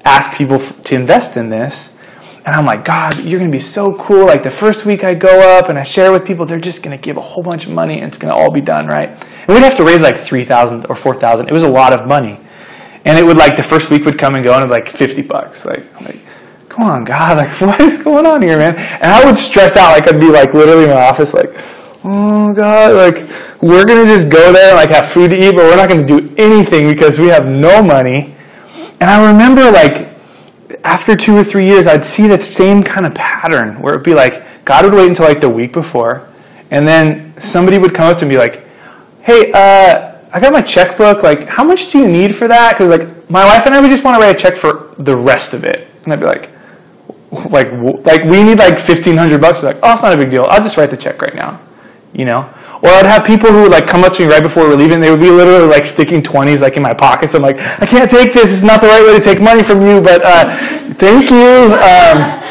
ask 0.04 0.36
people 0.36 0.58
to 0.58 0.94
invest 0.94 1.36
in 1.36 1.48
this. 1.48 1.96
And 2.44 2.56
I'm 2.56 2.66
like, 2.66 2.84
God, 2.84 3.16
you're 3.20 3.38
going 3.38 3.50
to 3.50 3.56
be 3.56 3.62
so 3.62 3.96
cool. 3.96 4.26
Like 4.26 4.42
the 4.42 4.50
first 4.50 4.84
week 4.84 5.04
I 5.04 5.14
go 5.14 5.58
up 5.58 5.68
and 5.68 5.78
I 5.78 5.84
share 5.84 6.10
with 6.10 6.24
people, 6.24 6.44
they're 6.44 6.58
just 6.58 6.82
going 6.82 6.96
to 6.96 7.00
give 7.00 7.16
a 7.16 7.20
whole 7.20 7.42
bunch 7.42 7.66
of 7.66 7.72
money 7.72 8.00
and 8.00 8.08
it's 8.08 8.18
going 8.18 8.32
to 8.32 8.38
all 8.38 8.50
be 8.50 8.60
done, 8.60 8.86
right? 8.86 9.10
And 9.10 9.48
we'd 9.48 9.62
have 9.62 9.76
to 9.76 9.84
raise 9.84 10.02
like 10.02 10.16
3000 10.16 10.86
or 10.86 10.96
4000 10.96 11.48
It 11.48 11.52
was 11.52 11.62
a 11.62 11.68
lot 11.68 11.92
of 11.92 12.06
money. 12.06 12.40
And 13.04 13.18
it 13.18 13.24
would 13.24 13.36
like, 13.36 13.56
the 13.56 13.62
first 13.62 13.90
week 13.90 14.04
would 14.04 14.18
come 14.18 14.34
and 14.34 14.44
go 14.44 14.52
and 14.52 14.64
it'd 14.64 14.70
be 14.70 14.74
like 14.74 14.88
50 14.88 15.22
bucks. 15.22 15.64
Like, 15.64 15.84
like, 16.02 16.18
come 16.72 16.84
on, 16.84 17.04
God, 17.04 17.36
like, 17.38 17.60
what 17.60 17.80
is 17.80 18.02
going 18.02 18.26
on 18.26 18.42
here, 18.42 18.58
man? 18.58 18.76
And 18.76 19.12
I 19.12 19.24
would 19.24 19.36
stress 19.36 19.76
out. 19.76 19.92
Like, 19.92 20.08
I'd 20.08 20.20
be 20.20 20.30
like 20.30 20.54
literally 20.54 20.84
in 20.84 20.90
my 20.90 21.02
office, 21.02 21.34
like, 21.34 21.50
oh, 22.04 22.52
God, 22.52 22.94
like, 22.94 23.28
we're 23.60 23.84
going 23.84 24.04
to 24.04 24.12
just 24.12 24.30
go 24.30 24.52
there 24.52 24.70
and 24.70 24.76
like 24.76 24.90
have 24.90 25.06
food 25.06 25.30
to 25.30 25.36
eat, 25.36 25.54
but 25.54 25.64
we're 25.64 25.76
not 25.76 25.88
going 25.88 26.06
to 26.06 26.16
do 26.18 26.34
anything 26.36 26.88
because 26.88 27.18
we 27.18 27.28
have 27.28 27.46
no 27.46 27.82
money. 27.82 28.34
And 29.00 29.10
I 29.10 29.32
remember 29.32 29.70
like, 29.70 30.08
after 30.84 31.14
two 31.14 31.36
or 31.36 31.44
three 31.44 31.66
years, 31.66 31.86
I'd 31.86 32.04
see 32.04 32.26
the 32.26 32.42
same 32.42 32.82
kind 32.82 33.06
of 33.06 33.14
pattern 33.14 33.80
where 33.80 33.94
it'd 33.94 34.04
be 34.04 34.14
like 34.14 34.42
God 34.64 34.84
would 34.84 34.94
wait 34.94 35.08
until 35.08 35.26
like 35.26 35.40
the 35.40 35.48
week 35.48 35.72
before, 35.72 36.28
and 36.70 36.86
then 36.86 37.34
somebody 37.38 37.78
would 37.78 37.94
come 37.94 38.10
up 38.10 38.18
to 38.18 38.26
me 38.26 38.38
like, 38.38 38.66
"Hey, 39.22 39.52
uh, 39.52 40.18
I 40.32 40.40
got 40.40 40.52
my 40.52 40.62
checkbook. 40.62 41.22
Like, 41.22 41.48
how 41.48 41.64
much 41.64 41.90
do 41.90 41.98
you 41.98 42.08
need 42.08 42.34
for 42.34 42.48
that? 42.48 42.72
Because 42.72 42.90
like 42.90 43.30
my 43.30 43.44
wife 43.44 43.66
and 43.66 43.74
I 43.74 43.80
would 43.80 43.90
just 43.90 44.04
want 44.04 44.16
to 44.16 44.20
write 44.20 44.34
a 44.34 44.38
check 44.38 44.56
for 44.56 44.94
the 44.98 45.16
rest 45.16 45.54
of 45.54 45.64
it." 45.64 45.88
And 46.04 46.12
I'd 46.12 46.20
be 46.20 46.26
like, 46.26 46.50
"Like, 47.32 47.72
like 48.04 48.24
we 48.24 48.42
need 48.42 48.58
like 48.58 48.78
fifteen 48.78 49.16
hundred 49.16 49.40
bucks." 49.40 49.62
Like, 49.62 49.78
"Oh, 49.82 49.94
it's 49.94 50.02
not 50.02 50.12
a 50.12 50.16
big 50.16 50.30
deal. 50.30 50.46
I'll 50.48 50.62
just 50.62 50.76
write 50.76 50.90
the 50.90 50.96
check 50.96 51.20
right 51.22 51.34
now," 51.34 51.60
you 52.12 52.24
know. 52.24 52.48
Or 52.82 52.88
I'd 52.88 53.06
have 53.06 53.24
people 53.24 53.50
who 53.50 53.62
would 53.62 53.70
like 53.70 53.86
come 53.86 54.02
up 54.02 54.12
to 54.14 54.26
me 54.26 54.32
right 54.32 54.42
before 54.42 54.64
we're 54.64 54.74
leaving. 54.74 55.00
They 55.00 55.10
would 55.10 55.20
be 55.20 55.30
literally 55.30 55.66
like 55.66 55.86
sticking 55.86 56.20
twenties 56.20 56.60
like 56.60 56.76
in 56.76 56.82
my 56.82 56.92
pockets. 56.92 57.34
I'm 57.34 57.42
like, 57.42 57.58
I 57.80 57.86
can't 57.86 58.10
take 58.10 58.32
this. 58.32 58.52
It's 58.52 58.64
not 58.64 58.80
the 58.80 58.88
right 58.88 59.04
way 59.04 59.16
to 59.16 59.22
take 59.22 59.40
money 59.40 59.62
from 59.62 59.86
you, 59.86 60.00
but 60.02 60.20
uh, 60.24 60.56
thank 60.94 61.30
you. 61.30 61.74
Um, 61.78 62.42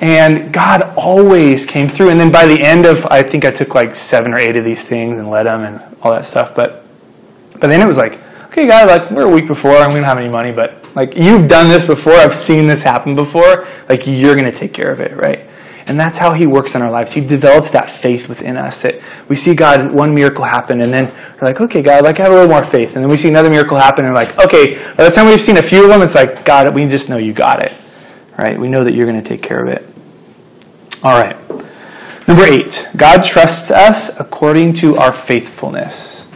and 0.00 0.52
God 0.52 0.82
always 0.96 1.66
came 1.66 1.88
through. 1.88 2.10
And 2.10 2.20
then 2.20 2.30
by 2.30 2.46
the 2.46 2.62
end 2.62 2.84
of, 2.86 3.06
I 3.06 3.22
think 3.22 3.44
I 3.44 3.50
took 3.50 3.74
like 3.74 3.94
seven 3.94 4.34
or 4.34 4.38
eight 4.38 4.56
of 4.56 4.64
these 4.64 4.84
things 4.84 5.18
and 5.18 5.30
led 5.30 5.46
them 5.46 5.62
and 5.62 5.96
all 6.02 6.12
that 6.12 6.26
stuff. 6.26 6.54
But 6.54 6.84
but 7.52 7.68
then 7.68 7.80
it 7.80 7.86
was 7.86 7.96
like, 7.96 8.18
okay, 8.58 8.66
God, 8.66 8.88
like 8.88 9.10
we're 9.10 9.26
a 9.26 9.30
week 9.30 9.46
before, 9.46 9.76
and 9.76 9.92
we 9.92 10.00
don't 10.00 10.08
have 10.08 10.18
any 10.18 10.28
money, 10.28 10.50
but 10.50 10.84
like 10.96 11.16
you've 11.16 11.48
done 11.48 11.68
this 11.68 11.86
before. 11.86 12.14
I've 12.14 12.34
seen 12.34 12.66
this 12.66 12.82
happen 12.82 13.14
before. 13.14 13.66
Like 13.88 14.06
you're 14.06 14.34
to 14.34 14.52
take 14.52 14.72
care 14.72 14.90
of 14.90 15.00
it, 15.00 15.16
right? 15.16 15.48
And 15.86 15.98
that's 15.98 16.18
how 16.18 16.32
He 16.34 16.46
works 16.46 16.74
in 16.74 16.82
our 16.82 16.90
lives. 16.90 17.12
He 17.12 17.20
develops 17.20 17.70
that 17.70 17.88
faith 17.88 18.28
within 18.28 18.56
us 18.56 18.82
that 18.82 19.00
we 19.28 19.36
see 19.36 19.54
God, 19.54 19.92
one 19.92 20.14
miracle 20.14 20.44
happen, 20.44 20.80
and 20.80 20.92
then 20.92 21.06
we're 21.40 21.48
like, 21.48 21.60
okay, 21.60 21.82
God, 21.82 22.02
like 22.02 22.18
I 22.18 22.24
have 22.24 22.32
a 22.32 22.34
little 22.34 22.50
more 22.50 22.64
faith. 22.64 22.96
And 22.96 23.04
then 23.04 23.10
we 23.10 23.16
see 23.16 23.28
another 23.28 23.48
miracle 23.48 23.76
happen, 23.76 24.04
and 24.04 24.12
we're 24.12 24.20
like, 24.20 24.36
okay, 24.38 24.74
by 24.96 25.04
the 25.04 25.10
time 25.10 25.26
we've 25.26 25.40
seen 25.40 25.56
a 25.56 25.62
few 25.62 25.82
of 25.82 25.88
them, 25.88 26.02
it's 26.02 26.14
like, 26.14 26.44
God, 26.44 26.74
we 26.74 26.86
just 26.86 27.08
know 27.08 27.16
you 27.16 27.32
got 27.32 27.64
it. 27.64 27.72
Right? 28.36 28.58
We 28.58 28.68
know 28.68 28.84
that 28.84 28.94
you're 28.94 29.06
going 29.06 29.22
to 29.22 29.28
take 29.28 29.42
care 29.42 29.62
of 29.62 29.68
it. 29.68 29.86
All 31.02 31.20
right. 31.20 31.36
Number 32.28 32.44
eight, 32.44 32.88
God 32.96 33.22
trusts 33.22 33.70
us 33.70 34.18
according 34.20 34.74
to 34.74 34.96
our 34.96 35.12
faithfulness. 35.12 36.27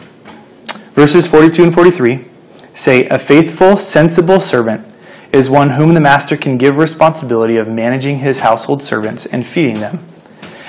Verses 0.94 1.26
42 1.26 1.64
and 1.64 1.74
43 1.74 2.26
say, 2.74 3.07
A 3.07 3.18
faithful, 3.18 3.76
sensible 3.76 4.40
servant 4.40 4.87
is 5.33 5.48
one 5.48 5.70
whom 5.70 5.94
the 5.94 6.00
master 6.00 6.37
can 6.37 6.59
give 6.59 6.76
responsibility 6.76 7.57
of 7.57 7.66
managing 7.66 8.18
his 8.18 8.40
household 8.40 8.83
servants 8.83 9.26
and 9.26 9.46
feeding 9.46 9.81
them. 9.81 10.07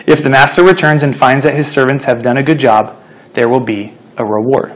If 0.08 0.24
the 0.24 0.30
master 0.30 0.64
returns 0.64 1.04
and 1.04 1.16
finds 1.16 1.44
that 1.44 1.56
his 1.56 1.68
servants 1.70 2.06
have 2.06 2.22
done 2.22 2.38
a 2.38 2.44
good 2.44 2.60
job, 2.60 2.98
there 3.34 3.50
will 3.50 3.64
be 3.64 3.94
a 4.18 4.26
reward. 4.26 4.74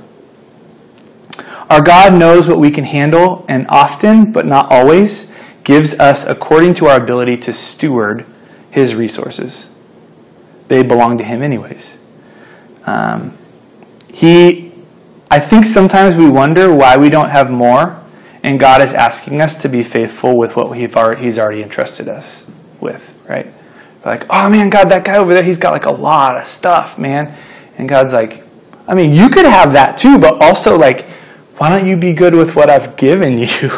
Our 1.69 1.81
God 1.81 2.17
knows 2.17 2.47
what 2.47 2.59
we 2.59 2.71
can 2.71 2.85
handle 2.85 3.45
and 3.49 3.65
often, 3.69 4.31
but 4.31 4.45
not 4.45 4.71
always, 4.71 5.31
gives 5.63 5.93
us 5.99 6.25
according 6.25 6.73
to 6.75 6.87
our 6.87 7.01
ability 7.01 7.37
to 7.37 7.53
steward 7.53 8.25
his 8.71 8.95
resources. 8.95 9.69
They 10.69 10.83
belong 10.83 11.17
to 11.17 11.23
him, 11.25 11.41
anyways. 11.43 11.99
Um, 12.85 13.37
he, 14.13 14.66
I 15.29 15.39
think 15.39 15.65
sometimes 15.65 16.15
we 16.15 16.29
wonder 16.29 16.73
why 16.73 16.97
we 16.97 17.09
don't 17.09 17.29
have 17.29 17.49
more 17.49 18.01
and 18.43 18.59
God 18.59 18.81
is 18.81 18.93
asking 18.93 19.41
us 19.41 19.55
to 19.57 19.69
be 19.69 19.83
faithful 19.83 20.37
with 20.37 20.55
what 20.55 20.77
He's 20.77 21.37
already 21.37 21.61
entrusted 21.61 22.07
us 22.07 22.45
with, 22.79 23.13
right? 23.27 23.53
Like, 24.05 24.25
oh 24.29 24.49
man, 24.49 24.69
God, 24.69 24.89
that 24.89 25.03
guy 25.03 25.17
over 25.17 25.33
there, 25.33 25.43
he's 25.43 25.57
got 25.57 25.73
like 25.73 25.85
a 25.85 25.91
lot 25.91 26.37
of 26.37 26.45
stuff, 26.45 26.97
man. 26.97 27.35
And 27.77 27.89
God's 27.89 28.13
like, 28.13 28.43
I 28.87 28.95
mean, 28.95 29.11
you 29.11 29.29
could 29.29 29.45
have 29.45 29.73
that 29.73 29.97
too, 29.97 30.17
but 30.17 30.41
also 30.41 30.77
like, 30.77 31.05
why 31.57 31.69
don't 31.69 31.87
you 31.87 31.97
be 31.97 32.13
good 32.13 32.33
with 32.33 32.55
what 32.55 32.69
I've 32.69 32.95
given 32.95 33.37
you, 33.39 33.71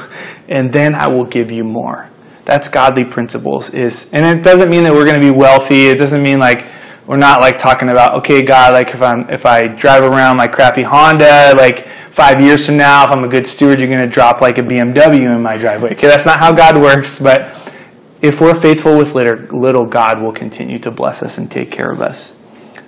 and 0.48 0.72
then 0.72 0.94
I 0.94 1.08
will 1.08 1.26
give 1.26 1.52
you 1.52 1.64
more. 1.64 2.10
That's 2.46 2.68
godly 2.68 3.06
principles. 3.06 3.74
Is 3.74 4.10
and 4.12 4.26
it 4.26 4.44
doesn't 4.44 4.70
mean 4.70 4.84
that 4.84 4.94
we're 4.94 5.06
going 5.06 5.20
to 5.20 5.28
be 5.28 5.36
wealthy. 5.36 5.88
It 5.88 5.98
doesn't 5.98 6.22
mean 6.22 6.40
like 6.40 6.68
we're 7.10 7.18
not 7.18 7.42
like 7.42 7.58
talking 7.58 7.90
about 7.90 8.20
okay, 8.20 8.44
God, 8.44 8.72
like 8.74 8.90
if 8.90 9.02
I'm 9.02 9.28
if 9.32 9.44
I 9.44 9.66
drive 9.66 10.04
around 10.04 10.38
my 10.38 10.48
crappy 10.48 10.84
Honda, 10.84 11.56
like 11.58 11.88
five 12.12 12.40
years 12.40 12.68
from 12.68 12.78
now, 12.78 13.04
if 13.04 13.10
I'm 13.10 13.24
a 13.24 13.28
good 13.28 13.48
steward, 13.48 13.80
you're 13.80 13.88
going 13.88 14.00
to 14.00 14.08
drop 14.08 14.42
like 14.42 14.60
a 14.60 14.62
BMW 14.62 15.36
in 15.36 15.42
my 15.42 15.58
driveway. 15.58 15.94
Okay, 15.94 16.06
that's 16.06 16.28
not 16.28 16.38
how 16.38 16.52
God 16.52 16.80
works, 16.80 17.20
but 17.20 17.74
if 18.22 18.40
we're 18.40 18.54
faithful 18.54 18.96
with 18.96 19.16
little, 19.16 19.60
little 19.60 19.88
God 19.88 20.22
will 20.22 20.32
continue 20.32 20.78
to 20.78 20.92
bless 20.92 21.24
us 21.24 21.40
and 21.40 21.50
take 21.50 21.72
care 21.72 21.92
of 21.92 22.00
us. 22.00 22.36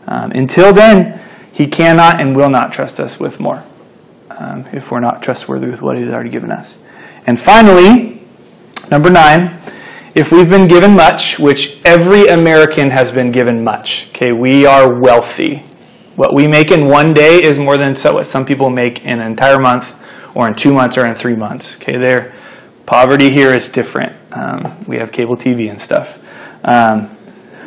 Um, 0.06 0.32
until 0.34 0.72
then, 0.72 1.20
He 1.52 1.66
cannot 1.66 2.22
and 2.22 2.36
will 2.36 2.52
not 2.52 2.72
trust 2.72 3.00
us 3.00 3.20
with 3.20 3.40
more 3.40 3.64
um, 4.30 4.68
if 4.72 4.92
we're 4.92 5.00
not 5.00 5.24
trustworthy 5.24 5.66
with 5.66 5.82
what 5.82 5.98
He's 5.98 6.10
already 6.10 6.30
given 6.30 6.52
us. 6.52 6.78
And 7.26 7.42
finally, 7.42 8.22
number 8.92 9.10
nine, 9.10 9.58
if 10.14 10.32
we've 10.32 10.50
been 10.50 10.68
given 10.68 10.94
much, 10.94 11.40
which 11.40 11.84
every 11.86 12.28
American 12.28 12.90
has 12.90 13.12
been 13.12 13.32
given 13.32 13.64
much, 13.64 14.08
okay, 14.10 14.32
we 14.32 14.66
are 14.66 15.00
wealthy. 15.00 15.64
What 16.16 16.34
we 16.34 16.48
make 16.48 16.72
in 16.72 16.88
one 16.88 17.14
day 17.14 17.42
is 17.42 17.58
more 17.58 17.78
than 17.78 17.96
so 17.96 18.16
what 18.16 18.26
some 18.26 18.46
people 18.46 18.70
make 18.70 19.06
in 19.06 19.20
an 19.20 19.26
entire 19.26 19.60
month 19.60 19.96
or 20.36 20.48
in 20.48 20.56
two 20.56 20.74
months 20.74 20.98
or 20.98 21.06
in 21.06 21.16
three 21.16 21.36
months. 21.36 21.78
Okay, 21.78 21.98
their 21.98 22.34
poverty 22.86 23.30
here 23.30 23.54
is 23.54 23.70
different. 23.70 24.14
Um, 24.34 24.84
we 24.86 24.98
have 24.98 25.12
cable 25.12 25.38
TV 25.38 25.70
and 25.70 25.80
stuff. 25.80 26.20
Um, 26.66 27.16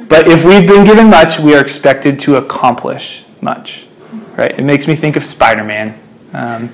but 0.08 0.28
if 0.28 0.44
we've 0.44 0.66
been 0.66 0.84
given 0.84 1.08
much, 1.08 1.38
we 1.38 1.54
are 1.54 1.60
expected 1.60 2.18
to 2.20 2.36
accomplish 2.36 3.24
much. 3.40 3.86
Right? 4.36 4.58
It 4.58 4.64
makes 4.64 4.86
me 4.86 4.94
think 4.94 5.16
of 5.16 5.24
Spider 5.24 5.64
Man. 5.64 5.98
Um, 6.34 6.68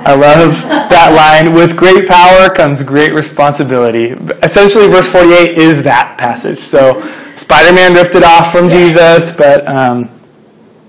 I 0.00 0.14
love 0.14 0.52
that 0.90 1.12
line. 1.14 1.54
With 1.54 1.76
great 1.76 2.06
power 2.06 2.48
comes 2.48 2.82
great 2.82 3.14
responsibility. 3.14 4.12
Essentially, 4.42 4.88
verse 4.88 5.08
48 5.08 5.58
is 5.58 5.82
that 5.82 6.16
passage. 6.18 6.58
So, 6.58 7.00
Spider 7.36 7.74
Man 7.74 7.94
ripped 7.94 8.14
it 8.14 8.24
off 8.24 8.52
from 8.52 8.68
Jesus, 8.68 9.32
but 9.32 9.66
um, 9.66 10.10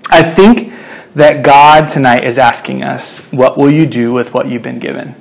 I 0.10 0.24
think 0.24 0.74
that 1.16 1.44
God 1.44 1.88
tonight 1.88 2.26
is 2.26 2.38
asking 2.38 2.84
us, 2.84 3.20
what 3.32 3.58
will 3.58 3.74
you 3.74 3.86
do 3.86 4.14
with 4.14 4.34
what 4.34 4.50
you've 4.50 4.62
been 4.62 4.80
given? 4.80 5.16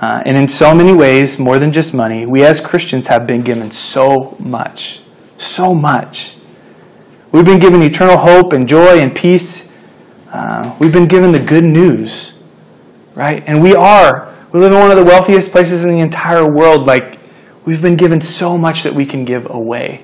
Uh, 0.00 0.22
and 0.24 0.36
in 0.36 0.48
so 0.48 0.74
many 0.74 0.92
ways, 0.92 1.38
more 1.38 1.58
than 1.58 1.70
just 1.70 1.92
money, 1.92 2.26
we 2.26 2.42
as 2.44 2.60
Christians 2.60 3.08
have 3.08 3.26
been 3.26 3.42
given 3.42 3.70
so 3.70 4.36
much. 4.38 5.02
So 5.36 5.74
much. 5.74 6.36
We've 7.32 7.44
been 7.44 7.60
given 7.60 7.82
eternal 7.82 8.16
hope 8.16 8.52
and 8.52 8.66
joy 8.66 8.98
and 8.98 9.14
peace. 9.14 9.70
Uh, 10.32 10.74
we've 10.80 10.92
been 10.92 11.06
given 11.06 11.32
the 11.32 11.38
good 11.38 11.64
news, 11.64 12.39
right? 13.20 13.44
And 13.46 13.62
we 13.62 13.74
are. 13.74 14.34
We 14.50 14.60
live 14.60 14.72
in 14.72 14.78
one 14.78 14.90
of 14.90 14.96
the 14.96 15.04
wealthiest 15.04 15.52
places 15.52 15.84
in 15.84 15.92
the 15.92 16.00
entire 16.00 16.50
world. 16.50 16.86
Like, 16.86 17.20
we've 17.66 17.82
been 17.82 17.96
given 17.96 18.22
so 18.22 18.56
much 18.56 18.82
that 18.82 18.94
we 18.94 19.04
can 19.04 19.26
give 19.26 19.48
away. 19.50 20.02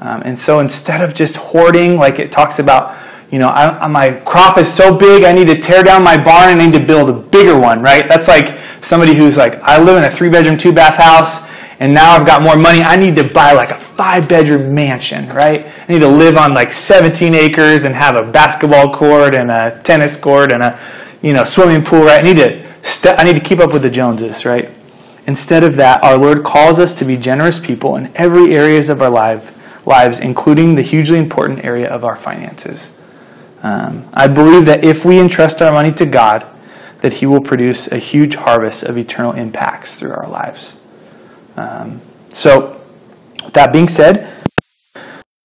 Um, 0.00 0.22
and 0.22 0.36
so 0.36 0.58
instead 0.58 1.00
of 1.00 1.14
just 1.14 1.36
hoarding, 1.36 1.96
like 1.96 2.18
it 2.18 2.32
talks 2.32 2.58
about, 2.58 2.98
you 3.30 3.38
know, 3.38 3.48
I, 3.48 3.86
my 3.86 4.10
crop 4.10 4.58
is 4.58 4.72
so 4.72 4.96
big, 4.96 5.22
I 5.22 5.32
need 5.32 5.46
to 5.46 5.60
tear 5.60 5.84
down 5.84 6.02
my 6.02 6.16
barn 6.16 6.50
and 6.50 6.60
I 6.60 6.66
need 6.66 6.78
to 6.78 6.84
build 6.84 7.08
a 7.08 7.12
bigger 7.12 7.56
one, 7.56 7.82
right? 7.82 8.08
That's 8.08 8.26
like 8.26 8.58
somebody 8.80 9.14
who's 9.14 9.36
like, 9.36 9.54
I 9.62 9.80
live 9.80 9.96
in 9.96 10.02
a 10.02 10.10
three 10.10 10.28
bedroom, 10.28 10.58
two 10.58 10.72
bath 10.72 10.96
house 10.96 11.48
and 11.78 11.94
now 11.94 12.16
I've 12.16 12.26
got 12.26 12.42
more 12.42 12.56
money. 12.56 12.82
I 12.82 12.96
need 12.96 13.14
to 13.16 13.28
buy 13.32 13.52
like 13.52 13.70
a 13.70 13.78
five 13.78 14.28
bedroom 14.28 14.74
mansion, 14.74 15.28
right? 15.28 15.66
I 15.66 15.92
need 15.92 16.00
to 16.00 16.08
live 16.08 16.36
on 16.36 16.52
like 16.52 16.72
17 16.72 17.34
acres 17.34 17.84
and 17.84 17.94
have 17.94 18.16
a 18.16 18.30
basketball 18.30 18.92
court 18.92 19.34
and 19.34 19.50
a 19.50 19.80
tennis 19.82 20.16
court 20.16 20.52
and 20.52 20.62
a, 20.62 20.78
you 21.22 21.32
know, 21.32 21.44
swimming 21.44 21.84
pool, 21.84 22.00
right? 22.02 22.22
I 22.24 22.26
need 22.26 22.38
to, 22.38 22.66
st- 22.82 23.18
I 23.18 23.24
need 23.24 23.34
to 23.34 23.40
keep 23.40 23.60
up 23.60 23.72
with 23.72 23.82
the 23.82 23.90
Joneses, 23.90 24.44
right? 24.44 24.70
Instead 25.26 25.64
of 25.64 25.76
that, 25.76 26.02
our 26.02 26.18
Lord 26.18 26.44
calls 26.44 26.80
us 26.80 26.92
to 26.94 27.04
be 27.04 27.16
generous 27.16 27.58
people 27.58 27.96
in 27.96 28.10
every 28.16 28.54
areas 28.54 28.88
of 28.88 29.02
our 29.02 29.10
life, 29.10 29.54
lives, 29.86 30.18
including 30.18 30.74
the 30.74 30.82
hugely 30.82 31.18
important 31.18 31.64
area 31.64 31.88
of 31.88 32.04
our 32.04 32.16
finances. 32.16 32.92
Um, 33.62 34.08
I 34.14 34.26
believe 34.26 34.64
that 34.66 34.82
if 34.84 35.04
we 35.04 35.20
entrust 35.20 35.60
our 35.60 35.72
money 35.72 35.92
to 35.92 36.06
God, 36.06 36.46
that 37.02 37.14
He 37.14 37.26
will 37.26 37.40
produce 37.40 37.90
a 37.92 37.98
huge 37.98 38.34
harvest 38.34 38.82
of 38.82 38.96
eternal 38.96 39.32
impacts 39.32 39.94
through 39.94 40.12
our 40.12 40.28
lives. 40.28 40.80
Um, 41.56 42.00
so, 42.30 42.80
with 43.44 43.54
that 43.54 43.72
being 43.72 43.88
said, 43.88 44.28